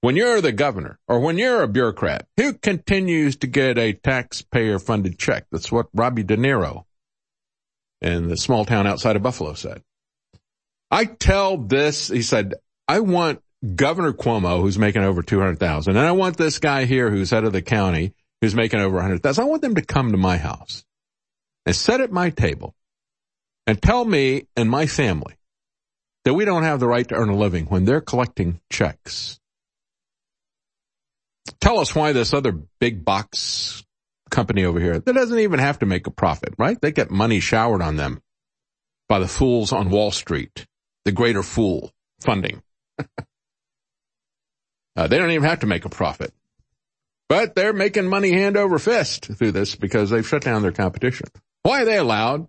[0.01, 4.79] When you're the governor or when you're a bureaucrat who continues to get a taxpayer
[4.79, 6.85] funded check, that's what Robbie De Niro
[8.01, 9.83] in the small town outside of Buffalo said.
[10.91, 12.55] I tell this, he said,
[12.87, 13.43] I want
[13.75, 17.53] Governor Cuomo who's making over 200,000 and I want this guy here who's head of
[17.53, 19.43] the county who's making over 100,000.
[19.43, 20.85] I want them to come to my house
[21.67, 22.77] and sit at my table
[23.67, 25.35] and tell me and my family
[26.25, 29.38] that we don't have the right to earn a living when they're collecting checks
[31.61, 33.85] tell us why this other big box
[34.31, 36.81] company over here that doesn't even have to make a profit, right?
[36.81, 38.23] They get money showered on them
[39.09, 40.67] by the fools on Wall Street,
[41.05, 42.63] the greater fool funding.
[42.99, 43.07] uh,
[45.07, 46.33] they don't even have to make a profit,
[47.29, 51.29] but they're making money hand over fist through this because they've shut down their competition.
[51.63, 52.49] Why are they allowed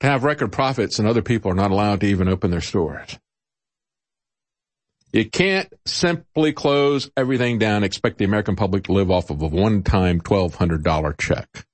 [0.00, 3.18] to have record profits and other people are not allowed to even open their stores?
[5.12, 9.46] You can't simply close everything down, expect the American public to live off of a
[9.46, 11.66] one-time $1,200 check.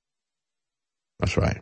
[1.19, 1.61] That's right.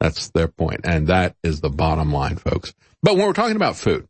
[0.00, 0.80] That's their point.
[0.84, 2.74] And that is the bottom line, folks.
[3.02, 4.06] But when we're talking about food,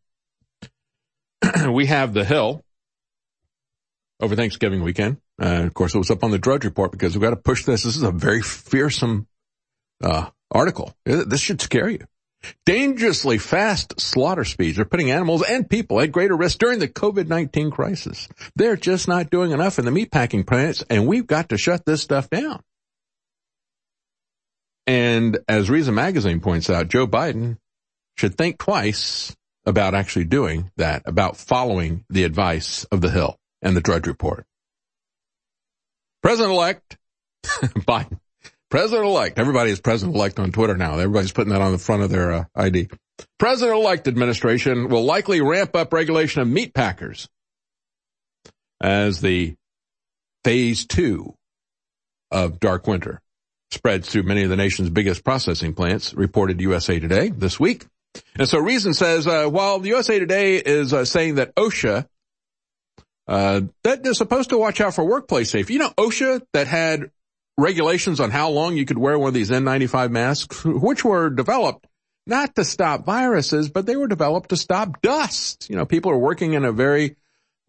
[1.71, 2.65] we have the Hill
[4.21, 5.19] over Thanksgiving weekend.
[5.41, 7.65] Uh, of course, it was up on the Drudge Report because we've got to push
[7.65, 7.85] this.
[7.85, 9.29] This is a very fearsome
[10.03, 10.95] uh, article.
[11.05, 12.07] This should scare you.
[12.67, 17.73] Dangerously fast slaughter speeds are putting animals and people at greater risk during the COVID-19
[17.73, 18.29] crisis.
[18.57, 22.03] They're just not doing enough in the meatpacking plants and we've got to shut this
[22.03, 22.61] stuff down.
[24.87, 27.59] And as Reason Magazine points out, Joe Biden
[28.17, 29.35] should think twice
[29.67, 34.45] about actually doing that, about following the advice of the Hill and the Drudge Report.
[36.23, 36.99] President-elect
[37.45, 38.19] Biden
[38.75, 39.39] President-elect.
[39.39, 40.95] Everybody is president-elect on Twitter now.
[40.95, 42.89] Everybody's putting that on the front of their uh, ID.
[43.39, 47.29] President-elect administration will likely ramp up regulation of meat packers
[48.83, 49.55] as the
[50.43, 51.37] phase two
[52.33, 53.21] of dark winter
[53.71, 57.87] spreads through many of the nation's biggest processing plants, reported USA Today this week.
[58.35, 62.09] And so Reason says, uh, while the USA Today is uh, saying that OSHA,
[63.29, 65.75] uh, that they're supposed to watch out for workplace safety.
[65.75, 67.13] You know, OSHA that had
[67.59, 71.87] regulations on how long you could wear one of these N95 masks, which were developed
[72.27, 75.69] not to stop viruses, but they were developed to stop dust.
[75.69, 77.17] You know, people are working in a very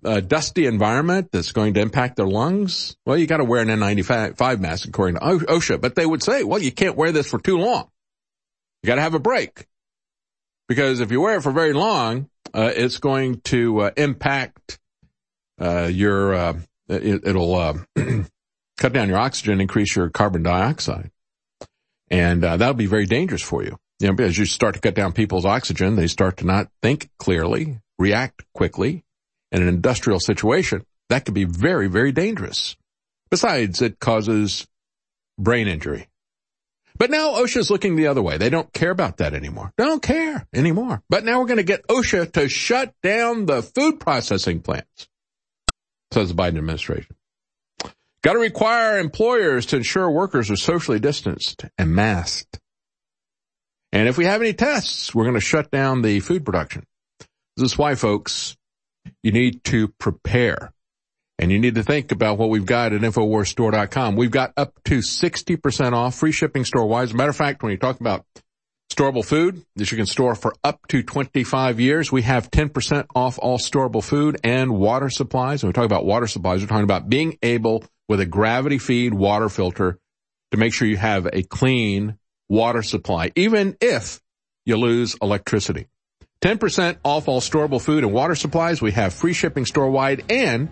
[0.03, 2.95] uh, dusty environment that's going to impact their lungs.
[3.05, 6.43] Well, you got to wear an N95 mask according to OSHA, but they would say,
[6.43, 7.89] well, you can't wear this for too long.
[8.81, 9.67] You got to have a break
[10.67, 14.79] because if you wear it for very long, uh, it's going to uh, impact
[15.59, 16.33] uh, your.
[16.33, 17.73] Uh, it, will uh,
[18.77, 21.11] cut down your oxygen, increase your carbon dioxide,
[22.09, 23.77] and uh, that'll be very dangerous for you.
[23.99, 27.09] You know, as you start to cut down people's oxygen, they start to not think
[27.17, 29.03] clearly, react quickly.
[29.51, 32.75] In an industrial situation, that could be very, very dangerous.
[33.29, 34.67] Besides, it causes
[35.37, 36.09] brain injury.
[36.97, 38.37] But now OSHA's looking the other way.
[38.37, 39.73] They don't care about that anymore.
[39.77, 41.03] They don't care anymore.
[41.09, 45.07] But now we're going to get OSHA to shut down the food processing plants,
[46.11, 47.14] says the Biden administration.
[48.25, 52.59] Got to require employers to ensure workers are socially distanced and masked.
[53.91, 56.87] And if we have any tests, we're going to shut down the food production.
[57.55, 58.57] This is why, folks,
[59.21, 60.73] you need to prepare.
[61.37, 64.15] And you need to think about what we've got at InfoWarsStore.com.
[64.15, 67.09] We've got up to 60% off free shipping store wise.
[67.09, 68.25] As a matter of fact, when you talk about
[68.91, 73.37] storable food that you can store for up to 25 years, we have 10% off
[73.37, 75.61] all storable food and water supplies.
[75.61, 79.13] When we talk about water supplies, we're talking about being able with a gravity feed
[79.13, 79.99] water filter
[80.51, 82.17] to make sure you have a clean
[82.49, 84.21] water supply, even if
[84.65, 85.87] you lose electricity.
[86.41, 88.81] 10% off all storable food and water supplies.
[88.81, 90.69] We have free shipping store wide and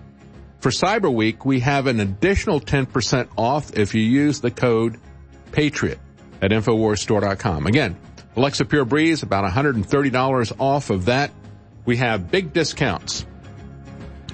[0.64, 4.98] for Cyber Week, we have an additional 10% off if you use the code
[5.52, 5.98] PATRIOT
[6.42, 7.68] at InfoWarsStore.com.
[7.68, 7.98] Again,
[8.38, 11.32] Alexa Pure Breeze, about $130 off of that.
[11.84, 13.26] We have big discounts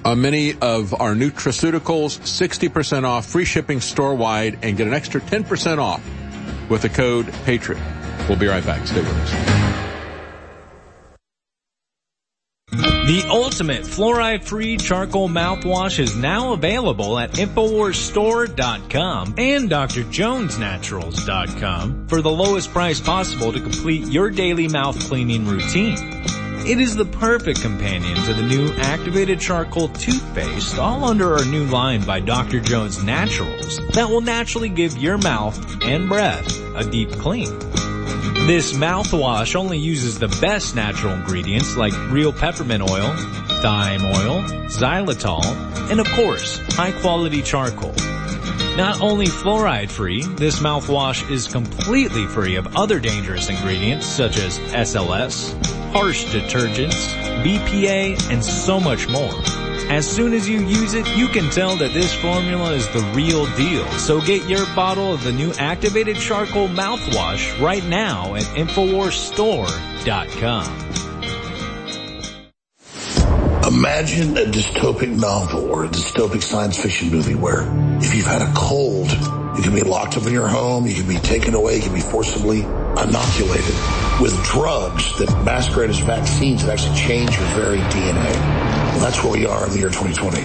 [0.04, 5.20] on many of our nutraceuticals, 60% off, free shipping store wide, and get an extra
[5.20, 6.02] 10% off
[6.68, 8.28] with the code PATRIOT.
[8.28, 8.86] We'll be right back.
[8.86, 9.70] Stay with us.
[13.10, 22.70] The ultimate fluoride-free charcoal mouthwash is now available at InfoWarsStore.com and DrJonesNaturals.com for the lowest
[22.70, 25.96] price possible to complete your daily mouth cleaning routine.
[26.66, 31.64] It is the perfect companion to the new activated charcoal toothpaste, all under our new
[31.64, 32.60] line by Dr.
[32.60, 36.46] Jones Naturals, that will naturally give your mouth and breath
[36.76, 37.58] a deep clean.
[38.46, 43.14] This mouthwash only uses the best natural ingredients like real peppermint oil,
[43.62, 45.42] thyme oil, xylitol,
[45.90, 47.94] and of course, high quality charcoal.
[48.76, 54.58] Not only fluoride free, this mouthwash is completely free of other dangerous ingredients such as
[54.58, 57.08] SLS, harsh detergents,
[57.44, 59.32] BPA, and so much more.
[59.90, 63.46] As soon as you use it, you can tell that this formula is the real
[63.56, 63.84] deal.
[63.92, 70.86] So get your bottle of the new activated charcoal mouthwash right now at InfoWarsStore.com.
[73.66, 77.66] Imagine a dystopic novel or a dystopic science fiction movie where
[77.98, 79.10] if you've had a cold,
[79.60, 81.92] you can be locked up in your home, you can be taken away, you can
[81.92, 83.74] be forcibly inoculated
[84.18, 88.32] with drugs that masquerade as vaccines that actually change your very DNA.
[88.32, 90.42] Well, that's where we are in the year 2020.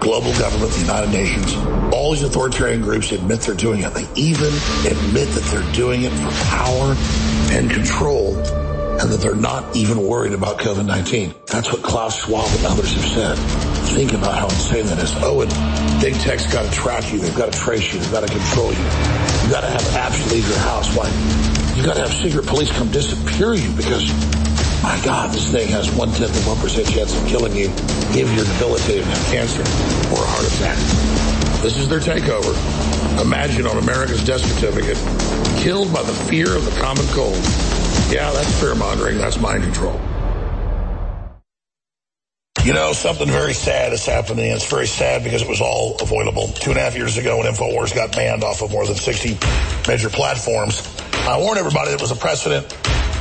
[0.00, 1.54] Global government, the United Nations,
[1.94, 3.94] all these authoritarian groups admit they're doing it.
[3.94, 4.52] They even
[4.84, 6.96] admit that they're doing it for power
[7.52, 11.46] and control and that they're not even worried about COVID-19.
[11.46, 13.75] That's what Klaus Schwab and others have said.
[13.94, 15.14] Think about how insane that is.
[15.22, 15.50] Oh, and
[16.00, 17.18] big tech's got to track you.
[17.18, 18.00] They've got to trace you.
[18.00, 18.78] They've got to control you.
[18.78, 20.94] You've got to have apps leave your house.
[20.94, 21.08] Why?
[21.74, 24.04] You've got to have secret police come disappear you because,
[24.82, 27.70] my God, this thing has one tenth of one percent chance of killing you
[28.12, 29.62] if you're debilitated and have cancer
[30.12, 30.76] or a heart attack.
[31.62, 32.52] This is their takeover.
[33.22, 34.98] Imagine on America's death certificate,
[35.58, 37.36] killed by the fear of the common cold.
[38.12, 39.16] Yeah, that's fear mongering.
[39.18, 39.98] That's mind control.
[42.66, 44.46] You know, something very sad is happening.
[44.46, 46.48] And it's very sad because it was all avoidable.
[46.48, 49.38] Two and a half years ago when InfoWars got banned off of more than 60
[49.86, 50.82] major platforms,
[51.12, 52.66] I warned everybody that it was a precedent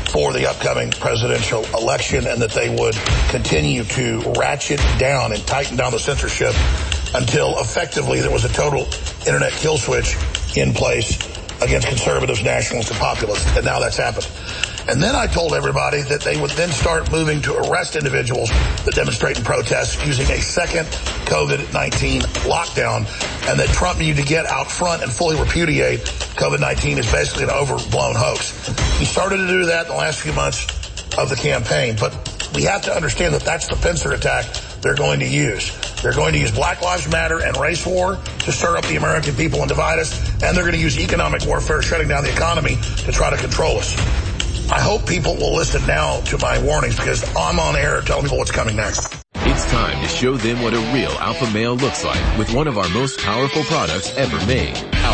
[0.10, 2.96] for the upcoming presidential election and that they would
[3.30, 6.56] continue to ratchet down and tighten down the censorship
[7.14, 8.88] until effectively there was a total
[9.28, 10.18] internet kill switch
[10.58, 11.22] in place
[11.62, 13.56] against conservatives, nationalists, and populists.
[13.56, 14.28] And now that's happened.
[14.88, 18.50] And then I told everybody that they would then start moving to arrest individuals
[18.86, 20.86] that demonstrate and protest using a second
[21.26, 23.00] COVID-19 lockdown
[23.50, 26.02] and that Trump needed to get out front and fully repudiate
[26.38, 28.68] COVID-19 is basically an overblown hoax.
[29.00, 30.66] He started to do that in the last few months
[31.18, 32.14] of the campaign, but
[32.54, 34.46] we have to understand that that's the pincer attack
[34.82, 35.72] they're going to use.
[36.04, 39.36] They're going to use Black Lives Matter and race war to stir up the American
[39.36, 40.14] people and divide us,
[40.44, 43.78] and they're going to use economic warfare, shutting down the economy to try to control
[43.78, 44.25] us.
[44.72, 48.40] I hope people will listen now to my warnings because I'm on air telling people
[48.40, 49.16] what's coming next.
[49.36, 52.78] It's time to show them what a real alpha male looks like with one of
[52.78, 54.76] our most powerful products ever made,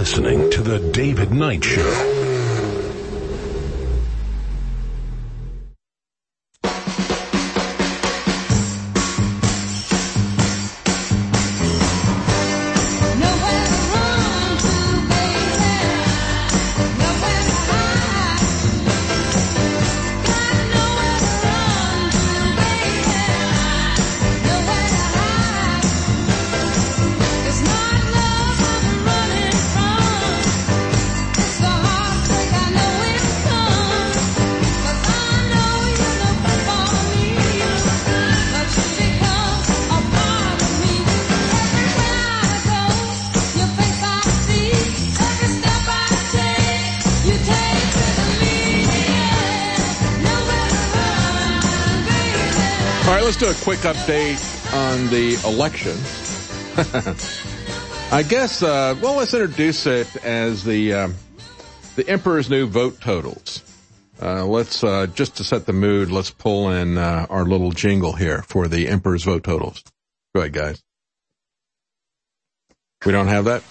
[0.00, 2.19] Listening to The David Knight Show.
[53.80, 55.96] Quick update on the election.
[58.12, 61.14] I guess, uh, well, let's introduce it as the, um,
[61.96, 63.62] the emperor's new vote totals.
[64.20, 68.12] Uh, let's, uh, just to set the mood, let's pull in, uh, our little jingle
[68.12, 69.82] here for the emperor's vote totals.
[70.34, 70.82] Go ahead, guys.
[73.06, 73.62] We don't have that?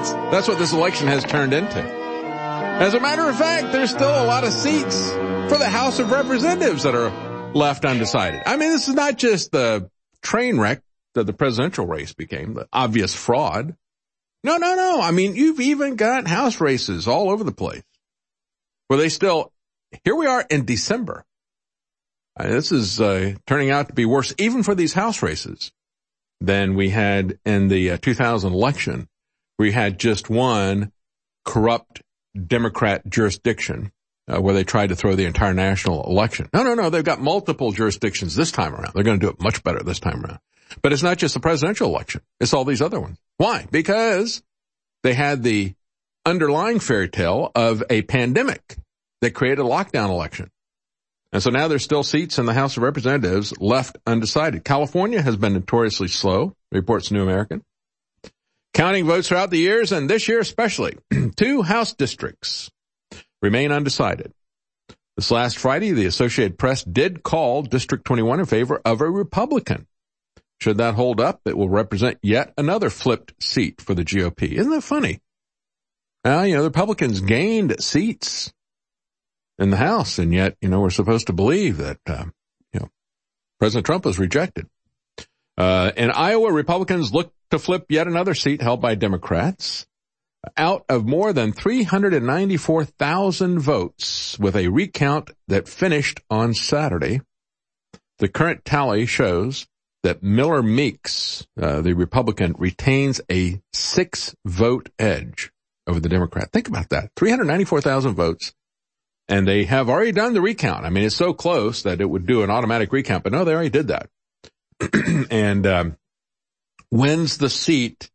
[0.00, 1.78] That's, that's what this election has turned into.
[1.78, 6.10] As a matter of fact, there's still a lot of seats for the House of
[6.10, 7.10] Representatives that are
[7.52, 8.42] left undecided.
[8.46, 9.90] I mean, this is not just the
[10.22, 10.82] train wreck
[11.14, 13.76] that the presidential race became, the obvious fraud.
[14.42, 15.00] No, no, no.
[15.02, 17.82] I mean, you've even got House races all over the place
[18.88, 19.52] where they still,
[20.04, 21.26] here we are in December.
[22.38, 25.72] Uh, this is uh, turning out to be worse even for these House races
[26.40, 29.06] than we had in the uh, 2000 election.
[29.60, 30.90] We had just one
[31.44, 32.00] corrupt
[32.46, 33.92] Democrat jurisdiction
[34.26, 36.48] uh, where they tried to throw the entire national election.
[36.54, 36.88] No, no, no.
[36.88, 38.94] They've got multiple jurisdictions this time around.
[38.94, 40.38] They're going to do it much better this time around.
[40.80, 42.22] But it's not just the presidential election.
[42.40, 43.18] It's all these other ones.
[43.36, 43.66] Why?
[43.70, 44.42] Because
[45.02, 45.74] they had the
[46.24, 48.78] underlying fairy tale of a pandemic
[49.20, 50.50] that created a lockdown election.
[51.34, 54.64] And so now there's still seats in the House of Representatives left undecided.
[54.64, 57.62] California has been notoriously slow, reports New American.
[58.72, 60.96] Counting votes throughout the years and this year especially,
[61.36, 62.70] two House districts
[63.42, 64.32] remain undecided.
[65.16, 69.86] This last Friday, the Associated Press did call District 21 in favor of a Republican.
[70.60, 74.52] Should that hold up, it will represent yet another flipped seat for the GOP.
[74.52, 75.20] Isn't that funny?
[76.24, 78.52] Now, you know, the Republicans gained seats
[79.58, 82.24] in the House, and yet, you know, we're supposed to believe that, uh,
[82.72, 82.90] you know,
[83.58, 84.66] President Trump was rejected.
[85.56, 89.86] Uh, in Iowa, Republicans look to flip yet another seat held by Democrats.
[90.56, 97.20] Out of more than 394,000 votes with a recount that finished on Saturday,
[98.18, 99.66] the current tally shows
[100.02, 105.52] that Miller Meeks, uh, the Republican, retains a six vote edge
[105.86, 106.50] over the Democrat.
[106.52, 107.10] Think about that.
[107.16, 108.54] 394,000 votes
[109.28, 110.86] And they have already done the recount.
[110.86, 113.52] I mean, it's so close that it would do an automatic recount, but no, they
[113.52, 114.08] already did that.
[115.30, 115.96] and um,
[116.90, 118.10] wins the seat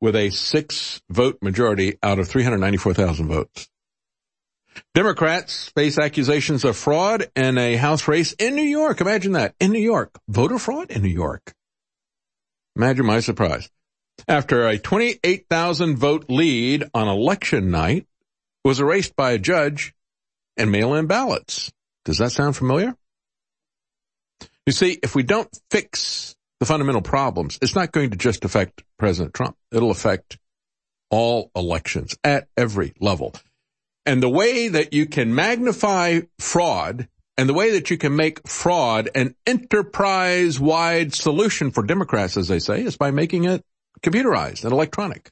[0.00, 3.68] with a six vote majority out of 394,000 votes.
[4.94, 9.00] Democrats face accusations of fraud in a House race in New York.
[9.00, 9.54] Imagine that.
[9.58, 10.18] In New York.
[10.28, 11.52] Voter fraud in New York.
[12.76, 13.68] Imagine my surprise.
[14.26, 18.06] After a 28,000 vote lead on election night
[18.64, 19.94] was erased by a judge
[20.56, 21.72] and mail-in ballots.
[22.04, 22.94] Does that sound familiar?
[24.66, 28.82] You see, if we don't fix the fundamental problems, it's not going to just affect
[28.98, 29.56] President Trump.
[29.72, 30.38] It'll affect
[31.10, 33.34] all elections at every level.
[34.04, 38.46] And the way that you can magnify fraud and the way that you can make
[38.48, 43.64] fraud an enterprise wide solution for Democrats, as they say, is by making it
[44.02, 45.30] computerized and electronic.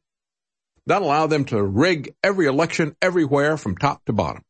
[0.87, 4.43] That'll allow them to rig every election everywhere from top to bottom.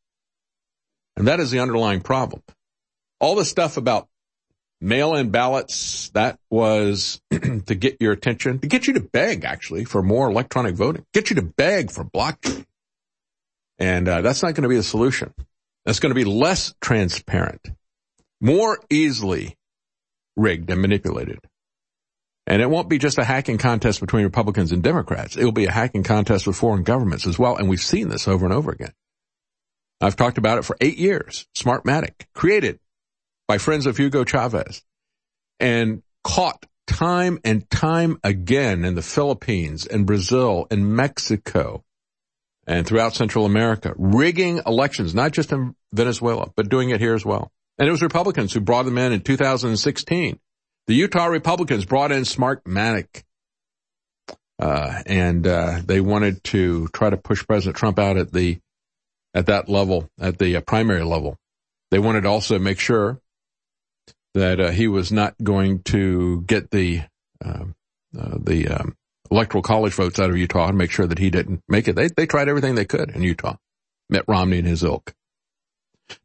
[1.15, 2.43] And that is the underlying problem.
[3.19, 4.07] All the stuff about
[4.81, 10.01] mail-in ballots, that was to get your attention, to get you to beg actually for
[10.01, 12.65] more electronic voting, get you to beg for blockchain.
[13.79, 15.33] And uh, that's not going to be the solution.
[15.85, 17.69] That's going to be less transparent,
[18.41, 19.55] more easily
[20.35, 21.39] rigged and manipulated.
[22.45, 25.35] And it won't be just a hacking contest between Republicans and Democrats.
[25.35, 27.57] It will be a hacking contest with foreign governments as well.
[27.57, 28.93] And we've seen this over and over again.
[29.99, 31.47] I've talked about it for eight years.
[31.55, 32.79] Smartmatic, created
[33.47, 34.83] by friends of Hugo Chavez
[35.59, 41.83] and caught time and time again in the Philippines and Brazil and Mexico
[42.65, 47.25] and throughout Central America, rigging elections, not just in Venezuela, but doing it here as
[47.25, 47.51] well.
[47.77, 50.39] And it was Republicans who brought them in in 2016.
[50.87, 53.23] The Utah Republicans brought in Smartmatic.
[54.59, 58.59] Uh, and, uh, they wanted to try to push President Trump out at the,
[59.33, 61.37] at that level, at the uh, primary level.
[61.91, 63.21] They wanted to also make sure
[64.37, 67.01] that uh, he was not going to get the
[67.43, 67.75] um,
[68.17, 68.95] uh, the um,
[69.29, 71.95] electoral college votes out of Utah and make sure that he didn't make it.
[71.95, 73.57] They they tried everything they could in Utah.
[74.09, 75.13] Mitt Romney and his ilk.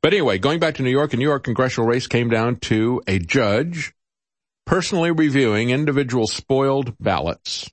[0.01, 3.03] But anyway, going back to New York, a New York congressional race came down to
[3.09, 3.93] a judge
[4.65, 7.69] personally reviewing individual spoiled ballots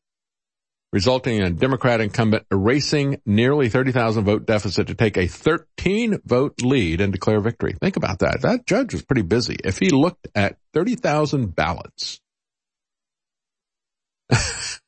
[0.91, 6.61] resulting in a Democrat incumbent erasing nearly 30,000 vote deficit to take a 13 vote
[6.61, 7.76] lead and declare victory.
[7.80, 8.41] Think about that.
[8.41, 9.57] That judge was pretty busy.
[9.64, 12.20] If he looked at 30,000 ballots.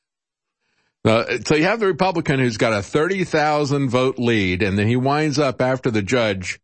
[1.04, 5.40] So you have the Republican who's got a 30,000 vote lead and then he winds
[5.40, 6.60] up after the judge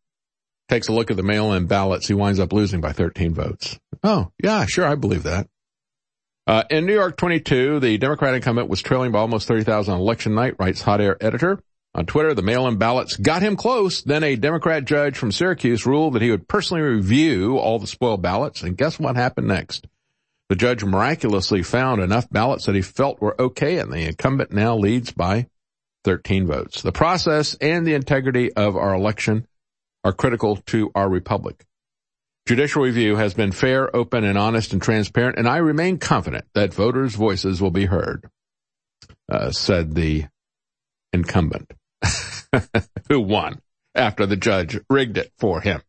[0.69, 3.79] takes a look at the mail-in ballots, he winds up losing by 13 votes.
[4.03, 5.47] Oh, yeah, sure, I believe that.
[6.47, 10.33] Uh, in New York 22, the Democratic incumbent was trailing by almost 30,000 on election
[10.33, 11.59] night, writes Hot Air editor.
[11.93, 14.01] On Twitter, the mail-in ballots got him close.
[14.01, 18.21] Then a Democrat judge from Syracuse ruled that he would personally review all the spoiled
[18.21, 18.61] ballots.
[18.63, 19.87] And guess what happened next?
[20.47, 24.77] The judge miraculously found enough ballots that he felt were okay and the incumbent now
[24.77, 25.47] leads by
[26.05, 26.81] 13 votes.
[26.81, 29.47] The process and the integrity of our election
[30.05, 31.65] are critical to our republic.
[32.47, 36.73] Judicial review has been fair, open, and honest and transparent, and I remain confident that
[36.73, 38.29] voters' voices will be heard,
[39.29, 40.27] uh, said the
[41.11, 41.73] incumbent,
[43.09, 43.61] who won
[43.93, 45.81] after the judge rigged it for him.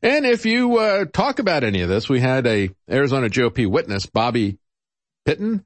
[0.00, 4.06] And if you uh, talk about any of this, we had a Arizona GOP witness,
[4.06, 4.58] Bobby
[5.26, 5.64] Piton,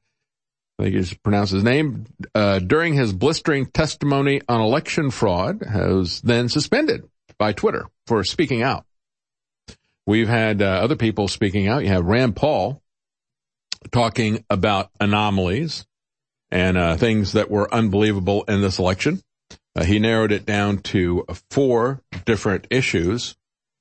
[0.79, 6.23] I think he's pronounced his name, uh, during his blistering testimony on election fraud, was
[6.23, 8.86] then suspended by Twitter for speaking out.
[10.07, 11.83] We've had uh, other people speaking out.
[11.83, 12.81] You have Rand Paul
[13.91, 15.87] talking about anomalies
[16.51, 19.21] and uh, things that were unbelievable in this election.
[19.75, 23.37] Uh, he narrowed it down to four different issues.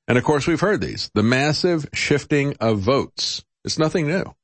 [0.08, 1.10] And of course, we've heard these.
[1.14, 3.44] The massive shifting of votes.
[3.64, 4.34] It's nothing new.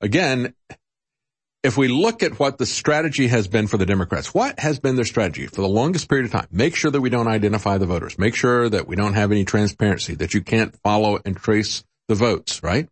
[0.00, 0.54] Again,
[1.66, 4.94] if we look at what the strategy has been for the Democrats, what has been
[4.94, 6.46] their strategy for the longest period of time?
[6.52, 8.20] Make sure that we don't identify the voters.
[8.20, 12.14] Make sure that we don't have any transparency, that you can't follow and trace the
[12.14, 12.88] votes, right?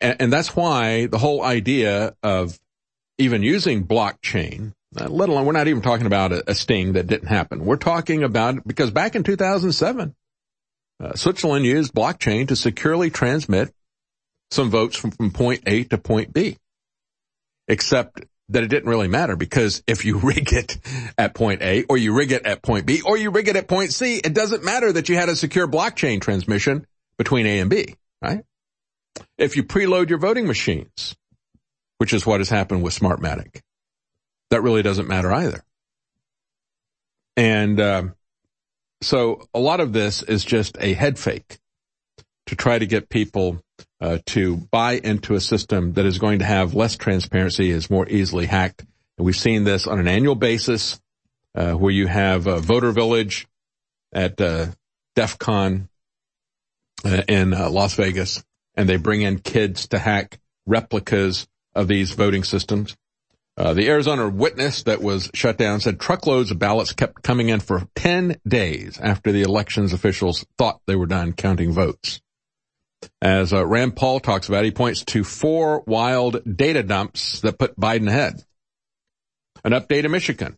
[0.00, 2.56] And, and that's why the whole idea of
[3.18, 7.26] even using blockchain, let alone we're not even talking about a, a, sting that didn't
[7.26, 7.64] happen.
[7.64, 10.14] We're talking about because back in 2007,
[11.00, 13.74] uh, Switzerland used blockchain to securely transmit
[14.52, 16.58] some votes from, from point A to point B
[17.68, 20.78] except that it didn't really matter because if you rig it
[21.16, 23.68] at point A or you rig it at point B or you rig it at
[23.68, 26.86] point C, it doesn't matter that you had a secure blockchain transmission
[27.18, 28.44] between A and B, right?
[29.36, 31.16] If you preload your voting machines,
[31.98, 33.60] which is what has happened with Smartmatic,
[34.50, 35.62] that really doesn't matter either.
[37.36, 38.14] And um,
[39.02, 41.58] so a lot of this is just a head fake
[42.46, 43.60] to try to get people
[44.00, 48.08] uh, to buy into a system that is going to have less transparency, is more
[48.08, 48.84] easily hacked.
[49.16, 51.00] And we've seen this on an annual basis,
[51.54, 53.46] uh, where you have a voter village
[54.12, 54.66] at uh,
[55.16, 55.88] DEF CON
[57.04, 58.44] uh, in uh, Las Vegas,
[58.76, 62.96] and they bring in kids to hack replicas of these voting systems.
[63.56, 67.58] Uh, the Arizona Witness that was shut down said truckloads of ballots kept coming in
[67.58, 72.20] for 10 days after the elections officials thought they were done counting votes.
[73.20, 77.78] As uh, Rand Paul talks about, he points to four wild data dumps that put
[77.78, 78.44] Biden ahead.
[79.64, 80.56] An update in Michigan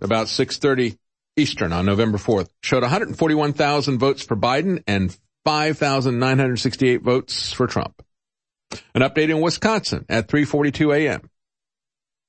[0.00, 0.98] about 6:30
[1.36, 8.02] Eastern on November 4th showed 141,000 votes for Biden and 5,968 votes for Trump.
[8.94, 11.30] An update in Wisconsin at 3:42 a.m.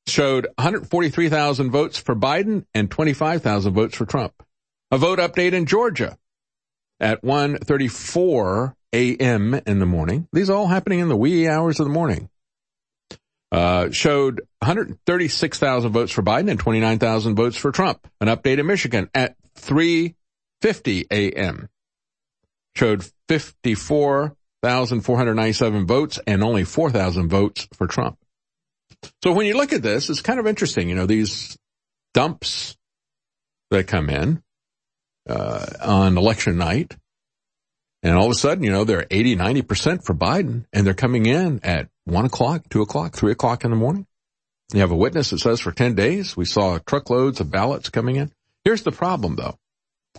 [0.08, 4.34] showed 143,000 votes for Biden and 25,000 votes for Trump.
[4.92, 6.18] A vote update in Georgia
[7.00, 9.60] at 1:34 a.m.
[9.66, 10.28] in the morning.
[10.32, 12.30] These all happening in the wee hours of the morning.
[13.50, 18.06] Uh, showed 136,000 votes for Biden and 29,000 votes for Trump.
[18.20, 21.70] An update in Michigan at 3:50 a.m.
[22.76, 28.18] showed 54,497 votes and only 4,000 votes for Trump.
[29.24, 30.90] So when you look at this, it's kind of interesting.
[30.90, 31.58] You know, these
[32.14, 32.76] dumps
[33.72, 34.44] that come in
[35.30, 36.98] uh, on election night
[38.04, 41.26] and all of a sudden, you know, they're 80, 90% for Biden and they're coming
[41.26, 44.06] in at one o'clock, two o'clock, three o'clock in the morning.
[44.74, 48.18] You have a witness that says for 10 days, we saw truckloads of ballots coming
[48.18, 48.32] in.
[48.64, 49.58] Here's the problem though.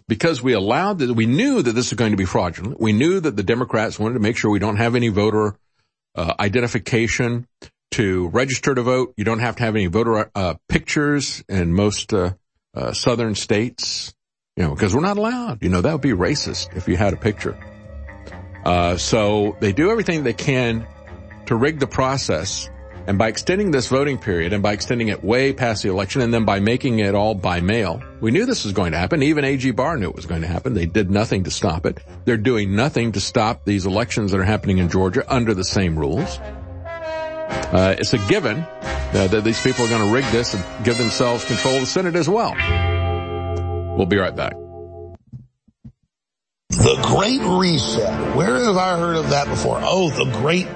[0.07, 2.81] Because we allowed that, we knew that this was going to be fraudulent.
[2.81, 5.57] We knew that the Democrats wanted to make sure we don't have any voter
[6.15, 7.47] uh, identification
[7.93, 9.15] to register to vote.
[9.17, 12.35] You don't have to have any voter uh, pictures in most uh,
[12.75, 14.15] uh southern states,
[14.59, 15.63] you know, because we're not allowed.
[15.63, 17.57] You know, that would be racist if you had a picture.
[18.65, 20.85] Uh, so they do everything they can
[21.47, 22.69] to rig the process.
[23.07, 26.35] And by extending this voting period and by extending it way past the election and
[26.35, 29.23] then by making it all by mail, we knew this was going to happen.
[29.23, 30.75] Even AG Barr knew it was going to happen.
[30.75, 32.01] They did nothing to stop it.
[32.25, 35.97] They're doing nothing to stop these elections that are happening in Georgia under the same
[35.97, 36.39] rules.
[36.41, 40.99] Uh, it's a given uh, that these people are going to rig this and give
[40.99, 42.57] themselves control of the Senate as well.
[43.99, 44.53] We'll be right back.
[46.69, 48.37] The Great Reset.
[48.37, 49.81] Where have I heard of that before?
[49.83, 50.69] Oh, the Great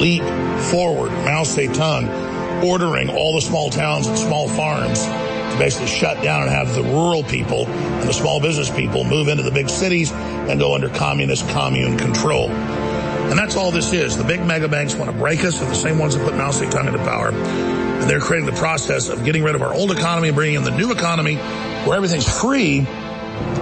[0.00, 0.22] Leap
[0.70, 1.10] Forward.
[1.10, 6.50] Mao Zedong ordering all the small towns and small farms to basically shut down and
[6.50, 10.58] have the rural people and the small business people move into the big cities and
[10.58, 12.48] go under communist commune control.
[12.48, 14.16] And that's all this is.
[14.16, 15.58] The big mega banks want to break us.
[15.60, 17.28] They're the same ones that put Mao Zedong into power.
[17.28, 20.64] And they're creating the process of getting rid of our old economy and bringing in
[20.64, 21.36] the new economy
[21.86, 22.80] where everything's free.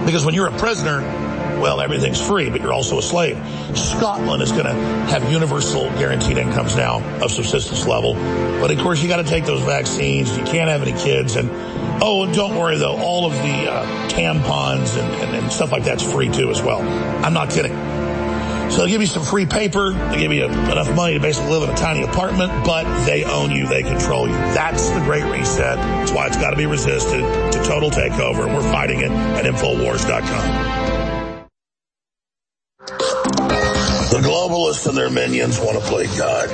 [0.05, 1.01] Because when you're a prisoner,
[1.59, 3.37] well, everything's free, but you're also a slave.
[3.75, 8.13] Scotland is going to have universal guaranteed incomes now of subsistence level.
[8.13, 10.35] But of course, you got to take those vaccines.
[10.37, 11.35] You can't have any kids.
[11.35, 11.49] And
[12.01, 16.03] oh, don't worry though, all of the uh, tampons and, and, and stuff like that's
[16.03, 16.81] free too as well.
[17.23, 17.96] I'm not kidding.
[18.69, 19.91] So they'll give you some free paper.
[19.91, 23.51] They give you enough money to basically live in a tiny apartment, but they own
[23.51, 23.67] you.
[23.67, 24.33] They control you.
[24.33, 25.77] That's the great reset.
[25.77, 27.21] That's why it's got to be resisted
[27.53, 28.45] to total takeover.
[28.45, 30.77] And we're fighting it at Infowars.com.
[34.09, 36.49] The globalists and their minions want to play God.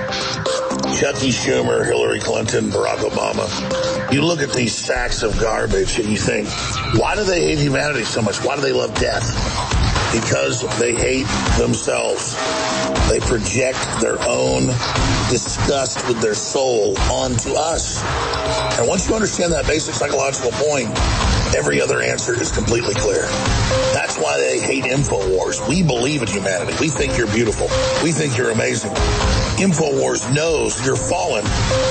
[1.00, 4.14] Chucky Schumer, Hillary Clinton, Barack Obama.
[4.14, 6.48] You look at these sacks of garbage and you think,
[7.00, 8.44] why do they hate humanity so much?
[8.44, 9.83] Why do they love death?
[10.14, 11.28] Because they hate
[11.58, 12.38] themselves.
[13.10, 14.68] They project their own
[15.30, 18.04] disgust with their soul onto us.
[18.78, 20.90] And once you understand that basic psychological point,
[21.56, 23.24] every other answer is completely clear.
[23.94, 25.68] That's why they hate InfoWars.
[25.68, 26.74] We believe in humanity.
[26.80, 27.68] We think you're beautiful.
[28.04, 28.92] We think you're amazing.
[29.58, 31.44] InfoWars knows you're fallen,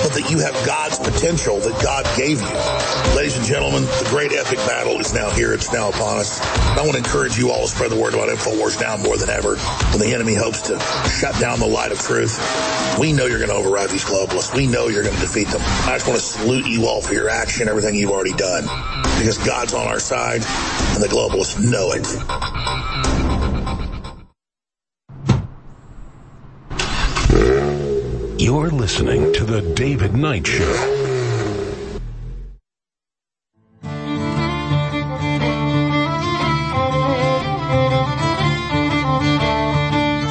[0.02, 3.16] but that you have God's potential that God gave you.
[3.16, 5.54] Ladies and gentlemen, the great epic battle is now here.
[5.54, 6.40] It's now upon us.
[6.40, 9.30] I want to encourage you all to spread the word about InfoWars now more than
[9.30, 10.78] ever when the enemy hopes to
[11.08, 12.36] shut down the light of truth.
[12.98, 14.54] We know you're going to override these globalists.
[14.54, 15.62] We know you're going to defeat them.
[15.62, 18.64] I just want to salute you all for your action, everything you've already done.
[19.18, 23.31] Because God's on our side and the globalists know it.
[28.42, 30.74] You're listening to The David Knight Show.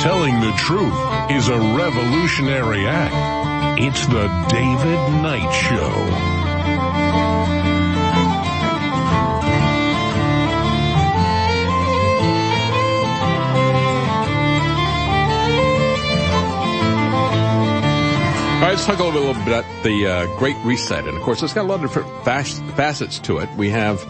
[0.01, 3.79] Telling the truth is a revolutionary act.
[3.79, 6.40] It's The David Knight Show.
[18.61, 21.07] Right, let's talk a little bit about the uh, Great Reset.
[21.07, 23.49] And of course, it's got a lot of different facets to it.
[23.57, 24.03] We have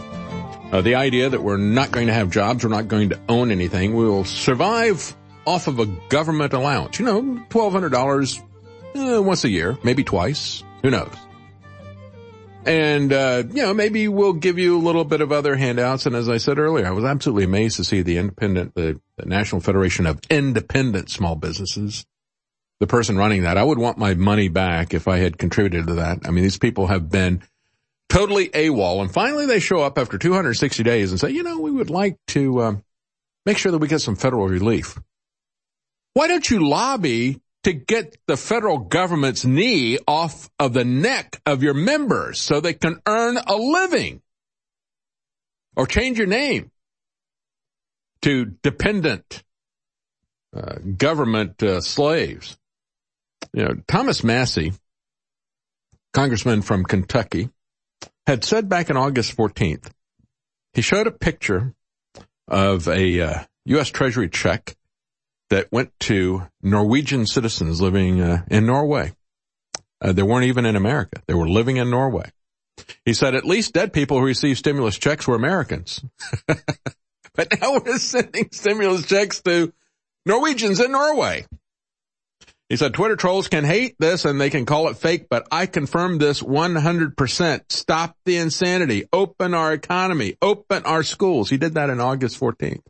[0.70, 3.50] uh, the idea that we're not going to have jobs, we're not going to own
[3.50, 3.94] anything.
[3.94, 5.16] We will survive
[5.46, 6.98] off of a government allowance.
[6.98, 10.62] You know, $1,200 uh, once a year, maybe twice.
[10.82, 11.14] Who knows?
[12.66, 16.04] And, uh, you know, maybe we'll give you a little bit of other handouts.
[16.04, 19.24] And as I said earlier, I was absolutely amazed to see the independent, the, the
[19.26, 22.04] National Federation of Independent Small Businesses
[22.82, 23.56] the person running that.
[23.56, 26.22] I would want my money back if I had contributed to that.
[26.24, 27.44] I mean, these people have been
[28.08, 31.70] totally AWOL and finally they show up after 260 days and say, you know, we
[31.70, 32.74] would like to uh,
[33.46, 34.98] make sure that we get some federal relief.
[36.14, 41.62] Why don't you lobby to get the federal government's knee off of the neck of
[41.62, 44.22] your members so they can earn a living?
[45.76, 46.72] Or change your name
[48.22, 49.44] to dependent
[50.52, 52.58] uh, government uh, slaves.
[53.52, 54.72] You know, Thomas Massie,
[56.12, 57.50] congressman from Kentucky,
[58.26, 59.90] had said back in August 14th,
[60.72, 61.74] he showed a picture
[62.48, 63.88] of a uh, U.S.
[63.88, 64.76] Treasury check
[65.50, 69.12] that went to Norwegian citizens living uh, in Norway.
[70.00, 71.20] Uh, they weren't even in America.
[71.26, 72.30] They were living in Norway.
[73.04, 76.02] He said at least dead people who received stimulus checks were Americans.
[76.46, 79.72] but now we're sending stimulus checks to
[80.24, 81.44] Norwegians in Norway.
[82.72, 85.66] He said Twitter trolls can hate this and they can call it fake, but I
[85.66, 87.60] confirm this 100%.
[87.68, 89.04] Stop the insanity.
[89.12, 90.38] Open our economy.
[90.40, 91.50] Open our schools.
[91.50, 92.80] He did that in August 14th.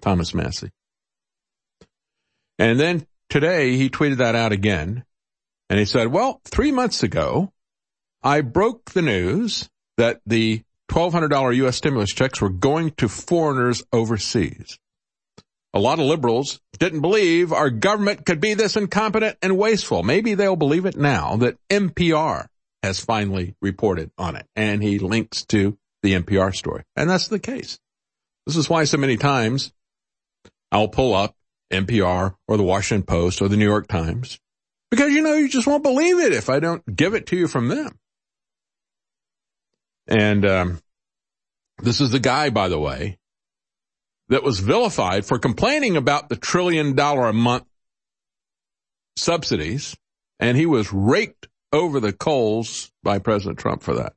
[0.00, 0.72] Thomas Massie.
[2.58, 5.04] And then today he tweeted that out again.
[5.68, 7.52] And he said, well, three months ago,
[8.24, 11.76] I broke the news that the $1,200 U.S.
[11.76, 14.76] stimulus checks were going to foreigners overseas.
[15.72, 20.02] A lot of liberals didn't believe our government could be this incompetent and wasteful.
[20.02, 22.46] Maybe they'll believe it now that NPR
[22.82, 24.46] has finally reported on it.
[24.56, 26.82] And he links to the NPR story.
[26.96, 27.78] And that's the case.
[28.46, 29.72] This is why so many times
[30.72, 31.36] I'll pull up
[31.72, 34.40] NPR or the Washington Post or the New York Times
[34.90, 37.46] because you know you just won't believe it if I don't give it to you
[37.46, 37.96] from them.
[40.08, 40.80] And um,
[41.78, 43.18] this is the guy, by the way,
[44.30, 47.64] that was vilified for complaining about the trillion dollar a month
[49.16, 49.96] subsidies,
[50.38, 54.14] and he was raked over the coals by President Trump for that.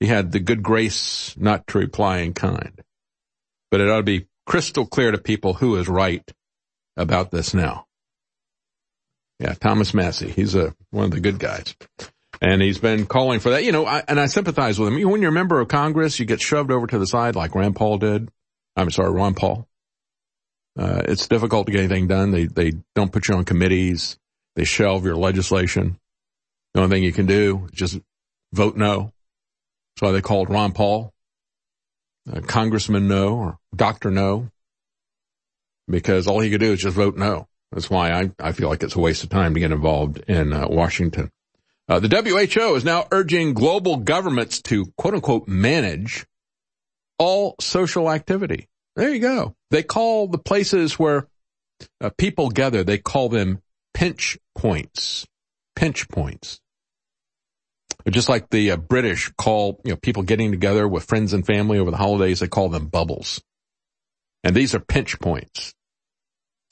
[0.00, 2.80] He had the good grace not to reply in kind.
[3.70, 6.22] But it ought to be crystal clear to people who is right
[6.96, 7.86] about this now.
[9.40, 10.30] Yeah, Thomas Massie.
[10.30, 11.74] He's a, one of the good guys.
[12.40, 13.64] And he's been calling for that.
[13.64, 15.10] You know, I, and I sympathize with him.
[15.10, 17.76] When you're a member of Congress, you get shoved over to the side like Rand
[17.76, 18.30] Paul did.
[18.76, 19.66] I'm sorry, Ron Paul.
[20.78, 22.30] Uh, it's difficult to get anything done.
[22.30, 24.18] They, they don't put you on committees.
[24.56, 25.98] They shelve your legislation.
[26.74, 27.98] The only thing you can do is just
[28.52, 29.12] vote no.
[29.94, 31.14] That's why they called Ron Paul,
[32.30, 34.50] uh, Congressman no or Doctor no,
[35.88, 37.48] because all he could do is just vote no.
[37.72, 40.52] That's why I, I feel like it's a waste of time to get involved in
[40.52, 41.30] uh, Washington.
[41.88, 46.26] Uh, the WHO is now urging global governments to quote unquote manage
[47.18, 48.68] all social activity.
[48.94, 49.54] There you go.
[49.70, 51.28] They call the places where
[52.00, 53.60] uh, people gather, they call them
[53.94, 55.26] pinch points.
[55.74, 56.60] Pinch points.
[58.08, 61.78] Just like the uh, British call, you know, people getting together with friends and family
[61.78, 63.42] over the holidays, they call them bubbles.
[64.44, 65.74] And these are pinch points.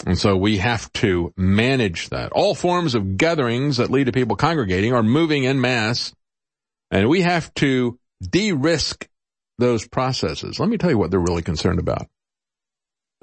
[0.06, 2.32] And so we have to manage that.
[2.32, 6.12] All forms of gatherings that lead to people congregating are moving in mass.
[6.90, 9.08] And we have to de-risk
[9.58, 10.58] those processes.
[10.58, 12.08] Let me tell you what they're really concerned about.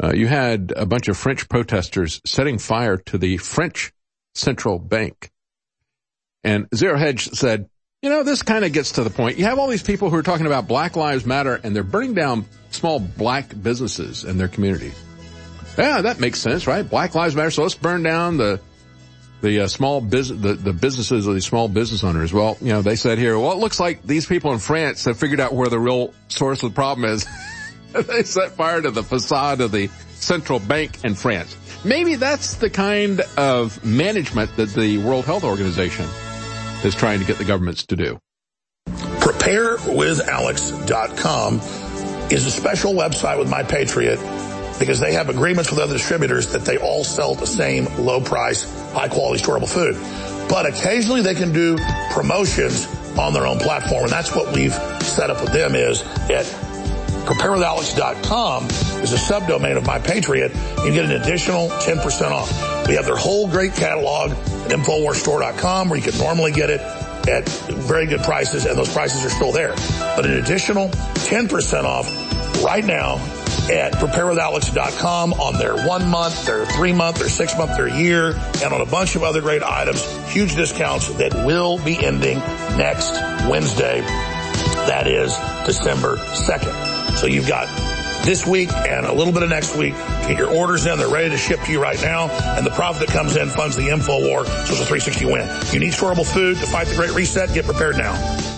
[0.01, 3.91] Uh, you had a bunch of French protesters setting fire to the French
[4.33, 5.31] central bank.
[6.43, 7.69] And Zero Hedge said,
[8.01, 9.37] you know, this kind of gets to the point.
[9.37, 12.15] You have all these people who are talking about Black Lives Matter and they're burning
[12.15, 14.91] down small black businesses in their community.
[15.77, 16.87] Yeah, that makes sense, right?
[16.87, 17.51] Black Lives Matter.
[17.51, 18.59] So let's burn down the
[19.41, 22.31] the uh, small business, the, the businesses of these small business owners.
[22.31, 25.17] Well, you know, they said here, well, it looks like these people in France have
[25.17, 27.27] figured out where the real source of the problem is.
[27.93, 31.57] they set fire to the facade of the central bank in France.
[31.83, 36.05] Maybe that's the kind of management that the World Health Organization
[36.83, 38.19] is trying to get the governments to do.
[38.87, 41.59] PrepareWithAlex.com
[42.31, 44.19] is a special website with My Patriot
[44.81, 48.63] because they have agreements with other distributors that they all sell the same low price,
[48.93, 49.95] high quality storable food.
[50.49, 51.77] But occasionally they can do
[52.09, 54.05] promotions on their own platform.
[54.05, 56.45] And that's what we've set up with them is at
[57.27, 58.65] preparewithalex.com
[59.03, 60.51] is a subdomain of My Patriot.
[60.83, 62.87] You get an additional 10% off.
[62.87, 66.81] We have their whole great catalog at InfoWarsStore.com where you can normally get it
[67.29, 69.75] at very good prices and those prices are still there.
[70.15, 73.19] But an additional 10% off right now
[73.69, 78.31] at preparewithalex.com on their one month, their three month, their six month, their year,
[78.63, 80.03] and on a bunch of other great items.
[80.31, 82.39] Huge discounts that will be ending
[82.77, 83.11] next
[83.49, 84.01] Wednesday.
[84.01, 85.35] That is
[85.65, 87.17] December 2nd.
[87.17, 87.67] So you've got
[88.25, 89.93] this week and a little bit of next week.
[89.93, 90.97] Get your orders in.
[90.97, 92.29] They're ready to ship to you right now.
[92.29, 94.45] And the profit that comes in funds the info war.
[94.45, 95.47] So it's a 360 win.
[95.71, 97.53] You need storable food to fight the great reset.
[97.53, 98.50] Get prepared now.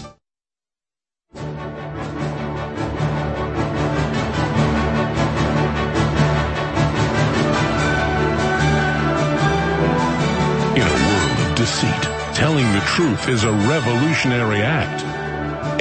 [11.64, 12.04] Deceit,
[12.36, 15.02] telling the truth is a revolutionary act.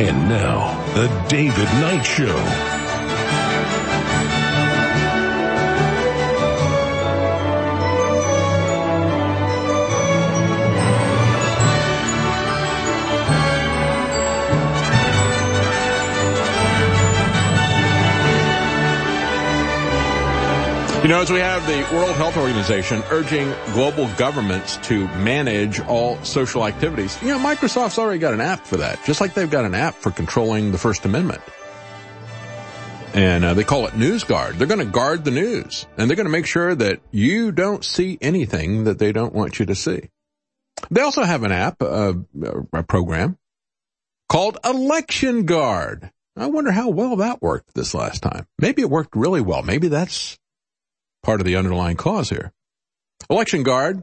[0.00, 2.71] And now, the David Knight Show.
[21.02, 26.22] You know, as we have the World Health Organization urging global governments to manage all
[26.22, 29.64] social activities, you know, Microsoft's already got an app for that, just like they've got
[29.64, 31.40] an app for controlling the First Amendment.
[33.14, 34.58] And uh, they call it News Guard.
[34.58, 37.84] They're going to guard the news, and they're going to make sure that you don't
[37.84, 40.08] see anything that they don't want you to see.
[40.92, 42.14] They also have an app, uh,
[42.72, 43.38] a program
[44.28, 46.12] called Election Guard.
[46.36, 48.46] I wonder how well that worked this last time.
[48.60, 49.62] Maybe it worked really well.
[49.62, 50.38] Maybe that's
[51.22, 52.52] part of the underlying cause here.
[53.30, 54.02] Election Guard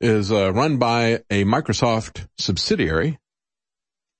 [0.00, 3.18] is uh, run by a Microsoft subsidiary.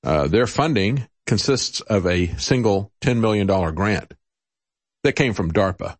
[0.04, 4.14] Uh, their funding consists of a single $10 million grant
[5.04, 5.96] that came from DARPA,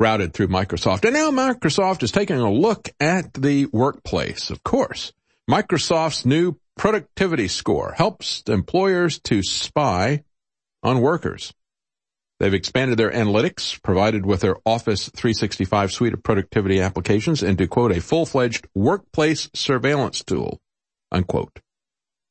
[0.00, 1.04] routed through Microsoft.
[1.04, 5.12] And now Microsoft is taking a look at the workplace, of course.
[5.48, 10.24] Microsoft's new productivity score helps employers to spy
[10.82, 11.52] on workers.
[12.42, 17.92] They've expanded their analytics provided with their Office 365 suite of productivity applications into, quote,
[17.92, 20.58] a full-fledged workplace surveillance tool,
[21.12, 21.60] unquote.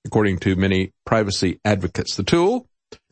[0.05, 2.67] According to many privacy advocates, the tool,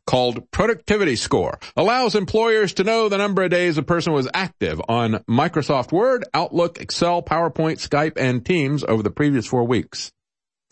[0.05, 4.81] called Productivity Score, allows employers to know the number of days a person was active
[4.89, 10.11] on Microsoft Word, Outlook, Excel, PowerPoint, Skype, and Teams over the previous four weeks,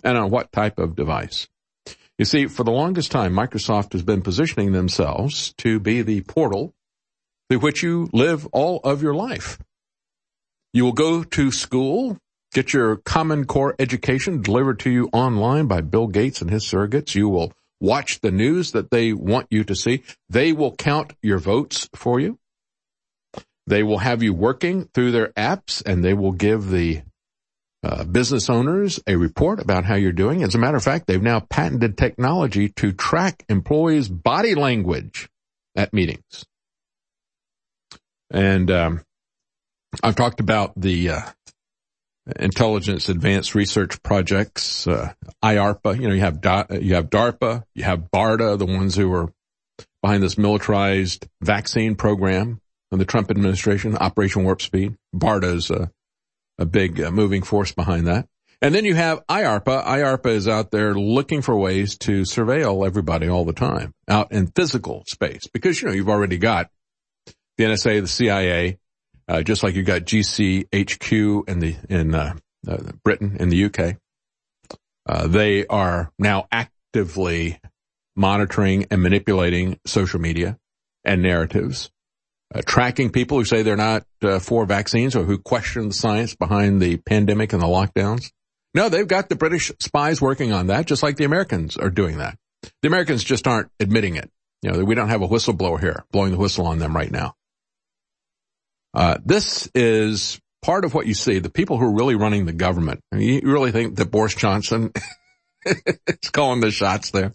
[0.03, 1.47] and on what type of device.
[2.17, 6.73] You see, for the longest time, Microsoft has been positioning themselves to be the portal
[7.49, 9.59] through which you live all of your life.
[10.73, 12.17] You will go to school,
[12.53, 17.13] get your Common Core education delivered to you online by Bill Gates and his surrogates.
[17.13, 20.03] You will watch the news that they want you to see.
[20.27, 22.39] They will count your votes for you.
[23.67, 27.03] They will have you working through their apps and they will give the
[27.87, 30.43] uh, business owners a report about how you're doing.
[30.43, 35.29] As a matter of fact, they've now patented technology to track employees' body language
[35.73, 36.45] at meetings.
[38.29, 39.03] And um,
[40.03, 41.21] I've talked about the uh,
[42.37, 45.97] intelligence advanced research projects, uh, IARPA.
[45.97, 46.39] You know, you have
[46.81, 49.31] you have DARPA, you have BARDA, the ones who are
[50.01, 52.59] behind this militarized vaccine program
[52.91, 54.97] in the Trump administration, Operation Warp Speed.
[55.15, 55.87] BARDA is uh,
[56.57, 58.27] a big uh, moving force behind that.
[58.61, 59.85] And then you have IARPA.
[59.85, 64.47] IARPA is out there looking for ways to surveil everybody all the time out in
[64.47, 66.71] physical space because, you know, you've already got
[67.57, 68.79] the NSA, the CIA,
[69.27, 72.35] uh, just like you got GCHQ in the, in, uh,
[72.67, 73.97] uh, Britain, in the UK.
[75.05, 77.59] Uh, they are now actively
[78.15, 80.57] monitoring and manipulating social media
[81.05, 81.91] and narratives
[82.53, 86.35] uh, tracking people who say they're not uh, for vaccines or who question the science
[86.35, 88.31] behind the pandemic and the lockdowns.
[88.73, 92.19] No, they've got the British spies working on that, just like the Americans are doing
[92.19, 92.37] that.
[92.81, 94.29] The Americans just aren't admitting it.
[94.61, 97.35] You know, we don't have a whistleblower here blowing the whistle on them right now.
[98.93, 101.39] Uh, this is part of what you see.
[101.39, 103.01] The people who are really running the government.
[103.11, 104.91] I mean, you really think that Boris Johnson
[105.65, 107.33] is calling the shots there?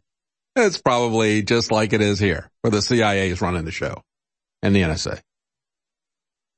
[0.57, 4.03] It's probably just like it is here, where the CIA is running the show
[4.63, 5.21] and the NSA.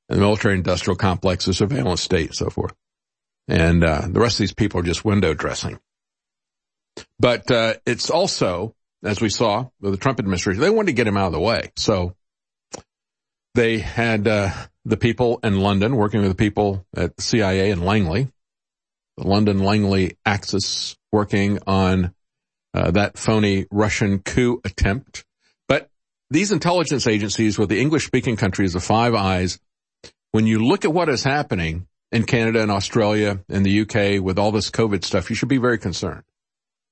[0.07, 2.73] And the military industrial complex, the surveillance state, and so forth.
[3.47, 5.79] And, uh, the rest of these people are just window dressing.
[7.19, 11.07] But, uh, it's also, as we saw with the Trump administration, they wanted to get
[11.07, 11.71] him out of the way.
[11.75, 12.15] So
[13.55, 14.51] they had, uh,
[14.85, 18.31] the people in London working with the people at the CIA in Langley,
[19.17, 22.13] the London Langley Axis working on,
[22.73, 25.24] uh, that phony Russian coup attempt
[26.29, 29.59] these intelligence agencies with the English speaking countries, the Five Eyes,
[30.31, 34.39] when you look at what is happening in Canada and Australia and the UK with
[34.39, 36.23] all this COVID stuff, you should be very concerned.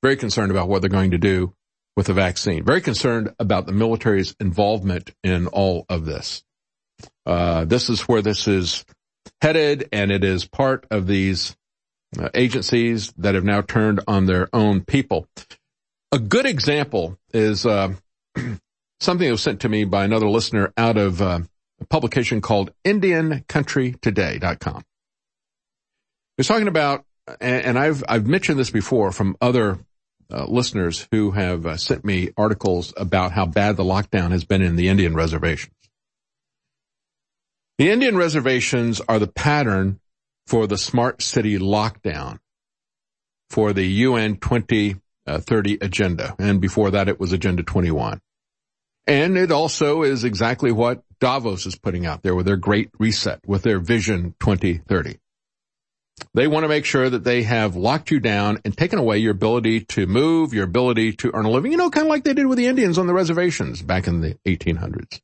[0.01, 1.53] Very concerned about what they're going to do
[1.95, 2.64] with the vaccine.
[2.64, 6.43] Very concerned about the military's involvement in all of this.
[7.26, 8.85] Uh, this is where this is
[9.41, 11.55] headed, and it is part of these
[12.19, 15.27] uh, agencies that have now turned on their own people.
[16.11, 17.93] A good example is uh,
[19.03, 21.39] something that was sent to me by another listener out of uh,
[21.80, 24.84] a publication called IndianCountryToday.com.
[26.38, 27.05] He's talking about,
[27.39, 29.77] and I've I've mentioned this before from other
[30.31, 34.61] uh, listeners who have uh, sent me articles about how bad the lockdown has been
[34.61, 35.75] in the Indian reservations.
[37.77, 39.99] The Indian reservations are the pattern
[40.47, 42.39] for the smart city lockdown
[43.49, 46.35] for the UN 2030 uh, agenda.
[46.39, 48.19] And before that, it was Agenda 21.
[49.05, 53.39] And it also is exactly what Davos is putting out there with their great reset,
[53.45, 55.19] with their vision 2030.
[56.34, 59.31] They want to make sure that they have locked you down and taken away your
[59.31, 62.34] ability to move, your ability to earn a living, you know, kind of like they
[62.34, 65.19] did with the Indians on the reservations back in the 1800s.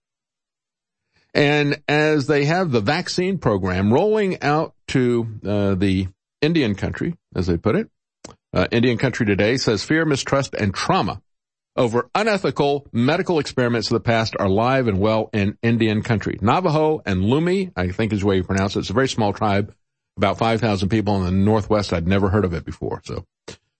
[1.33, 6.07] And as they have the vaccine program rolling out to uh, the
[6.41, 7.89] Indian country, as they put it,
[8.51, 11.21] uh, Indian country today says fear, mistrust, and trauma
[11.79, 16.37] over unethical medical experiments of the past are live and well in Indian country.
[16.41, 18.79] Navajo and Lummi, I think is the way you pronounce it.
[18.79, 19.73] It's a very small tribe
[20.17, 21.93] about 5,000 people in the Northwest.
[21.93, 23.01] I'd never heard of it before.
[23.05, 23.25] So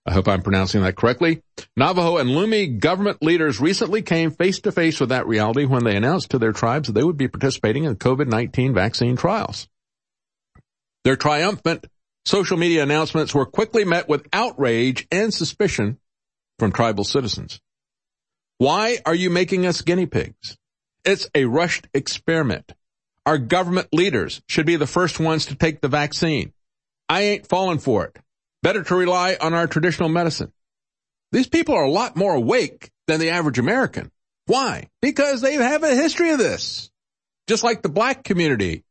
[0.06, 1.44] I hope I'm pronouncing that correctly.
[1.76, 5.98] Navajo and Lummi government leaders recently came face to face with that reality when they
[5.98, 9.68] announced to their tribes that they would be participating in COVID-19 vaccine trials.
[11.04, 11.86] Their triumphant
[12.24, 16.00] social media announcements were quickly met with outrage and suspicion
[16.58, 17.60] from tribal citizens.
[18.60, 20.58] Why are you making us guinea pigs?
[21.06, 22.74] It's a rushed experiment.
[23.26, 26.52] Our government leaders should be the first ones to take the vaccine.
[27.08, 28.18] I ain't falling for it.
[28.62, 30.52] Better to rely on our traditional medicine.
[31.32, 34.12] These people are a lot more awake than the average American.
[34.46, 34.90] Why?
[35.02, 36.92] Because they have a history of this.
[37.48, 38.84] Just like the black community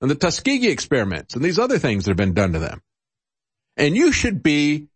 [0.00, 2.80] and the Tuskegee experiments and these other things that have been done to them.
[3.76, 4.86] And you should be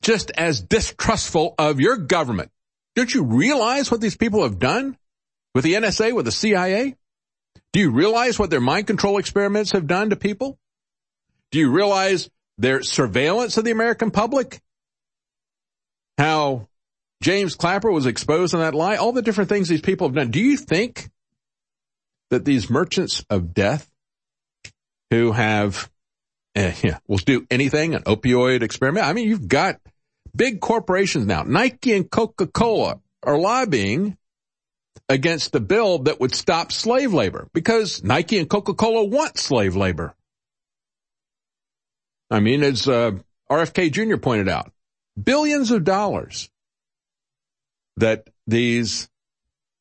[0.00, 2.50] just as distrustful of your government.
[2.96, 4.96] Don't you realize what these people have done
[5.54, 6.96] with the NSA, with the CIA?
[7.72, 10.58] Do you realize what their mind control experiments have done to people?
[11.50, 14.60] Do you realize their surveillance of the American public?
[16.18, 16.68] How
[17.20, 18.96] James Clapper was exposed in that lie?
[18.96, 20.30] All the different things these people have done.
[20.30, 21.10] Do you think
[22.30, 23.88] that these merchants of death
[25.10, 25.90] who have,
[26.54, 29.06] eh, yeah, will do anything, an opioid experiment?
[29.06, 29.80] I mean, you've got
[30.34, 31.42] big corporations now.
[31.42, 34.16] Nike and Coca-Cola are lobbying
[35.08, 40.14] against the bill that would stop slave labor because Nike and Coca-Cola want slave labor.
[42.30, 43.12] I mean, as uh,
[43.50, 44.16] RFK Jr.
[44.16, 44.72] pointed out,
[45.22, 46.50] billions of dollars
[47.96, 49.08] that these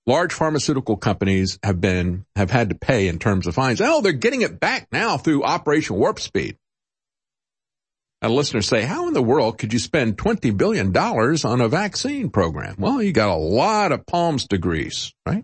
[0.05, 3.81] large pharmaceutical companies have been have had to pay in terms of fines.
[3.81, 6.57] Oh, they're getting it back now through Operation Warp Speed.
[8.23, 12.29] And listeners say, how in the world could you spend $20 billion on a vaccine
[12.29, 12.75] program?
[12.79, 15.43] Well, you got a lot of palms to grease, right?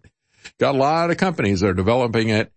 [0.61, 2.53] Got a lot of companies that are developing it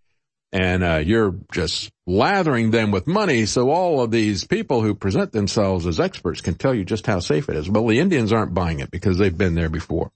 [0.53, 5.33] and uh, you're just lathering them with money so all of these people who present
[5.33, 7.69] themselves as experts can tell you just how safe it is.
[7.69, 10.13] Well, the Indians aren't buying it because they've been there before.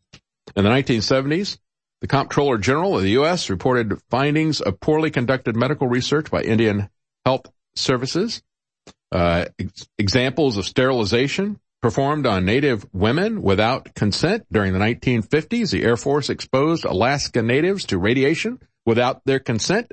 [0.54, 1.58] In the 1970s,
[2.00, 3.50] the Comptroller General of the U.S.
[3.50, 6.90] reported findings of poorly conducted medical research by Indian
[7.24, 8.42] Health Services
[9.12, 15.70] uh, ex- examples of sterilization performed on native women without consent during the 1950s.
[15.70, 19.92] The Air Force exposed Alaska natives to radiation without their consent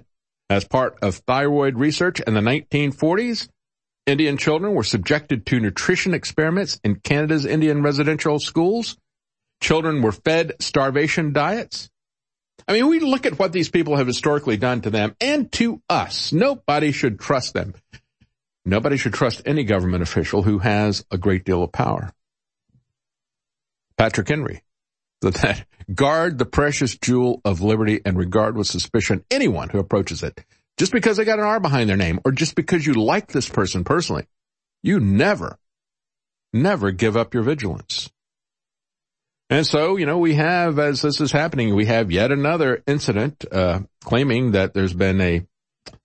[0.49, 3.47] as part of thyroid research in the 1940s.
[4.05, 8.97] Indian children were subjected to nutrition experiments in Canada's Indian residential schools.
[9.61, 11.89] Children were fed starvation diets.
[12.67, 15.81] I mean, we look at what these people have historically done to them and to
[15.89, 16.31] us.
[16.33, 17.73] Nobody should trust them.
[18.65, 22.13] Nobody should trust any government official who has a great deal of power.
[23.97, 24.63] Patrick Henry,
[25.21, 30.43] that guard the precious jewel of liberty and regard with suspicion anyone who approaches it.
[30.77, 33.47] Just because they got an R behind their name or just because you like this
[33.47, 34.25] person personally,
[34.81, 35.57] you never,
[36.51, 38.09] never give up your vigilance.
[39.49, 43.45] And so, you know, we have, as this is happening, we have yet another incident,
[43.51, 45.45] uh, claiming that there's been a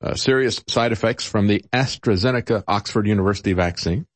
[0.02, 4.06] uh, serious side effects from the AstraZeneca Oxford University vaccine.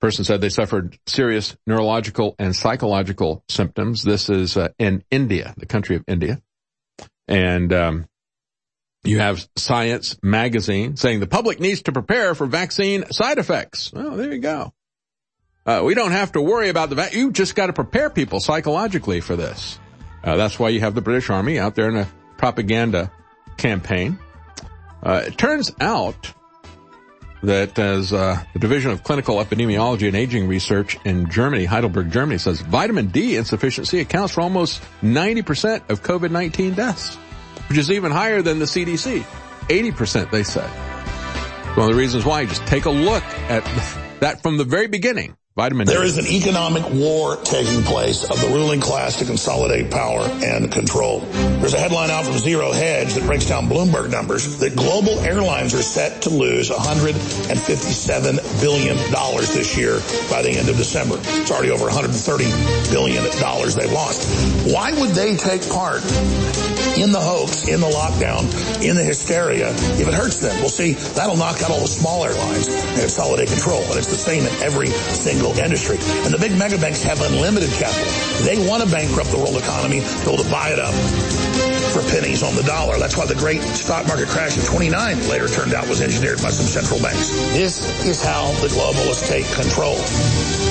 [0.00, 4.02] Person said they suffered serious neurological and psychological symptoms.
[4.02, 6.42] This is uh, in India, the country of India.
[7.28, 8.06] And um,
[9.04, 13.92] You have Science Magazine saying the public needs to prepare for vaccine side effects.
[13.92, 14.72] Well, there you go.
[15.66, 17.20] Uh, we don't have to worry about the vaccine.
[17.20, 19.78] You just got to prepare people psychologically for this.
[20.22, 22.08] Uh, that's why you have the British Army out there in a
[22.38, 23.10] propaganda
[23.56, 24.18] campaign.
[25.02, 26.32] Uh, it turns out
[27.42, 32.38] that as uh, the Division of Clinical Epidemiology and Aging Research in Germany, Heidelberg, Germany,
[32.38, 37.18] says vitamin D insufficiency accounts for almost 90% of COVID-19 deaths
[37.72, 39.22] which is even higher than the CDC.
[39.68, 40.66] 80% they say.
[41.74, 43.64] One of the reasons why, just take a look at
[44.20, 45.38] that from the very beginning.
[45.54, 50.22] Vitamin There is an economic war taking place of the ruling class to consolidate power
[50.42, 51.20] and control.
[51.60, 55.74] There's a headline out from Zero Hedge that breaks down Bloomberg numbers that global airlines
[55.74, 60.00] are set to lose $157 billion this year
[60.30, 61.16] by the end of December.
[61.20, 64.72] It's already over $130 billion they've lost.
[64.72, 66.00] Why would they take part
[66.96, 68.48] in the hoax, in the lockdown,
[68.82, 69.68] in the hysteria
[70.00, 70.56] if it hurts them?
[70.60, 73.82] Well, see, that'll knock out all the small airlines and consolidate control.
[73.82, 75.98] And it's the same in every single single industry.
[76.24, 78.06] And the big mega banks have unlimited capital.
[78.46, 80.94] They want to bankrupt the world economy, be able to buy it up
[81.92, 82.98] for pennies on the dollar.
[82.98, 86.50] That's why the great stock market crash of 29 later turned out was engineered by
[86.50, 87.30] some central banks.
[87.52, 89.96] This is how the globalists take control.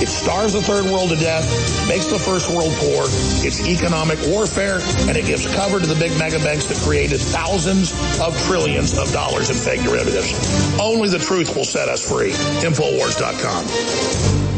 [0.01, 1.45] It starves the third world to death,
[1.87, 3.05] makes the first world poor,
[3.45, 7.91] it's economic warfare, and it gives cover to the big mega banks that created thousands
[8.19, 10.33] of trillions of dollars in fake derivatives.
[10.79, 12.31] Only the truth will set us free.
[12.65, 14.50] Infowars.com.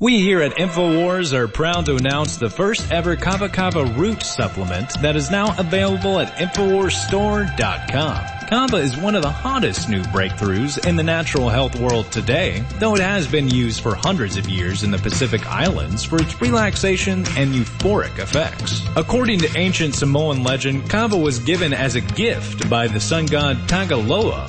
[0.00, 4.90] We here at InfoWars are proud to announce the first ever Kava Kava root supplement
[5.02, 8.48] that is now available at InfoWarsStore.com.
[8.48, 12.94] Kava is one of the hottest new breakthroughs in the natural health world today, though
[12.94, 17.24] it has been used for hundreds of years in the Pacific Islands for its relaxation
[17.36, 18.86] and euphoric effects.
[18.94, 23.56] According to ancient Samoan legend, Kava was given as a gift by the sun god
[23.66, 24.48] Tagaloa,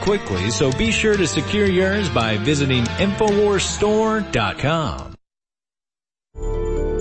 [0.00, 5.07] quickly, so be sure to secure yours by visiting InfoWarsStore.com.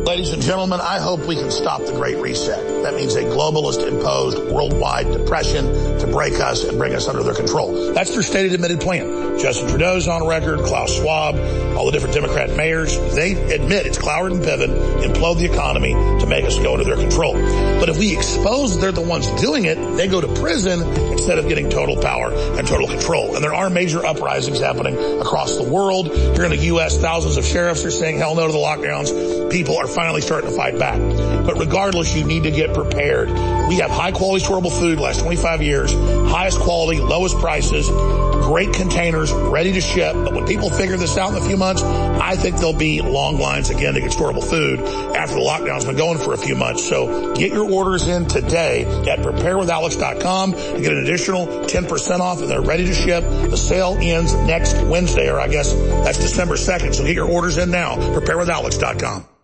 [0.07, 2.83] Ladies and gentlemen, I hope we can stop the Great Reset.
[2.83, 5.65] That means a globalist imposed worldwide depression
[5.99, 7.91] to break us and bring us under their control.
[7.91, 9.37] That's their stated admitted plan.
[9.37, 11.35] Justin Trudeau's on record, Klaus Schwab,
[11.75, 14.69] all the different Democrat mayors, they admit it's Cloward and Piven
[15.03, 17.33] implode the economy to make us go under their control.
[17.33, 21.49] But if we expose they're the ones doing it, they go to prison instead of
[21.49, 23.35] getting total power and total control.
[23.35, 26.15] And there are major uprisings happening across the world.
[26.15, 29.51] Here in the U.S., thousands of sheriffs are saying hell no to the lockdowns.
[29.51, 30.99] People are finally starting to fight back.
[31.43, 33.29] But regardless, you need to get prepared.
[33.67, 39.33] We have high quality storable food last 25 years, highest quality, lowest prices, great containers,
[39.33, 40.13] ready to ship.
[40.13, 43.39] But when people figure this out in a few months, I think there'll be long
[43.39, 44.81] lines again to get storable food
[45.15, 46.87] after the lockdown's been going for a few months.
[46.87, 52.51] So get your orders in today at preparewithalex.com to get an additional 10% off and
[52.51, 53.23] they're ready to ship.
[53.23, 56.93] The sale ends next Wednesday, or I guess that's December 2nd.
[56.93, 57.95] So get your orders in now.
[57.95, 59.36] Preparewithalex.com.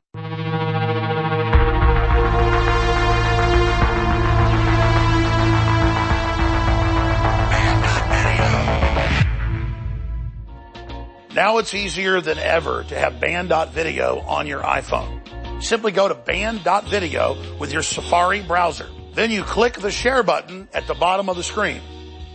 [11.35, 15.63] Now it's easier than ever to have banned.video on your iPhone.
[15.63, 18.87] Simply go to banned.video with your Safari browser.
[19.13, 21.81] Then you click the share button at the bottom of the screen.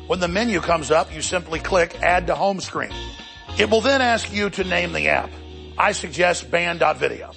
[0.08, 2.90] When the menu comes up, you simply click add to home screen.
[3.56, 5.30] It will then ask you to name the app.
[5.76, 7.30] I suggest banned.video.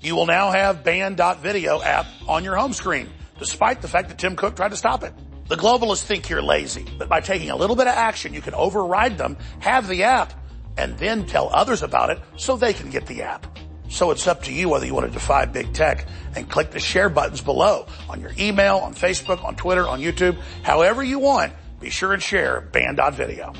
[0.00, 4.34] You will now have banned.video app on your home screen, despite the fact that Tim
[4.34, 5.12] Cook tried to stop it.
[5.46, 8.54] The globalists think you're lazy, but by taking a little bit of action, you can
[8.54, 10.32] override them, have the app,
[10.76, 13.46] and then tell others about it so they can get the app.
[13.88, 16.80] So it's up to you whether you want to defy big tech and click the
[16.80, 21.52] share buttons below on your email, on Facebook, on Twitter, on YouTube, however you want.
[21.80, 23.52] Be sure and share banned.video.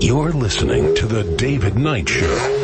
[0.00, 2.59] You're listening to The David Knight Show.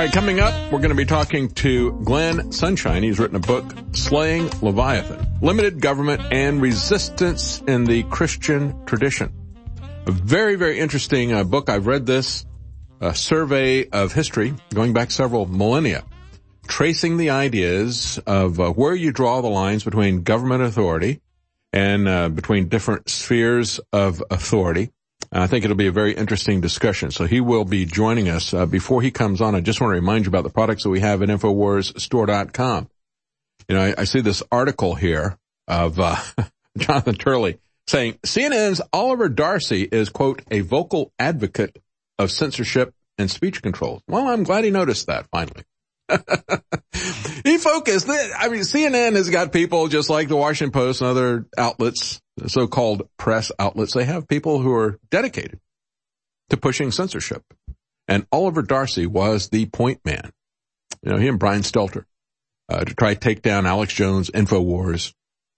[0.00, 3.02] Right, coming up, we're going to be talking to Glenn Sunshine.
[3.02, 9.30] He's written a book, Slaying Leviathan, Limited Government and Resistance in the Christian Tradition.
[10.06, 11.68] A very, very interesting uh, book.
[11.68, 12.46] I've read this,
[13.02, 16.02] a survey of history going back several millennia,
[16.66, 21.20] tracing the ideas of uh, where you draw the lines between government authority
[21.74, 24.92] and uh, between different spheres of authority
[25.32, 27.10] I think it'll be a very interesting discussion.
[27.12, 28.52] So he will be joining us.
[28.52, 30.90] Uh, before he comes on, I just want to remind you about the products that
[30.90, 32.90] we have at InfoWarsStore.com.
[33.68, 36.16] You know, I, I see this article here of uh,
[36.78, 41.76] Jonathan Turley saying CNN's Oliver Darcy is, quote, a vocal advocate
[42.18, 44.02] of censorship and speech controls.
[44.08, 45.62] Well, I'm glad he noticed that finally.
[47.44, 48.08] he focused.
[48.08, 53.08] I mean, CNN has got people just like the Washington Post and other outlets so-called
[53.16, 55.60] press outlets, they have people who are dedicated
[56.48, 57.42] to pushing censorship.
[58.08, 60.32] And Oliver Darcy was the point man.
[61.02, 62.04] You know, he and Brian Stelter,
[62.68, 65.14] uh, to try to take down Alex Jones, InfoWars,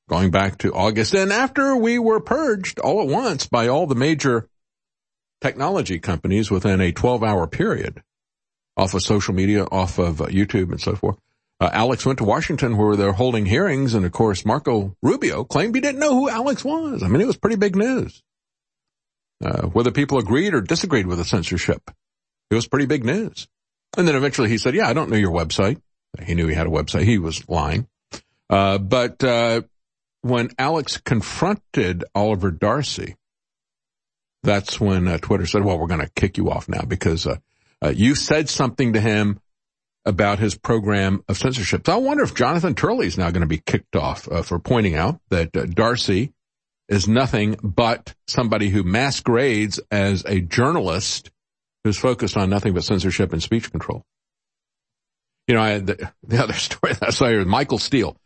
[0.09, 1.15] going back to August.
[1.15, 4.49] And after we were purged all at once by all the major
[5.41, 8.03] technology companies within a 12 hour period
[8.77, 11.17] off of social media, off of uh, YouTube and so forth,
[11.61, 15.75] uh, Alex went to Washington where they're holding hearings, and of course, Marco Rubio claimed
[15.75, 17.03] he didn't know who Alex was.
[17.03, 18.23] I mean, it was pretty big news.
[19.45, 21.91] Uh, whether people agreed or disagreed with the censorship,
[22.51, 23.49] it was pretty big news.
[23.97, 25.81] And then eventually he said, yeah, I don't know your website.
[26.25, 27.05] He knew he had a website.
[27.05, 27.87] He was lying.
[28.51, 29.63] Uh, but, uh,
[30.23, 33.17] when Alex confronted Oliver Darcy,
[34.43, 37.37] that's when uh, Twitter said, well, we're going to kick you off now because, uh,
[37.83, 39.41] uh, you said something to him
[40.05, 41.87] about his program of censorship.
[41.87, 44.59] So I wonder if Jonathan Turley is now going to be kicked off uh, for
[44.59, 46.33] pointing out that uh, Darcy
[46.89, 51.31] is nothing but somebody who masquerades as a journalist
[51.85, 54.05] who's focused on nothing but censorship and speech control.
[55.49, 58.17] You know, I the, the other story that I saw here Michael Steele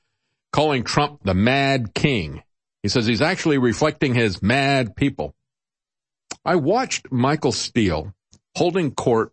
[0.52, 2.42] calling Trump the mad king.
[2.82, 5.34] He says he's actually reflecting his mad people.
[6.44, 8.14] I watched Michael Steele
[8.54, 9.32] holding court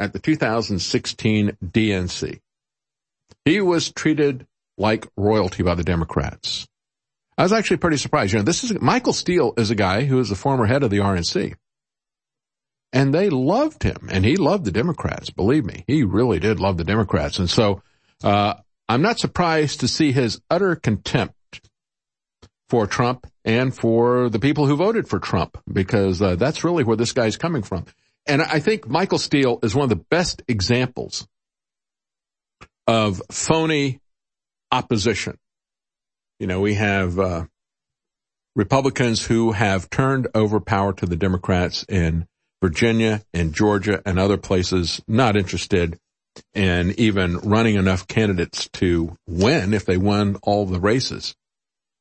[0.00, 2.40] at the 2016 DNC.
[3.44, 4.46] He was treated
[4.76, 6.66] like royalty by the Democrats.
[7.36, 8.32] I was actually pretty surprised.
[8.32, 10.90] You know, this is Michael Steele is a guy who is the former head of
[10.90, 11.54] the RNC.
[12.92, 15.30] And they loved him and he loved the Democrats.
[15.30, 17.38] Believe me, he really did love the Democrats.
[17.38, 17.82] And so,
[18.24, 18.54] uh,
[18.88, 21.34] I'm not surprised to see his utter contempt
[22.68, 26.96] for Trump and for the people who voted for Trump because uh, that's really where
[26.96, 27.84] this guy's coming from.
[28.26, 31.26] And I think Michael Steele is one of the best examples
[32.86, 34.00] of phony
[34.72, 35.38] opposition.
[36.38, 37.44] You know, we have uh,
[38.56, 42.26] Republicans who have turned over power to the Democrats in
[42.62, 45.98] Virginia and Georgia and other places, not interested
[46.54, 51.34] in even running enough candidates to win if they won all the races.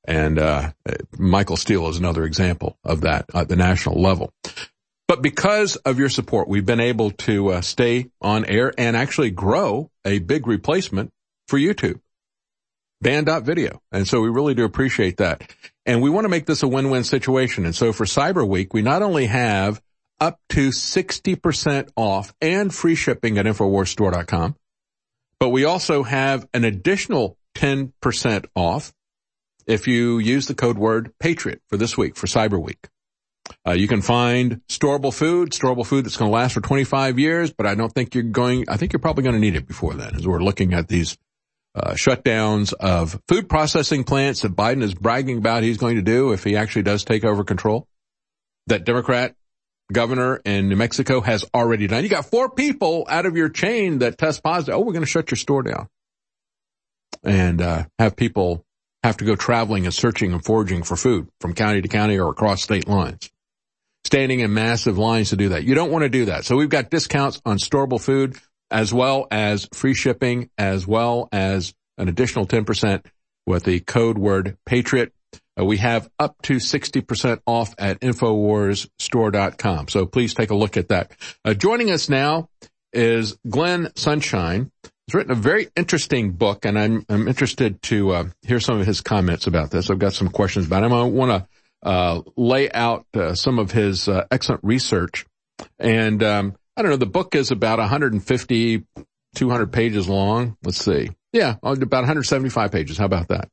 [0.06, 0.72] And uh,
[1.18, 4.34] Michael Steele is another example of that at the national level.
[5.10, 9.32] But because of your support, we've been able to uh, stay on air and actually
[9.32, 11.10] grow a big replacement
[11.48, 12.00] for YouTube.
[13.02, 13.82] Banned.video.
[13.92, 15.52] And so we really do appreciate that.
[15.84, 17.66] And we want to make this a win-win situation.
[17.66, 19.82] And so for Cyber Week, we not only have
[20.20, 24.58] up to 60% off and free shipping at InfoWarsStore.com,
[25.40, 28.94] but we also have an additional 10% off
[29.66, 32.90] if you use the code word Patriot for this week, for Cyber Week.
[33.68, 37.52] Uh, you can find storable food, storable food that's going to last for 25 years,
[37.52, 39.94] but I don't think you're going, I think you're probably going to need it before
[39.94, 41.18] then as we're looking at these
[41.76, 46.32] uh, shutdowns of food processing plants that Biden is bragging about he's going to do
[46.32, 47.88] if he actually does take over control.
[48.68, 49.36] That Democrat
[49.92, 52.04] governor in New Mexico has already done.
[52.04, 54.76] You got four people out of your chain that test positive.
[54.76, 55.90] Oh, we're going to shut your store down
[57.24, 58.64] and uh, have people
[59.04, 62.30] have to go traveling and searching and foraging for food from county to county or
[62.30, 63.30] across state lines
[64.10, 65.64] standing in massive lines to do that.
[65.64, 66.44] You don't want to do that.
[66.44, 68.38] So we've got discounts on storable food
[68.72, 73.06] as well as free shipping as well as an additional 10%
[73.46, 75.14] with the code word Patriot.
[75.60, 79.90] Uh, we have up to 60% off at InfoWarsStore.com.
[79.90, 81.12] So please take a look at that.
[81.46, 82.50] Uh, joining us now
[82.92, 84.72] is Glenn Sunshine.
[85.06, 88.88] He's written a very interesting book and I'm, I'm interested to uh, hear some of
[88.88, 89.92] his comments about this.
[89.92, 90.94] I've got some questions about him.
[90.94, 91.48] I want to
[91.84, 95.26] uh, lay out uh, some of his uh, excellent research.
[95.78, 98.86] And um, I don't know, the book is about 150,
[99.36, 100.58] 200 pages long.
[100.64, 101.10] Let's see.
[101.32, 102.98] Yeah, about 175 pages.
[102.98, 103.50] How about that?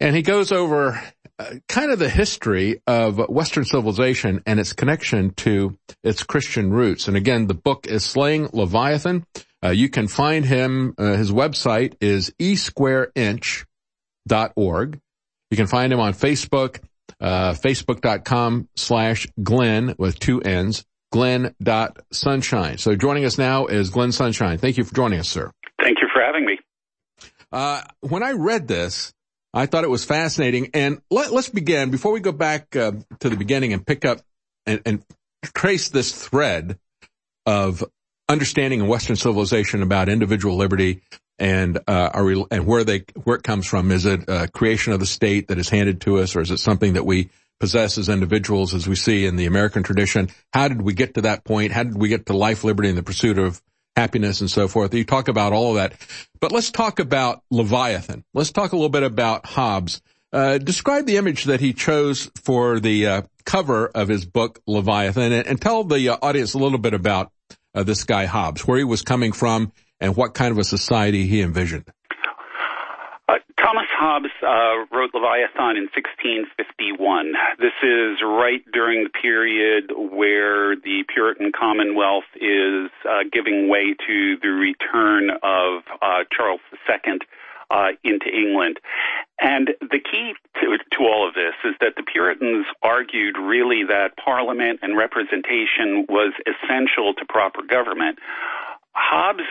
[0.00, 1.00] And he goes over
[1.38, 7.08] uh, kind of the history of Western civilization and its connection to its Christian roots.
[7.08, 9.24] And again, the book is Slaying Leviathan.
[9.64, 15.00] Uh, you can find him, uh, his website is esquareinch.org.
[15.50, 16.80] You can find him on Facebook,
[17.22, 22.78] uh, facebook.com slash Glenn with two N's, Glenn.sunshine.
[22.78, 24.58] So joining us now is Glenn Sunshine.
[24.58, 25.50] Thank you for joining us, sir.
[25.80, 26.58] Thank you for having me.
[27.52, 29.12] Uh, when I read this,
[29.54, 30.70] I thought it was fascinating.
[30.74, 34.20] And let, us begin before we go back uh, to the beginning and pick up
[34.66, 35.04] and, and
[35.54, 36.78] trace this thread
[37.46, 37.84] of
[38.28, 41.02] understanding in Western civilization about individual liberty
[41.42, 43.90] and uh, are and where they where it comes from.
[43.90, 46.58] Is it a creation of the state that is handed to us, or is it
[46.58, 50.30] something that we possess as individuals, as we see in the American tradition?
[50.52, 51.72] How did we get to that point?
[51.72, 53.60] How did we get to life, liberty, and the pursuit of
[53.96, 54.94] happiness and so forth?
[54.94, 55.94] You talk about all of that,
[56.40, 58.24] but let's talk about Leviathan.
[58.32, 60.00] Let's talk a little bit about Hobbes.
[60.32, 65.32] Uh, describe the image that he chose for the uh, cover of his book Leviathan,
[65.32, 67.32] and, and tell the uh, audience a little bit about
[67.74, 69.72] uh, this guy Hobbes, where he was coming from,
[70.02, 71.86] and what kind of a society he envisioned.
[73.28, 77.32] Uh, Thomas Hobbes uh, wrote Leviathan in 1651.
[77.58, 84.36] This is right during the period where the Puritan Commonwealth is uh, giving way to
[84.42, 87.20] the return of uh, Charles II
[87.70, 88.80] uh, into England.
[89.40, 94.18] And the key to, to all of this is that the Puritans argued really that
[94.22, 98.18] Parliament and representation was essential to proper government.
[98.94, 99.48] Hobbes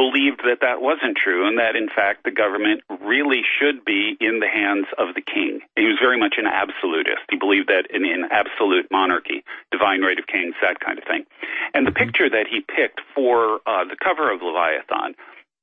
[0.00, 4.40] believed that that wasn't true and that in fact the government really should be in
[4.40, 5.60] the hands of the king.
[5.76, 7.28] He was very much an absolutist.
[7.28, 11.26] He believed that in an absolute monarchy, divine right of kings, that kind of thing.
[11.74, 15.14] And the picture that he picked for uh, the cover of Leviathan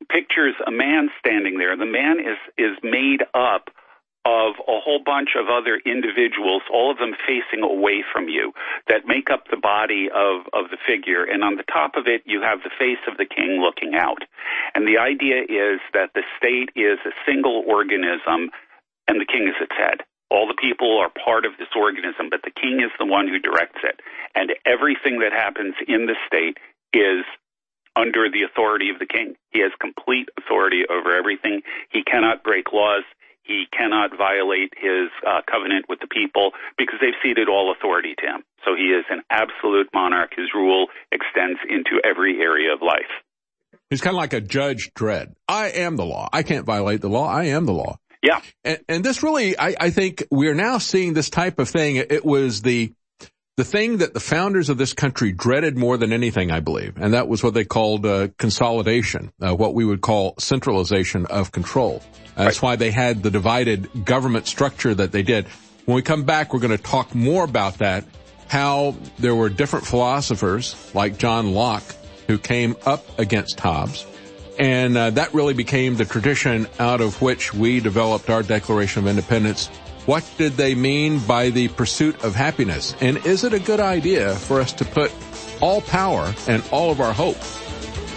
[0.05, 1.75] pictures a man standing there.
[1.75, 3.71] The man is is made up
[4.27, 8.51] of a whole bunch of other individuals, all of them facing away from you,
[8.91, 11.23] that make up the body of, of the figure.
[11.23, 14.27] And on the top of it, you have the face of the king looking out.
[14.75, 18.51] And the idea is that the state is a single organism
[19.07, 20.03] and the king is its head.
[20.29, 23.39] All the people are part of this organism, but the king is the one who
[23.39, 24.01] directs it.
[24.35, 26.59] And everything that happens in the state
[26.91, 27.23] is
[27.95, 29.35] under the authority of the king.
[29.51, 31.61] He has complete authority over everything.
[31.89, 33.07] He cannot break laws.
[33.47, 38.25] He cannot violate his uh, covenant with the people because they've ceded all authority to
[38.25, 38.43] him.
[38.65, 40.31] So he is an absolute monarch.
[40.35, 43.09] His rule extends into every area of life.
[43.89, 45.33] He's kind of like a Judge Dredd.
[45.47, 46.27] I am the law.
[46.33, 47.27] I can't violate the law.
[47.27, 47.99] I am the law.
[48.21, 48.41] Yeah.
[48.65, 51.95] And, and this really, I, I think we're now seeing this type of thing.
[51.95, 52.91] It was the
[53.57, 57.15] the thing that the founders of this country dreaded more than anything, I believe, and
[57.15, 62.03] that was what they called uh, consolidation, uh, what we would call centralization of control.
[62.35, 62.69] That's right.
[62.69, 65.47] why they had the divided government structure that they did.
[65.85, 68.05] When we come back, we're going to talk more about that,
[68.47, 71.95] how there were different philosophers like John Locke
[72.27, 74.05] who came up against Hobbes.
[74.59, 79.07] And uh, that really became the tradition out of which we developed our Declaration of
[79.07, 79.69] Independence
[80.07, 82.95] what did they mean by the pursuit of happiness?
[83.01, 85.11] And is it a good idea for us to put
[85.59, 87.35] all power and all of our hope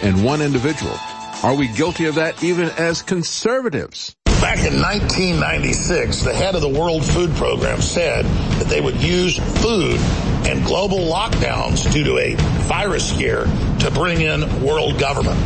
[0.01, 0.95] in one individual?
[1.43, 4.15] Are we guilty of that even as conservatives?
[4.41, 9.37] Back in 1996, the head of the World Food Program said that they would use
[9.61, 9.99] food
[10.47, 12.37] and global lockdowns due to a
[12.69, 13.47] virus scare
[13.81, 15.39] to bring in world government.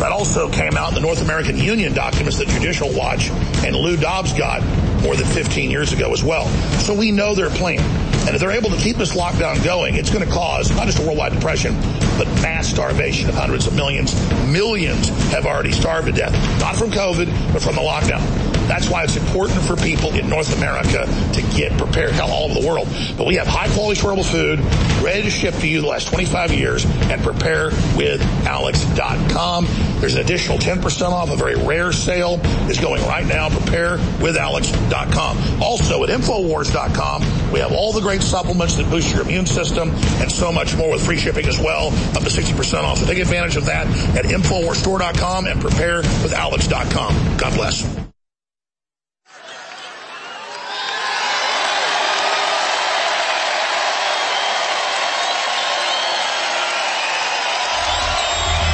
[0.00, 3.28] That also came out in the North American Union documents that Judicial Watch
[3.64, 4.62] and Lou Dobbs got
[5.02, 6.46] more than 15 years ago as well.
[6.80, 7.80] So we know their plan.
[8.26, 11.00] And if they're able to keep this lockdown going, it's going to cause not just
[11.00, 11.74] a worldwide depression,
[12.16, 14.14] but mass starvation of hundreds of millions.
[14.48, 18.49] Millions have already starved to death, not from COVID, but from the lockdown.
[18.70, 22.60] That's why it's important for people in North America to get prepared, hell, all over
[22.60, 22.86] the world.
[23.18, 24.60] But we have high quality storable food
[25.02, 29.66] ready to ship to you the last 25 years and prepare with Alex.com.
[29.98, 32.38] There's an additional 10% off a very rare sale
[32.70, 33.48] is going right now.
[33.48, 35.60] Prepare with Alex.com.
[35.60, 39.90] Also at Infowars.com, we have all the great supplements that boost your immune system
[40.20, 42.98] and so much more with free shipping as well, up to 60% off.
[42.98, 47.36] So take advantage of that at InfoWarsStore.com and prepare with Alex.com.
[47.36, 48.10] God bless.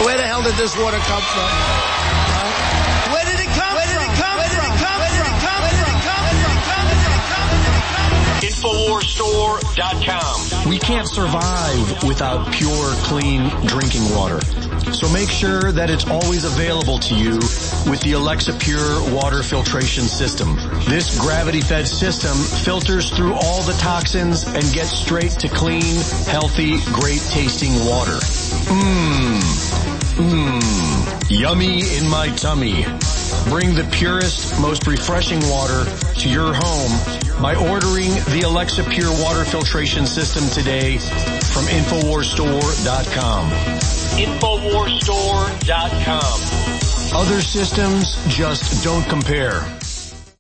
[0.05, 1.96] Where the hell did this water come from?
[9.07, 10.69] Infowars.com.
[10.69, 14.41] We can't survive without pure, clean drinking water.
[14.93, 17.35] So make sure that it's always available to you
[17.89, 20.57] with the Alexa Pure water filtration system.
[20.89, 25.95] This gravity-fed system filters through all the toxins and gets straight to clean,
[26.27, 28.19] healthy, great tasting water.
[28.67, 29.41] Mmm.
[30.17, 31.31] Mmm.
[31.31, 32.85] Yummy in my tummy.
[33.49, 35.85] Bring the purest, most refreshing water
[36.21, 36.93] to your home
[37.43, 43.51] by ordering the Alexa Pure water filtration system today from InfoWarsStore.com.
[44.17, 47.17] InfoWarsStore.com.
[47.19, 49.65] Other systems just don't compare.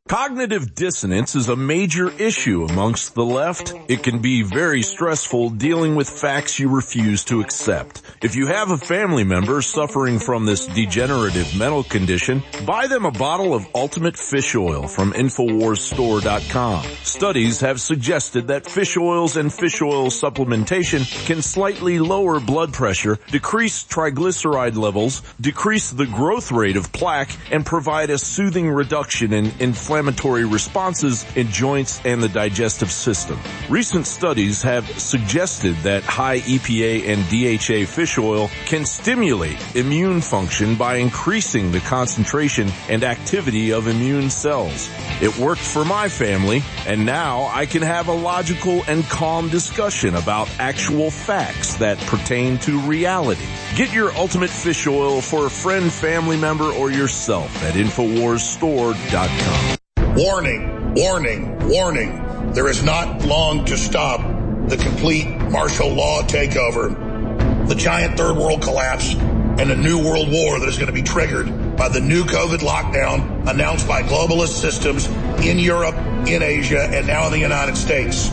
[0.08, 3.74] Cognitive dissonance is a major issue amongst the left.
[3.88, 8.02] It can be very stressful dealing with facts you refuse to accept.
[8.22, 13.10] If you have a family member suffering from this degenerative mental condition, buy them a
[13.10, 16.84] bottle of Ultimate Fish Oil from InfoWarsStore.com.
[17.02, 23.18] Studies have suggested that fish oils and fish oil supplementation can slightly lower blood pressure,
[23.32, 29.46] decrease triglyceride levels, decrease the growth rate of plaque, and provide a soothing reduction in
[29.58, 33.40] inflammation inflammatory responses in joints and the digestive system.
[33.70, 40.74] Recent studies have suggested that high EPA and DHA fish oil can stimulate immune function
[40.74, 44.90] by increasing the concentration and activity of immune cells.
[45.22, 50.14] It worked for my family, and now I can have a logical and calm discussion
[50.14, 53.46] about actual facts that pertain to reality.
[53.76, 59.78] Get your ultimate fish oil for a friend, family member, or yourself at InfoWarsStore.com.
[60.16, 62.52] Warning, warning, warning.
[62.54, 64.22] There is not long to stop
[64.66, 70.58] the complete martial law takeover, the giant third world collapse, and a new world war
[70.58, 75.04] that is going to be triggered by the new COVID lockdown announced by globalist systems
[75.44, 75.96] in Europe,
[76.26, 78.30] in Asia, and now in the United States.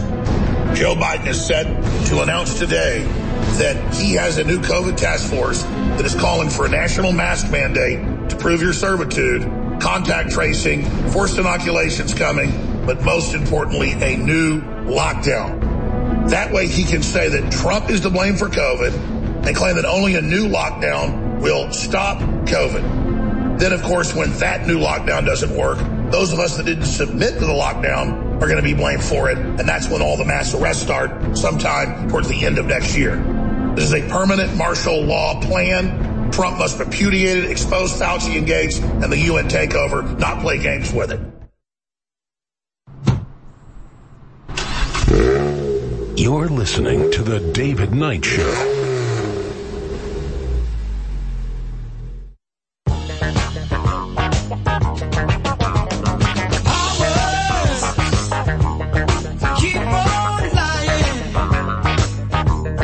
[0.78, 1.66] Joe Biden is set
[2.08, 3.04] to announce today
[3.58, 7.52] that he has a new COVID task force that is calling for a national mask
[7.52, 14.62] mandate to prove your servitude contact tracing, forced inoculations coming, but most importantly, a new
[14.86, 15.60] lockdown.
[16.30, 19.84] That way he can say that Trump is to blame for COVID and claim that
[19.84, 23.60] only a new lockdown will stop COVID.
[23.60, 25.80] Then, of course, when that new lockdown doesn't work,
[26.12, 29.30] those of us that didn't submit to the lockdown are going to be blamed for
[29.30, 29.38] it.
[29.38, 33.18] And that's when all the mass arrests start sometime towards the end of next year.
[33.76, 38.80] This is a permanent martial law plan Trump must repudiate it, expose Fauci and Gates
[38.80, 41.20] and the UN takeover, not play games with it.
[46.18, 48.80] You're listening to The David Knight Show.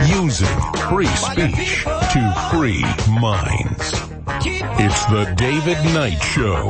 [0.05, 0.47] Using
[0.89, 2.83] free speech to free
[3.19, 3.93] minds.
[4.45, 6.67] It's the David Knight Show.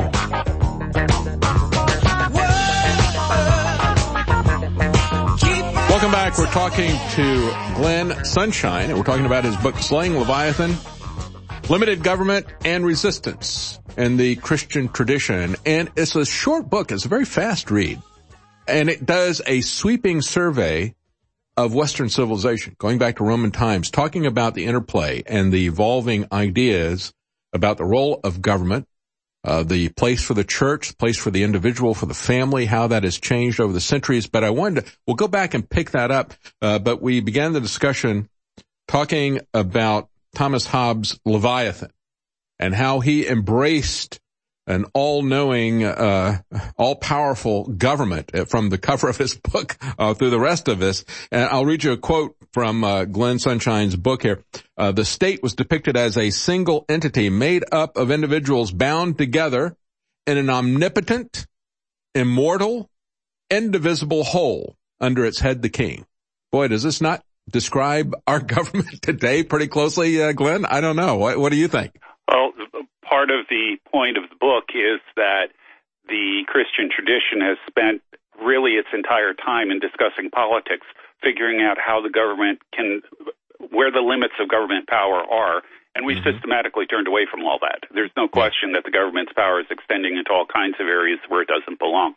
[5.90, 6.38] Welcome back.
[6.40, 10.76] We're talking to Glenn Sunshine, and we're talking about his book, Slaying Leviathan,
[11.70, 15.56] Limited Government and Resistance in the Christian Tradition.
[15.68, 16.92] And it's a short book.
[16.92, 18.02] It's a very fast read.
[18.68, 20.96] And it does a sweeping survey
[21.60, 26.26] of Western civilization, going back to Roman times, talking about the interplay and the evolving
[26.32, 27.12] ideas
[27.52, 28.88] about the role of government,
[29.44, 33.04] uh, the place for the church, place for the individual, for the family, how that
[33.04, 34.26] has changed over the centuries.
[34.26, 36.34] But I wanted to, we'll go back and pick that up.
[36.62, 38.30] Uh, but we began the discussion
[38.88, 41.92] talking about Thomas Hobbes' Leviathan
[42.58, 44.22] and how he embraced
[44.70, 46.40] an all-knowing, uh,
[46.78, 51.04] all-powerful government from the cover of his book uh, through the rest of this.
[51.32, 54.44] And I'll read you a quote from uh, Glenn Sunshine's book here.
[54.78, 59.76] Uh, the state was depicted as a single entity made up of individuals bound together
[60.28, 61.48] in an omnipotent,
[62.14, 62.90] immortal,
[63.50, 66.06] indivisible whole under its head, the king.
[66.52, 70.66] Boy, does this not describe our government today pretty closely, uh, Glenn?
[70.66, 71.18] I don't know.
[71.18, 72.00] What, what do you think?
[72.28, 72.52] Well,
[73.10, 75.50] part of the point of the book is that
[76.08, 78.02] the Christian tradition has spent
[78.38, 80.86] really its entire time in discussing politics,
[81.22, 83.02] figuring out how the government can,
[83.72, 85.62] where the limits of government power are.
[85.96, 86.38] And we've mm-hmm.
[86.38, 87.90] systematically turned away from all that.
[87.94, 91.42] There's no question that the government's power is extending into all kinds of areas where
[91.42, 92.14] it doesn't belong.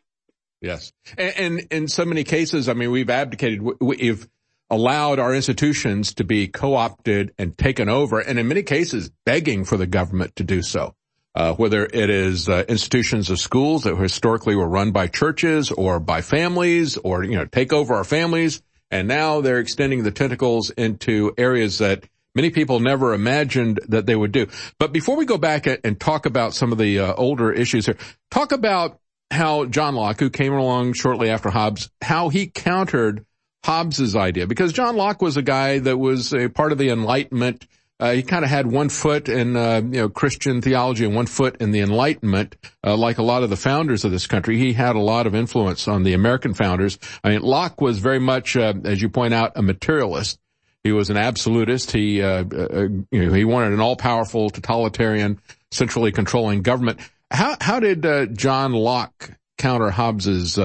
[0.60, 0.92] Yes.
[1.18, 4.28] And, and in so many cases, I mean, we've abdicated, we've
[4.72, 9.76] allowed our institutions to be co-opted and taken over, and in many cases begging for
[9.76, 10.94] the government to do so.
[11.34, 15.98] Uh, whether it is uh, institutions of schools that historically were run by churches or
[15.98, 18.60] by families or you know take over our families
[18.92, 24.14] And now they're extending the tentacles into areas that many people never imagined that they
[24.14, 24.46] would do.
[24.78, 27.96] But before we go back and talk about some of the uh, older issues here,
[28.30, 28.98] talk about
[29.30, 33.24] how John Locke, who came along shortly after Hobbes, how he countered
[33.64, 34.46] Hobbes's idea.
[34.46, 37.66] Because John Locke was a guy that was a part of the Enlightenment.
[38.00, 41.26] Uh, he kind of had one foot in, uh, you know, Christian theology and one
[41.26, 44.58] foot in the Enlightenment, uh, like a lot of the founders of this country.
[44.58, 46.98] He had a lot of influence on the American founders.
[47.22, 50.40] I mean, Locke was very much, uh, as you point out, a materialist.
[50.82, 51.92] He was an absolutist.
[51.92, 55.38] He, uh, uh, you know, he wanted an all-powerful, totalitarian,
[55.70, 56.98] centrally controlling government.
[57.30, 60.58] How how did John Locke counter Hobbes's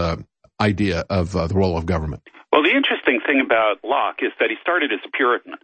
[0.59, 2.24] idea of the role of government?
[2.58, 5.61] Well, the interesting thing about Locke is that he started as a Puritan.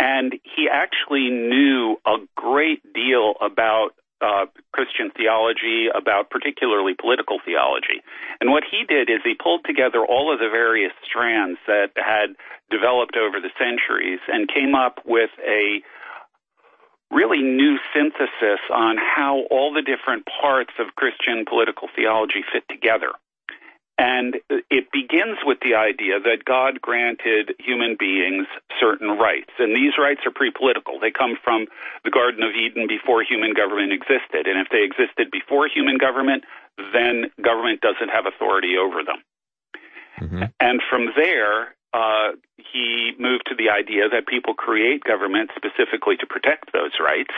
[0.00, 3.90] And he actually knew a great deal about
[4.24, 8.00] uh, Christian theology, about particularly political theology.
[8.40, 12.40] And what he did is he pulled together all of the various strands that had
[12.70, 15.84] developed over the centuries and came up with a
[17.12, 23.12] really new synthesis on how all the different parts of Christian political theology fit together.
[23.98, 24.36] And
[24.70, 28.46] it begins with the idea that God granted human beings
[28.78, 29.50] certain rights.
[29.58, 31.00] And these rights are pre political.
[31.00, 31.66] They come from
[32.04, 34.46] the Garden of Eden before human government existed.
[34.46, 36.44] And if they existed before human government,
[36.94, 39.18] then government doesn't have authority over them.
[40.22, 40.42] Mm-hmm.
[40.60, 46.26] And from there, uh, he moved to the idea that people create government specifically to
[46.26, 47.34] protect those rights.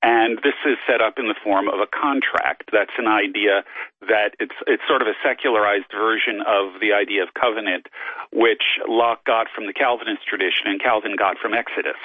[0.00, 2.70] And this is set up in the form of a contract.
[2.72, 3.66] That's an idea
[4.06, 7.86] that it's it's sort of a secularized version of the idea of covenant,
[8.30, 11.98] which Locke got from the Calvinist tradition and Calvin got from Exodus.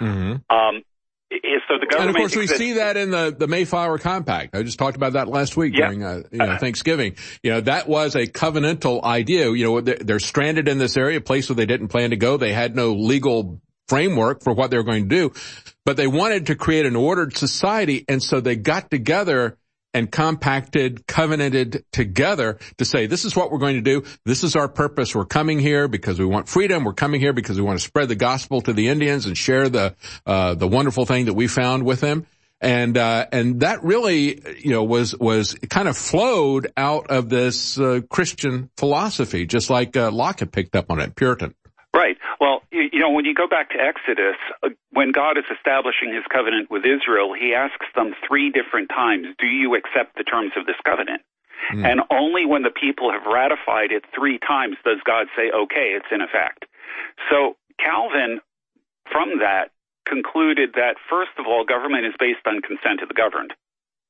[0.00, 0.44] Mm-hmm.
[0.52, 0.82] Um,
[1.68, 2.58] so the government and of course exists.
[2.60, 4.54] we see that in the, the Mayflower Compact.
[4.54, 5.86] I just talked about that last week yeah.
[5.86, 7.16] during uh, you know, Thanksgiving.
[7.42, 9.50] You know that was a covenantal idea.
[9.50, 12.36] You know they're stranded in this area, a place where they didn't plan to go.
[12.36, 13.60] They had no legal
[13.92, 15.32] framework for what they were going to do,
[15.84, 18.06] but they wanted to create an ordered society.
[18.08, 19.58] And so they got together
[19.92, 24.02] and compacted, covenanted together to say, this is what we're going to do.
[24.24, 25.14] This is our purpose.
[25.14, 26.84] We're coming here because we want freedom.
[26.84, 29.68] We're coming here because we want to spread the gospel to the Indians and share
[29.68, 32.26] the, uh, the wonderful thing that we found with them.
[32.62, 37.78] And, uh, and that really, you know, was, was kind of flowed out of this,
[37.78, 41.54] uh, Christian philosophy, just like, uh, Locke had picked up on it, Puritan.
[41.94, 42.16] Right.
[42.40, 46.24] Well, you know, when you go back to Exodus, uh, when God is establishing his
[46.32, 50.64] covenant with Israel, he asks them three different times, do you accept the terms of
[50.64, 51.20] this covenant?
[51.70, 51.84] Mm.
[51.86, 56.08] And only when the people have ratified it three times does God say, okay, it's
[56.10, 56.64] in effect.
[57.30, 58.40] So Calvin,
[59.10, 59.70] from that,
[60.08, 63.52] concluded that first of all, government is based on consent of the governed.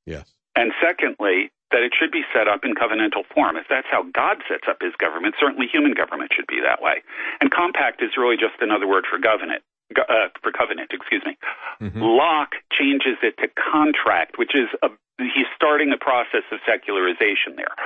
[0.07, 0.33] Yes.
[0.55, 3.57] And secondly, that it should be set up in covenantal form.
[3.57, 7.03] If that's how God sets up his government, certainly human government should be that way.
[7.41, 9.65] And compact is really just another word for covenant.
[9.93, 11.37] Uh, for covenant, excuse me.
[11.83, 12.01] Mm-hmm.
[12.01, 17.77] Locke changes it to contract, which is a, he's starting a process of secularization there.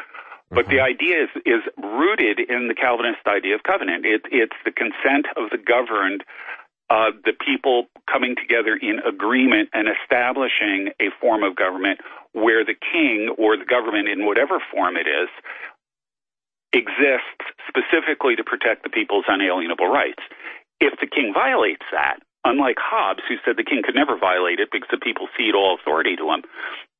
[0.51, 0.95] But the mm-hmm.
[0.95, 4.07] idea is, is rooted in the Calvinist idea of covenant.
[4.07, 6.23] It, it's the consent of the governed
[6.89, 12.01] uh, the people coming together in agreement and establishing a form of government
[12.33, 15.29] where the king or the government, in whatever form it is,
[16.73, 20.23] exists specifically to protect the people's unalienable rights.
[20.81, 24.69] If the king violates that, unlike Hobbes, who said the king could never violate it
[24.71, 26.43] because the people cede all authority to him,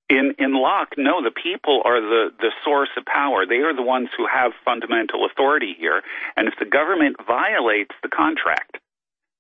[0.09, 3.45] in in Locke, no, the people are the the source of power.
[3.45, 6.03] They are the ones who have fundamental authority here.
[6.37, 8.79] And if the government violates the contract,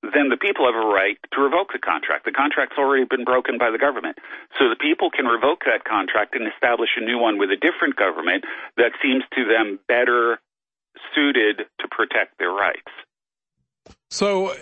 [0.02, 2.24] then the people have a right to revoke the contract.
[2.24, 4.18] The contract's already been broken by the government.
[4.58, 7.96] So the people can revoke that contract and establish a new one with a different
[7.96, 8.44] government
[8.76, 10.38] that seems to them better
[11.14, 12.92] suited to protect their rights.
[14.10, 14.54] So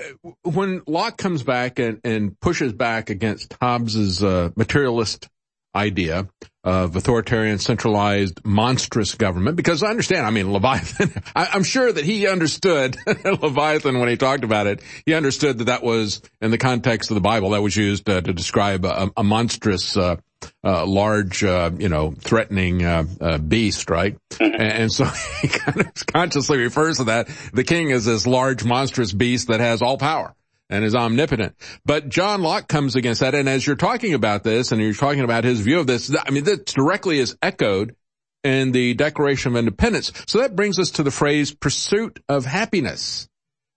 [0.43, 5.29] when Locke comes back and, and pushes back against Hobbes's uh, materialist
[5.75, 6.29] idea
[6.65, 9.57] of authoritarian, centralized, monstrous government.
[9.57, 14.17] Because I understand, I mean, Leviathan, I, am sure that he understood Leviathan when he
[14.17, 14.83] talked about it.
[15.05, 18.23] He understood that that was, in the context of the Bible, that was used uh,
[18.23, 20.17] to describe a, a monstrous, uh,
[20.63, 24.17] uh, large, uh, you know, threatening uh, uh, beast, right?
[24.41, 25.05] And, and, so
[25.41, 27.29] he kind of consciously refers to that.
[27.53, 30.35] The king is this large, monstrous beast that has all power
[30.75, 31.55] and is omnipotent.
[31.85, 33.35] But John Locke comes against that.
[33.35, 36.31] And as you're talking about this and you're talking about his view of this, I
[36.31, 37.95] mean, this directly is echoed
[38.43, 40.13] in the Declaration of Independence.
[40.27, 43.29] So that brings us to the phrase pursuit of happiness.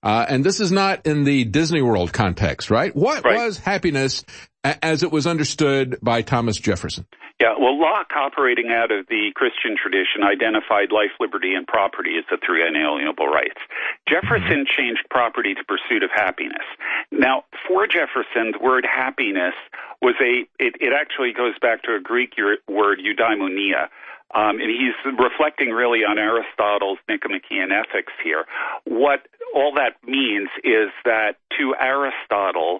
[0.03, 2.95] Uh, and this is not in the Disney World context, right?
[2.95, 3.35] What Right.
[3.37, 4.23] was happiness
[4.63, 7.05] a- as it was understood by Thomas Jefferson?
[7.39, 12.25] Yeah, well, Locke, operating out of the Christian tradition, identified life, liberty, and property as
[12.31, 13.61] the three unalienable rights.
[14.09, 16.65] Jefferson changed property to pursuit of happiness.
[17.11, 19.53] Now, for Jefferson, the word happiness
[20.01, 22.33] was a, it, it actually goes back to a Greek
[22.67, 23.89] word, eudaimonia.
[24.35, 28.45] Um, and he's reflecting really on Aristotle's Nicomachean Ethics here.
[28.83, 32.79] What all that means is that to Aristotle,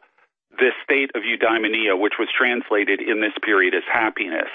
[0.52, 4.50] the state of eudaimonia, which was translated in this period as happiness,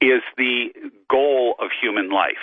[0.00, 0.68] is the
[1.08, 2.42] goal of human life.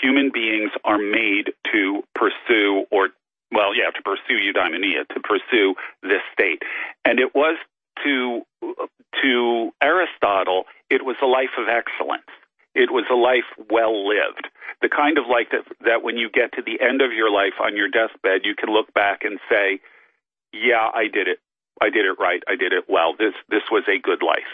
[0.00, 3.10] Human beings are made to pursue, or,
[3.52, 6.62] well, yeah, to pursue eudaimonia, to pursue this state.
[7.04, 7.56] And it was
[8.04, 8.42] to,
[9.22, 12.30] to Aristotle, it was a life of excellence.
[12.74, 14.48] It was a life well lived.
[14.82, 17.58] The kind of life that, that when you get to the end of your life
[17.60, 19.80] on your deathbed, you can look back and say,
[20.52, 21.38] yeah, I did it.
[21.80, 22.42] I did it right.
[22.48, 23.14] I did it well.
[23.18, 24.50] This this was a good life.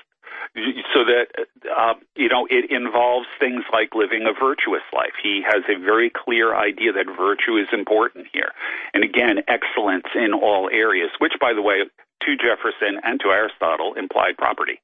[0.92, 1.26] So that
[1.66, 5.16] uh, you know, it involves things like living a virtuous life.
[5.22, 8.52] He has a very clear idea that virtue is important here,
[8.92, 11.10] and again, excellence in all areas.
[11.18, 11.82] Which, by the way,
[12.22, 14.80] to Jefferson and to Aristotle, implied property.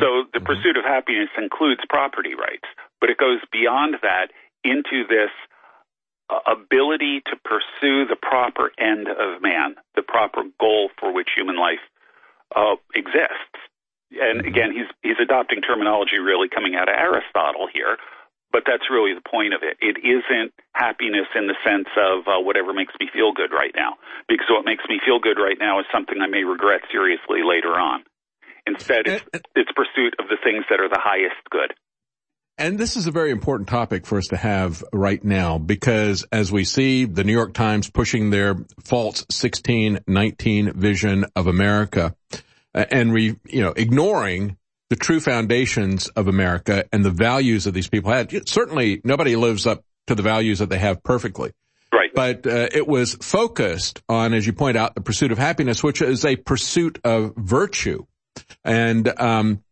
[0.00, 2.66] So the pursuit of happiness includes property rights,
[3.00, 4.28] but it goes beyond that
[4.64, 5.30] into this
[6.28, 11.56] uh, ability to pursue the proper end of man, the proper goal for which human
[11.56, 11.82] life
[12.54, 13.58] uh, exists.
[14.10, 17.96] And again, he's he's adopting terminology really coming out of Aristotle here,
[18.50, 19.78] but that's really the point of it.
[19.80, 23.94] It isn't happiness in the sense of uh, whatever makes me feel good right now,
[24.26, 27.78] because what makes me feel good right now is something I may regret seriously later
[27.78, 28.02] on.
[28.66, 29.24] Instead, it's,
[29.54, 31.74] it's pursuit of the things that are the highest good.
[32.58, 36.52] And this is a very important topic for us to have right now because as
[36.52, 42.14] we see the New York Times pushing their false 1619 vision of America
[42.74, 44.58] uh, and re, you know, ignoring
[44.90, 48.46] the true foundations of America and the values that these people had.
[48.46, 51.52] Certainly nobody lives up to the values that they have perfectly.
[51.92, 52.10] Right.
[52.14, 56.02] But uh, it was focused on, as you point out, the pursuit of happiness, which
[56.02, 58.04] is a pursuit of virtue.
[58.64, 59.62] And, um,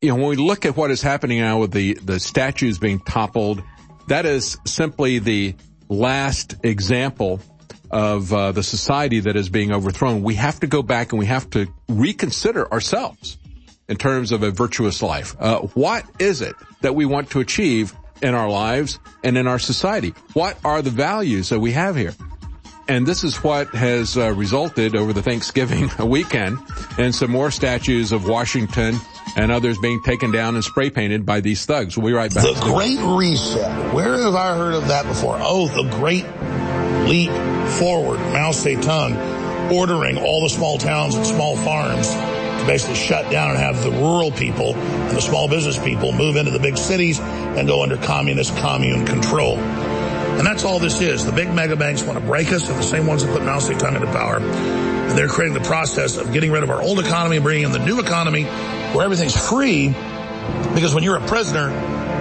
[0.00, 3.00] you know, when we look at what is happening now with the, the statues being
[3.00, 3.62] toppled,
[4.08, 5.54] that is simply the
[5.88, 7.40] last example
[7.90, 10.22] of uh, the society that is being overthrown.
[10.22, 13.38] We have to go back and we have to reconsider ourselves
[13.88, 15.34] in terms of a virtuous life.
[15.38, 19.58] Uh, what is it that we want to achieve in our lives and in our
[19.58, 20.14] society?
[20.34, 22.14] What are the values that we have here?
[22.88, 26.58] And this is what has uh, resulted over the Thanksgiving weekend
[26.98, 28.96] in some more statues of Washington
[29.36, 31.98] and others being taken down and spray painted by these thugs.
[31.98, 32.44] We'll be right back.
[32.44, 33.94] The Great Reset.
[33.94, 35.36] Where have I heard of that before?
[35.38, 36.24] Oh, the Great
[37.06, 37.30] Leap
[37.78, 38.18] Forward.
[38.32, 43.58] Mao Zedong ordering all the small towns and small farms to basically shut down and
[43.58, 47.68] have the rural people and the small business people move into the big cities and
[47.68, 49.58] go under communist commune control.
[50.38, 51.24] And that's all this is.
[51.24, 52.66] The big mega banks want to break us.
[52.66, 54.38] They're the same ones that put Mao Zedong into power.
[54.38, 57.72] And they're creating the process of getting rid of our old economy and bringing in
[57.72, 59.88] the new economy where everything's free.
[60.74, 61.70] Because when you're a prisoner,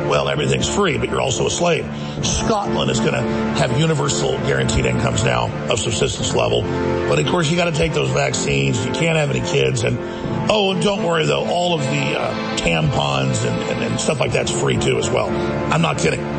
[0.08, 1.86] well, everything's free, but you're also a slave.
[2.24, 6.62] Scotland is going to have universal guaranteed incomes now of subsistence level.
[6.62, 8.84] But of course, you got to take those vaccines.
[8.86, 9.84] You can't have any kids.
[9.84, 9.98] And
[10.50, 14.52] oh, don't worry though, all of the uh, tampons and, and, and stuff like that's
[14.52, 15.30] free too as well.
[15.72, 16.37] I'm not kidding.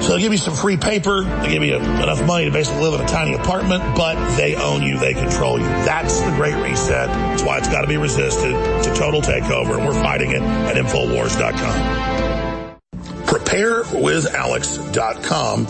[0.00, 1.22] So they'll give you some free paper.
[1.22, 4.82] They give you enough money to basically live in a tiny apartment, but they own
[4.82, 4.98] you.
[4.98, 5.64] They control you.
[5.64, 7.08] That's the great reset.
[7.08, 8.54] That's why it's got to be resisted.
[8.54, 12.78] It's a total takeover and we're fighting it at Infowars.com.
[13.26, 15.66] PrepareWithAlex.com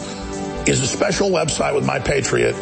[0.66, 2.54] is a special website with My Patriot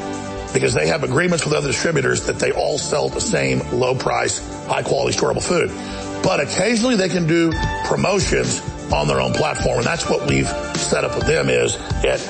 [0.52, 4.38] because they have agreements with other distributors that they all sell the same low price,
[4.66, 5.70] high quality storable food.
[6.22, 7.52] But occasionally they can do
[7.84, 9.78] promotions on their own platform.
[9.78, 12.20] And that's what we've set up with them is at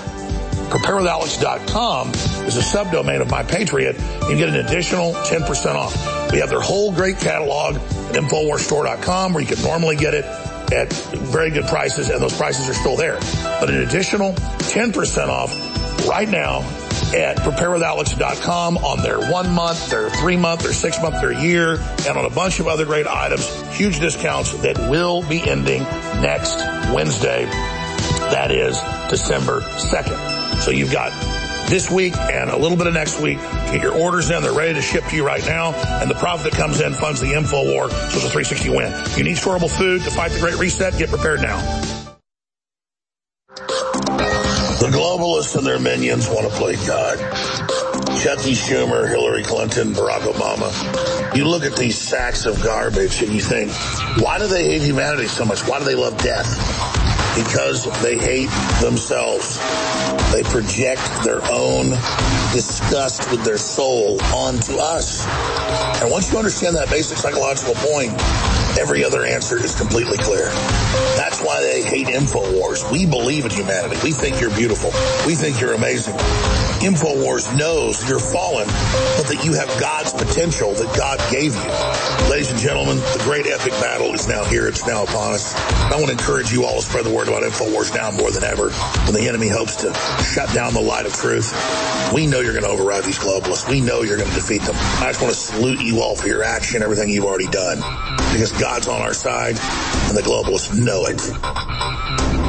[0.70, 2.10] preparewithalex.com
[2.46, 3.96] is a subdomain of My Patriot.
[4.28, 6.32] You get an additional 10% off.
[6.32, 10.92] We have their whole great catalog at InfoWarsStore.com where you can normally get it at
[10.92, 13.18] very good prices and those prices are still there.
[13.60, 16.60] But an additional 10% off right now
[17.14, 21.74] at preparewithalex.com on their one month, their three month, their six month, their year,
[22.06, 23.48] and on a bunch of other great items.
[23.76, 26.56] Huge discounts that will be ending next
[26.92, 27.44] Wednesday.
[27.44, 28.78] That is
[29.10, 30.60] December 2nd.
[30.60, 31.12] So you've got
[31.68, 34.42] this week and a little bit of next week get your orders in.
[34.42, 35.72] They're ready to ship to you right now.
[35.72, 37.90] And the profit that comes in funds the info war.
[37.90, 38.92] So it's a 360 win.
[39.16, 40.96] You need storable food to fight the great reset.
[40.98, 41.87] Get prepared now.
[44.78, 47.18] The globalists and their minions want to play God.
[48.22, 51.36] Chucky Schumer, Hillary Clinton, Barack Obama.
[51.36, 53.72] You look at these sacks of garbage and you think,
[54.22, 55.66] why do they hate humanity so much?
[55.66, 56.46] Why do they love death?
[57.34, 58.50] Because they hate
[58.80, 59.58] themselves.
[60.30, 61.90] They project their own
[62.52, 65.26] disgust with their soul onto us.
[66.00, 68.12] And once you understand that basic psychological point,
[68.78, 70.46] every other answer is completely clear.
[71.18, 72.90] That's why they hate InfoWars.
[72.92, 73.96] We believe in humanity.
[74.04, 74.90] We think you're beautiful.
[75.26, 76.14] We think you're amazing.
[76.78, 78.66] InfoWars knows you're fallen,
[79.18, 82.30] but that you have God's potential that God gave you.
[82.30, 84.68] Ladies and gentlemen, the great epic battle is now here.
[84.68, 85.54] It's now upon us.
[85.56, 88.44] I want to encourage you all to spread the word about InfoWars now more than
[88.44, 89.92] ever when the enemy hopes to
[90.22, 91.50] shut down the light of truth.
[92.14, 93.68] We know you're going to override these globalists.
[93.68, 94.76] We know you're going to defeat them.
[94.78, 97.78] I just want to salute you all for your action, everything you've already done,
[98.32, 102.47] because God's on our side and the globalists know it.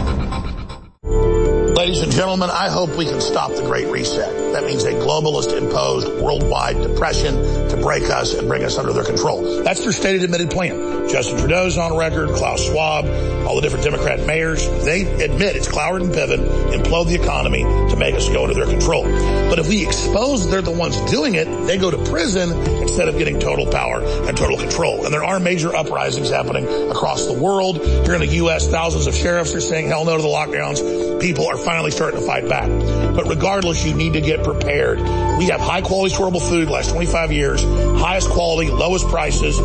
[1.75, 4.48] Ladies and gentlemen, I hope we can stop the Great Reset.
[4.53, 7.35] That means a globalist imposed worldwide depression
[7.69, 9.63] to break us and bring us under their control.
[9.63, 11.07] That's their stated admitted plan.
[11.09, 13.05] Justin Trudeau's on record, Klaus Schwab,
[13.47, 16.39] all the different Democrat mayors, they admit it's Cloward and Piven
[16.71, 19.03] implode the economy to make us go under their control.
[19.03, 23.17] But if we expose they're the ones doing it, they go to prison instead of
[23.17, 25.05] getting total power and total control.
[25.05, 27.77] And there are major uprisings happening across the world.
[27.77, 31.21] Here in the U.S., thousands of sheriffs are saying hell no to the lockdowns.
[31.21, 32.67] People are finally starting to fight back.
[33.15, 34.99] But regardless, you need to get prepared.
[35.37, 39.57] We have high quality storable food last 25 years, highest quality, lowest prices,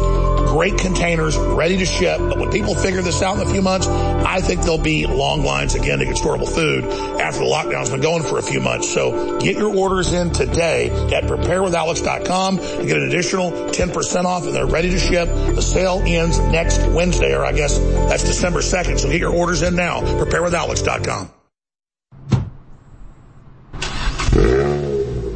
[0.54, 2.18] great containers, ready to ship.
[2.18, 5.42] But when people figure this out in a few months, I think there'll be long
[5.42, 6.84] lines again to get storable food
[7.20, 8.88] after the lockdown's been going for a few months.
[8.92, 14.54] So get your orders in today at preparewithalex.com and get an additional 10% off and
[14.54, 15.28] they're ready to ship.
[15.28, 19.00] The sale ends next Wednesday, or I guess that's December 2nd.
[19.00, 20.00] So get your orders in now.
[20.00, 21.33] Preparewithalex.com.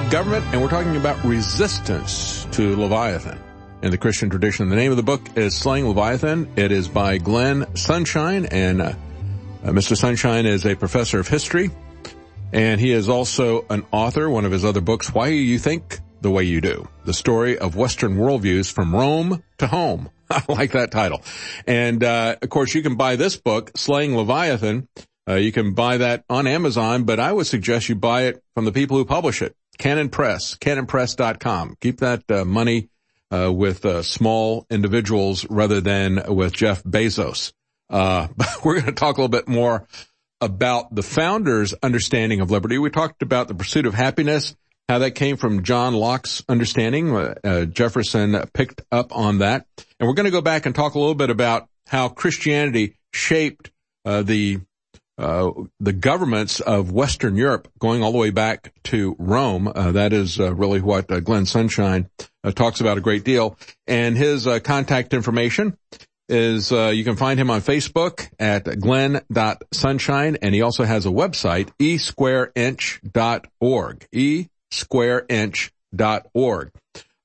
[0.00, 3.38] Government and we're talking about resistance to Leviathan
[3.82, 4.68] in the Christian tradition.
[4.68, 6.48] The name of the book is Slaying Leviathan.
[6.56, 8.92] It is by Glenn Sunshine and uh,
[9.64, 9.96] uh, Mr.
[9.96, 11.70] Sunshine is a professor of history
[12.52, 14.28] and he is also an author.
[14.28, 17.74] One of his other books, Why You Think the Way You Do, the story of
[17.74, 20.10] Western worldviews from Rome to home.
[20.30, 21.22] I like that title.
[21.66, 24.88] And, uh, of course you can buy this book, Slaying Leviathan.
[25.28, 28.64] Uh, you can buy that on Amazon, but I would suggest you buy it from
[28.64, 29.56] the people who publish it.
[29.78, 31.76] Canon Press, canonpress.com.
[31.80, 32.88] Keep that uh, money
[33.30, 37.52] uh, with uh, small individuals rather than with Jeff Bezos.
[37.90, 38.28] Uh,
[38.64, 39.86] we're going to talk a little bit more
[40.40, 42.78] about the founder's understanding of liberty.
[42.78, 44.54] We talked about the pursuit of happiness,
[44.88, 47.14] how that came from John Locke's understanding.
[47.14, 49.66] Uh, Jefferson picked up on that.
[49.98, 53.70] And we're going to go back and talk a little bit about how Christianity shaped
[54.04, 54.60] the
[55.18, 59.68] uh, the governments of Western Europe going all the way back to Rome.
[59.68, 62.10] Uh, that is uh, really what uh, Glenn Sunshine
[62.44, 63.56] uh, talks about a great deal.
[63.86, 65.76] And his uh, contact information
[66.28, 71.70] is you can find him on Facebook at glenn.sunshine and he also has a website
[71.78, 74.08] esquareinch.org
[74.72, 76.72] esquareinch.org.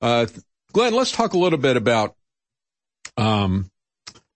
[0.00, 0.26] Uh
[0.72, 2.16] Glenn, let's talk a little bit about
[3.16, 3.70] um,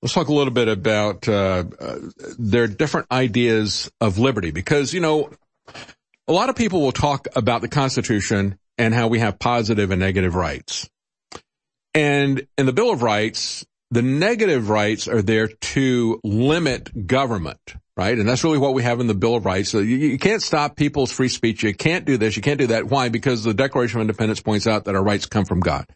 [0.03, 1.99] Let's talk a little bit about uh, uh,
[2.39, 5.31] their different ideas of liberty, because you know,
[6.29, 10.01] a lot of people will talk about the Constitution and how we have positive and
[10.01, 10.89] negative rights.
[11.95, 18.19] And in the Bill of Rights, the negative rights are there to limit government, right?
[18.19, 19.71] And that's really what we have in the Bill of Rights.
[19.71, 21.63] So you, you, can't stop people's free speech.
[21.63, 22.37] You can't do this.
[22.37, 22.87] You can't do that.
[22.87, 23.09] Why?
[23.09, 25.87] Because the Declaration of Independence points out that our rights come from God.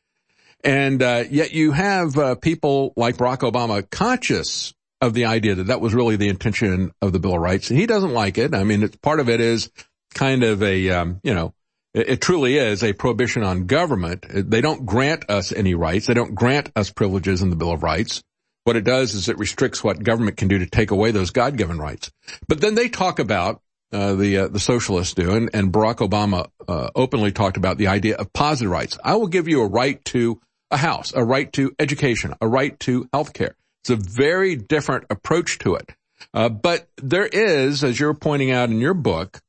[0.62, 5.68] And uh, yet you have uh, people like Barack Obama conscious of the idea that
[5.68, 8.54] that was really the intention of the Bill of Rights, and he doesn't like it.
[8.54, 9.70] I mean, part of it is
[10.14, 11.54] kind of a um, you know.
[11.94, 14.26] It, it truly is a prohibition on government.
[14.28, 16.06] They don't grant us any rights.
[16.06, 18.22] They don't grant us privileges in the Bill of Rights.
[18.64, 21.78] What it does is it restricts what government can do to take away those God-given
[21.78, 22.12] rights.
[22.46, 26.48] But then they talk about uh, the uh, the socialists do, and, and Barack Obama
[26.68, 28.98] uh, openly talked about the idea of positive rights.
[29.02, 30.40] I will give you a right to
[30.70, 33.56] a house, a right to education, a right to health care.
[33.82, 35.90] It's a very different approach to it.
[36.34, 39.40] Uh, but there is, as you're pointing out in your book,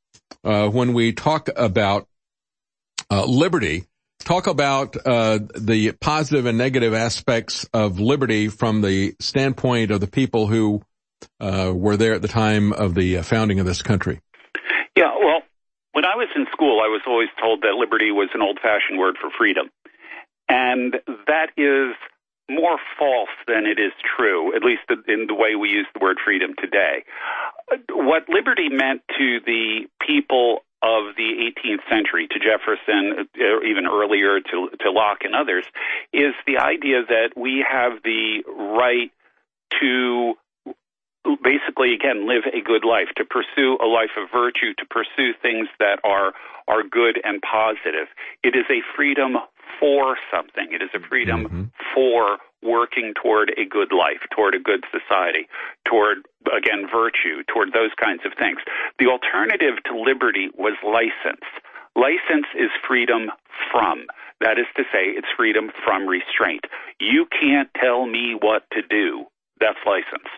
[0.44, 2.08] uh, when we talk about
[3.12, 3.84] uh, liberty,
[4.20, 10.08] talk about uh, the positive and negative aspects of liberty from the standpoint of the
[10.08, 10.82] people who
[11.40, 14.22] uh, were there at the time of the uh, founding of this country.
[14.96, 15.42] Yeah, well,
[15.92, 19.18] when I was in school, I was always told that liberty was an old-fashioned word
[19.20, 19.70] for freedom,
[20.52, 20.98] and
[21.28, 21.96] that is
[22.50, 26.18] more false than it is true, at least in the way we use the word
[26.24, 27.06] freedom today.
[27.90, 34.42] What liberty meant to the people of the 18th century, to Jefferson, uh, even earlier
[34.42, 35.64] to, to Locke and others,
[36.12, 39.12] is the idea that we have the right
[39.80, 40.34] to
[41.44, 45.68] basically again live a good life to pursue a life of virtue to pursue things
[45.80, 46.34] that are
[46.68, 48.08] are good and positive
[48.44, 49.38] it is a freedom
[49.82, 50.70] for something.
[50.72, 51.64] It is a freedom mm-hmm.
[51.94, 55.50] for working toward a good life, toward a good society,
[55.90, 58.60] toward, again, virtue, toward those kinds of things.
[59.00, 61.44] The alternative to liberty was license.
[61.96, 63.34] License is freedom
[63.74, 64.06] from.
[64.40, 66.66] That is to say, it's freedom from restraint.
[67.00, 69.26] You can't tell me what to do.
[69.60, 70.30] That's license.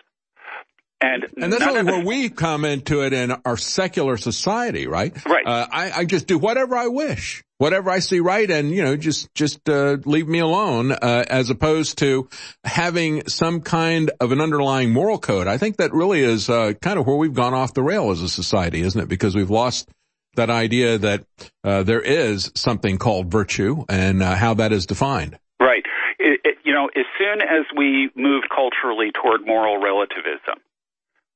[1.04, 5.12] And, and that's really where we come into it in our secular society, right?
[5.26, 5.46] Right.
[5.46, 8.96] Uh, I, I just do whatever I wish whatever I see right and, you know,
[8.96, 12.28] just, just, uh, leave me alone, uh, as opposed to
[12.64, 15.46] having some kind of an underlying moral code.
[15.46, 18.20] I think that really is, uh, kind of where we've gone off the rail as
[18.20, 19.08] a society, isn't it?
[19.08, 19.88] Because we've lost
[20.34, 21.24] that idea that,
[21.62, 25.38] uh, there is something called virtue and, uh, how that is defined.
[25.60, 25.84] Right.
[26.18, 30.58] It, it, you know, as soon as we move culturally toward moral relativism,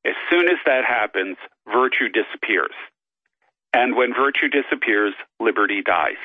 [0.07, 1.36] as soon as that happens,
[1.67, 2.75] virtue disappears.
[3.73, 6.20] And when virtue disappears, liberty dies.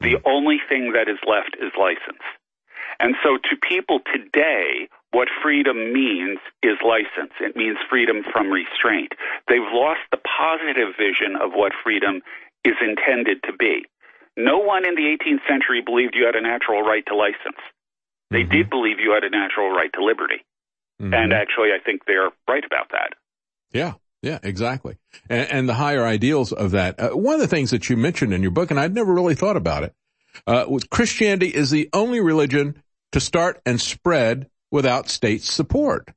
[0.00, 0.26] The hmm.
[0.26, 2.22] only thing that is left is license.
[3.00, 7.32] And so to people today, what freedom means is license.
[7.40, 9.12] It means freedom from restraint.
[9.48, 12.20] They've lost the positive vision of what freedom
[12.64, 13.84] is intended to be.
[14.36, 17.60] No one in the 18th century believed you had a natural right to license.
[18.30, 18.52] They mm-hmm.
[18.52, 20.44] did believe you had a natural right to liberty.
[21.02, 21.14] Mm-hmm.
[21.14, 23.14] And actually, I think they're right about that.
[23.72, 23.94] Yeah.
[24.22, 24.98] Yeah, exactly.
[25.28, 27.00] And, and the higher ideals of that.
[27.00, 29.34] Uh, one of the things that you mentioned in your book, and I'd never really
[29.34, 29.94] thought about it,
[30.46, 36.08] uh, was Christianity is the only religion to start and spread without state support.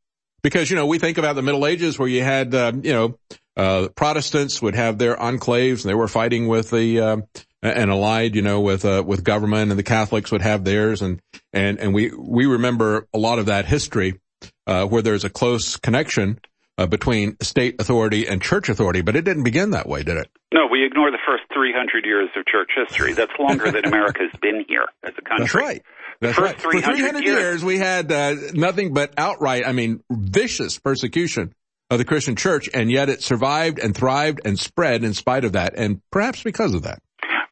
[0.44, 3.18] Because, you know, we think about the Middle Ages where you had, uh, you know,
[3.58, 7.18] uh, Protestants would have their enclaves and they were fighting with the, uh,
[7.64, 11.02] and allied, you know, with, uh, with government and the Catholics would have theirs.
[11.02, 11.20] And,
[11.52, 14.20] and, and we, we remember a lot of that history,
[14.68, 16.40] uh, where there's a close connection
[16.78, 20.30] uh, between state authority and church authority, but it didn't begin that way, did it?
[20.54, 23.14] No, we ignore the first 300 years of church history.
[23.14, 25.46] That's longer than America's been here as a country.
[25.46, 25.82] That's right.
[26.22, 26.60] That's right.
[26.60, 31.54] 300 For 300 years, years we had uh, nothing but outright, I mean, vicious persecution
[31.90, 35.54] of the Christian church, and yet it survived and thrived and spread in spite of
[35.54, 37.00] that, and perhaps because of that.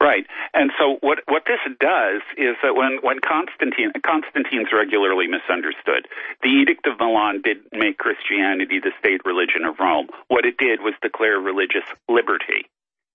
[0.04, 0.28] Right.
[0.54, 6.12] And so what what this does is that when when Constantine Constantine's regularly misunderstood.
[6.44, 10.12] The Edict of Milan did make Christianity the state religion of Rome.
[10.28, 12.68] What it did was declare religious liberty.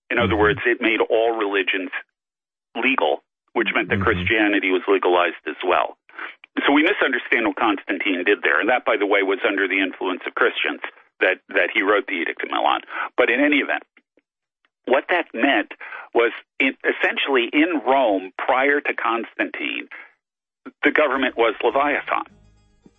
[0.09, 0.57] In other mm-hmm.
[0.57, 1.93] words, it made all religions
[2.75, 3.21] legal,
[3.53, 4.09] which meant that mm-hmm.
[4.09, 5.99] Christianity was legalized as well.
[6.65, 9.79] So we misunderstand what Constantine did there, and that, by the way, was under the
[9.79, 10.81] influence of Christians
[11.21, 12.81] that that he wrote the Edict of Milan.
[13.21, 13.85] But in any event,
[14.89, 15.73] what that meant
[16.15, 19.89] was in, essentially in Rome prior to Constantine,
[20.83, 22.25] the government was Leviathan.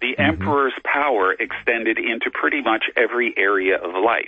[0.02, 0.22] The mm-hmm.
[0.22, 4.28] emperor's power extended into pretty much every area of life.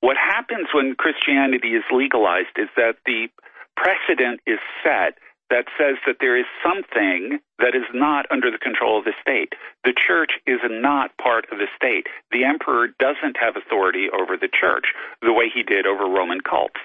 [0.00, 3.28] What happens when Christianity is legalized is that the
[3.76, 5.18] precedent is set
[5.50, 9.54] that says that there is something that is not under the control of the state.
[9.84, 12.06] The church is not part of the state.
[12.30, 14.86] The emperor doesn't have authority over the church
[15.22, 16.80] the way he did over Roman cults.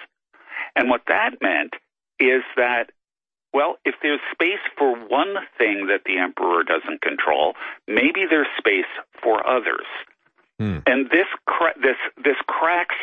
[0.76, 1.74] And what that meant
[2.20, 2.92] is that,
[3.54, 7.54] well, if there's space for one thing that the emperor doesn't control,
[7.88, 8.90] maybe there's space
[9.22, 9.86] for others.
[10.60, 10.80] Hmm.
[10.88, 12.96] And this cra- this this cracks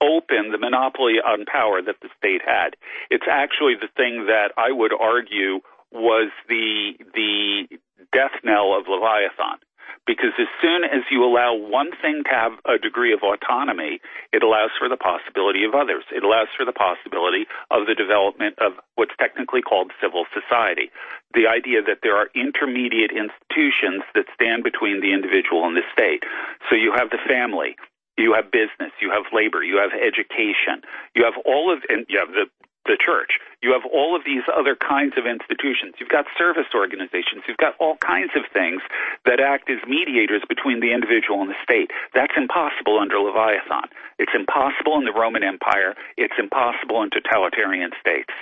[0.00, 2.76] open the monopoly on power that the state had.
[3.10, 5.60] It's actually the thing that I would argue
[5.92, 7.78] was the the
[8.12, 9.58] death knell of Leviathan.
[10.06, 14.00] Because as soon as you allow one thing to have a degree of autonomy,
[14.32, 16.04] it allows for the possibility of others.
[16.08, 20.88] It allows for the possibility of the development of what's technically called civil society.
[21.34, 26.24] The idea that there are intermediate institutions that stand between the individual and the state.
[26.70, 27.76] So you have the family,
[28.18, 30.82] you have business, you have labor, you have education,
[31.14, 32.50] you have all of, and you have the
[32.88, 33.36] the church.
[33.60, 36.00] You have all of these other kinds of institutions.
[36.00, 37.44] You've got service organizations.
[37.44, 38.80] You've got all kinds of things
[39.28, 41.92] that act as mediators between the individual and the state.
[42.16, 43.92] That's impossible under Leviathan.
[44.16, 45.94] It's impossible in the Roman Empire.
[46.16, 48.32] It's impossible in totalitarian states.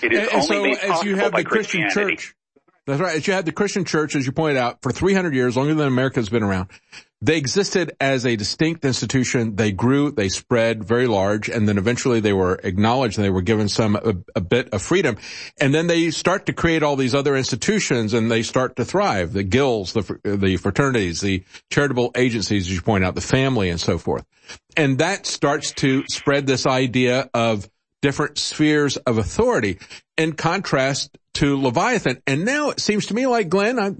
[0.00, 2.34] It is and, and only so made as possible you have by the Christian church,
[2.86, 3.16] that's right.
[3.16, 5.88] As you had the Christian church, as you pointed out, for 300 years, longer than
[5.88, 6.70] America's been around.
[7.22, 9.56] They existed as a distinct institution.
[9.56, 13.42] They grew, they spread very large, and then eventually they were acknowledged and they were
[13.42, 15.16] given some, a, a bit of freedom.
[15.58, 19.32] And then they start to create all these other institutions and they start to thrive.
[19.32, 23.80] The guilds, the, the fraternities, the charitable agencies, as you point out, the family and
[23.80, 24.26] so forth.
[24.76, 27.68] And that starts to spread this idea of
[28.02, 29.78] different spheres of authority
[30.18, 32.22] in contrast to Leviathan.
[32.26, 33.92] And now it seems to me like, Glenn, I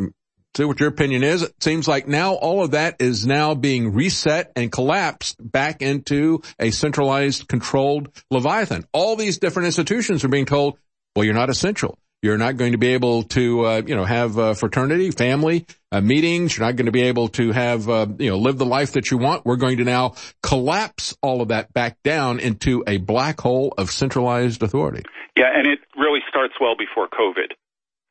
[0.56, 1.42] see what your opinion is.
[1.42, 6.42] It seems like now all of that is now being reset and collapsed back into
[6.58, 8.84] a centralized, controlled Leviathan.
[8.92, 10.78] All these different institutions are being told,
[11.14, 11.98] well, you're not essential.
[12.22, 16.00] You're not going to be able to, uh, you know, have uh, fraternity, family uh,
[16.00, 16.56] meetings.
[16.56, 19.10] You're not going to be able to have, uh, you know, live the life that
[19.10, 19.44] you want.
[19.44, 23.90] We're going to now collapse all of that back down into a black hole of
[23.90, 25.04] centralized authority.
[25.36, 27.52] Yeah, and it really starts well before COVID.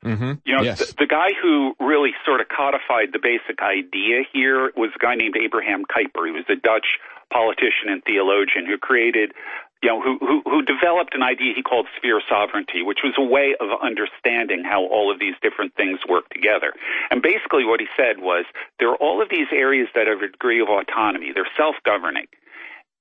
[0.06, 0.34] Mm-hmm.
[0.46, 0.78] You know, yes.
[0.80, 5.16] the, the guy who really sort of codified the basic idea here was a guy
[5.16, 6.28] named Abraham Kuyper.
[6.28, 7.02] He was a Dutch
[7.34, 9.34] politician and theologian who created,
[9.82, 13.24] you know, who, who, who developed an idea he called sphere sovereignty, which was a
[13.26, 16.72] way of understanding how all of these different things work together.
[17.10, 18.46] And basically what he said was
[18.78, 21.32] there are all of these areas that have a degree of autonomy.
[21.34, 22.28] They're self-governing.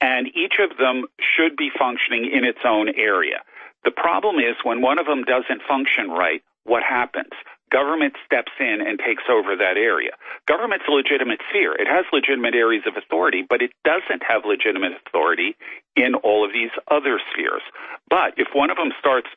[0.00, 3.44] And each of them should be functioning in its own area.
[3.84, 7.33] The problem is when one of them doesn't function right, what happens?
[7.70, 10.12] Government steps in and takes over that area.
[10.47, 11.75] Government's a legitimate sphere.
[11.75, 15.57] It has legitimate areas of authority, but it doesn't have legitimate authority
[15.97, 17.62] in all of these other spheres.
[18.09, 19.28] But if one of them starts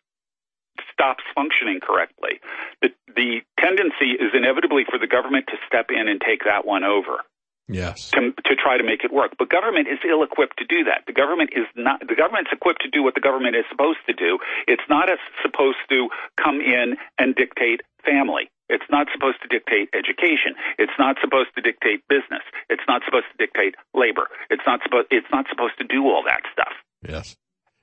[0.94, 2.40] stops functioning correctly,
[2.82, 6.84] the, the tendency is inevitably for the government to step in and take that one
[6.84, 7.26] over
[7.68, 8.12] Yes.
[8.12, 9.36] to, to try to make it work.
[9.38, 11.04] But government is ill equipped to do that.
[11.06, 14.14] The government is not, the government's equipped to do what the government is supposed to
[14.14, 14.40] do.
[14.68, 16.08] It's not as supposed to
[16.42, 18.50] come in and dictate family.
[18.70, 20.56] It's not supposed to dictate education.
[20.78, 22.44] It's not supposed to dictate business.
[22.70, 24.28] It's not supposed to dictate labor.
[24.50, 26.74] It's not supposed, it's not supposed to do all that stuff.
[27.08, 27.36] Yes.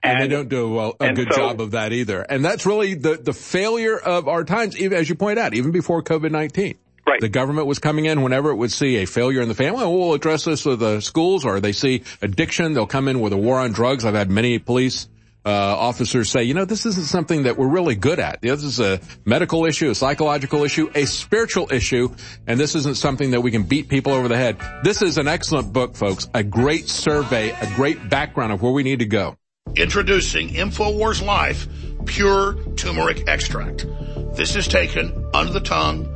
[0.02, 2.20] And, they don't do a, a good so- job of that either.
[2.20, 5.70] And that's really the, the failure of our times, even as you point out, even
[5.72, 6.76] before COVID-19.
[7.06, 7.20] Right.
[7.20, 9.84] The government was coming in whenever it would see a failure in the family.
[9.84, 12.72] Oh, we'll address this with the schools or they see addiction.
[12.72, 14.04] They'll come in with a war on drugs.
[14.04, 15.08] I've had many police
[15.44, 18.40] uh, officers say, you know, this isn't something that we're really good at.
[18.40, 22.14] This is a medical issue, a psychological issue, a spiritual issue,
[22.46, 24.56] and this isn't something that we can beat people over the head.
[24.82, 26.28] This is an excellent book, folks.
[26.32, 29.36] A great survey, a great background of where we need to go.
[29.76, 31.66] Introducing InfoWars Life
[32.06, 33.86] Pure Turmeric Extract.
[34.34, 36.13] This is taken under the tongue.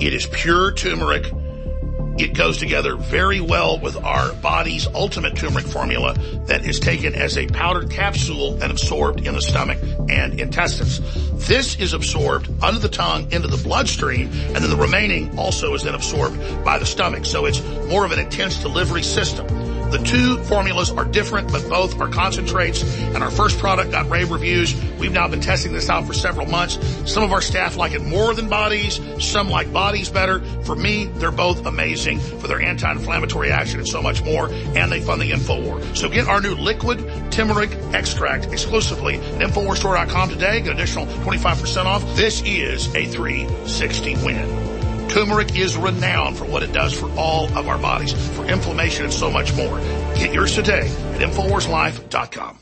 [0.00, 1.30] It is pure turmeric.
[2.20, 6.12] It goes together very well with our body's ultimate turmeric formula
[6.48, 9.78] that is taken as a powdered capsule and absorbed in the stomach
[10.10, 11.00] and intestines.
[11.48, 15.82] This is absorbed under the tongue into the bloodstream and then the remaining also is
[15.82, 17.24] then absorbed by the stomach.
[17.24, 19.46] So it's more of an intense delivery system.
[19.90, 22.84] The two formulas are different, but both are concentrates.
[22.96, 24.72] And our first product got rave reviews.
[25.00, 26.78] We've now been testing this out for several months.
[27.10, 29.00] Some of our staff like it more than bodies.
[29.18, 30.40] Some like bodies better.
[30.62, 34.50] For me, they're both amazing for their anti-inflammatory action and so much more.
[34.50, 35.96] And they fund the InfoWar.
[35.96, 40.60] So get our new liquid turmeric extract exclusively at InfoWarsStore.com today.
[40.60, 42.02] Get an additional 25% off.
[42.16, 45.08] This is a 360 win.
[45.08, 49.12] Turmeric is renowned for what it does for all of our bodies, for inflammation and
[49.12, 49.78] so much more.
[50.14, 52.58] Get yours today at InfoWarsLife.com.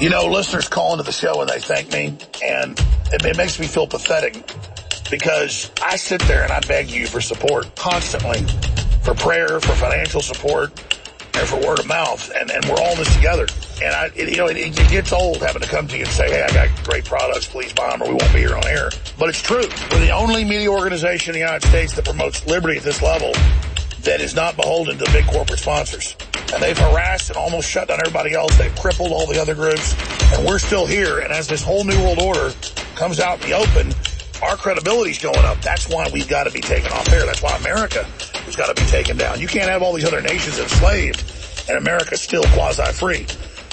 [0.00, 2.78] You know, listeners call into the show and they thank me, and
[3.12, 4.48] it, it makes me feel pathetic
[5.10, 8.42] because I sit there and I beg you for support constantly,
[9.02, 10.70] for prayer, for financial support,
[11.38, 13.46] and for word of mouth, and, and we're all in this together.
[13.80, 16.10] And I, it, you know, it, it gets old having to come to you and
[16.10, 18.66] say, hey, I got great products, please buy them or we won't be here on
[18.66, 18.90] air.
[19.18, 19.64] But it's true.
[19.92, 23.32] We're the only media organization in the United States that promotes liberty at this level
[24.02, 26.16] that is not beholden to big corporate sponsors.
[26.52, 28.56] And they've harassed and almost shut down everybody else.
[28.58, 29.94] They've crippled all the other groups.
[30.34, 31.20] And we're still here.
[31.20, 32.52] And as this whole new world order
[32.96, 33.92] comes out in the open,
[34.42, 35.60] our credibility's going up.
[35.60, 37.26] That's why we've got to be taken off air.
[37.26, 39.40] That's why America has got to be taken down.
[39.40, 41.22] You can't have all these other nations enslaved
[41.68, 43.26] and America's still quasi-free.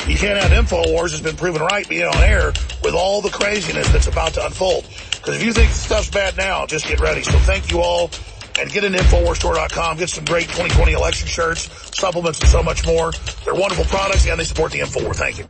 [0.08, 2.54] You can't have InfoWars has been proven right being on air
[2.84, 4.88] with all the craziness that's about to unfold.
[5.12, 7.24] Because if you think stuff's bad now, just get ready.
[7.24, 8.12] So thank you all.
[8.60, 9.98] And get into InfoWarsStore.com.
[9.98, 13.12] Get some great 2020 election shirts, supplements, and so much more.
[13.44, 15.16] They're wonderful products, and they support the InfoWar.
[15.16, 15.50] Thank you.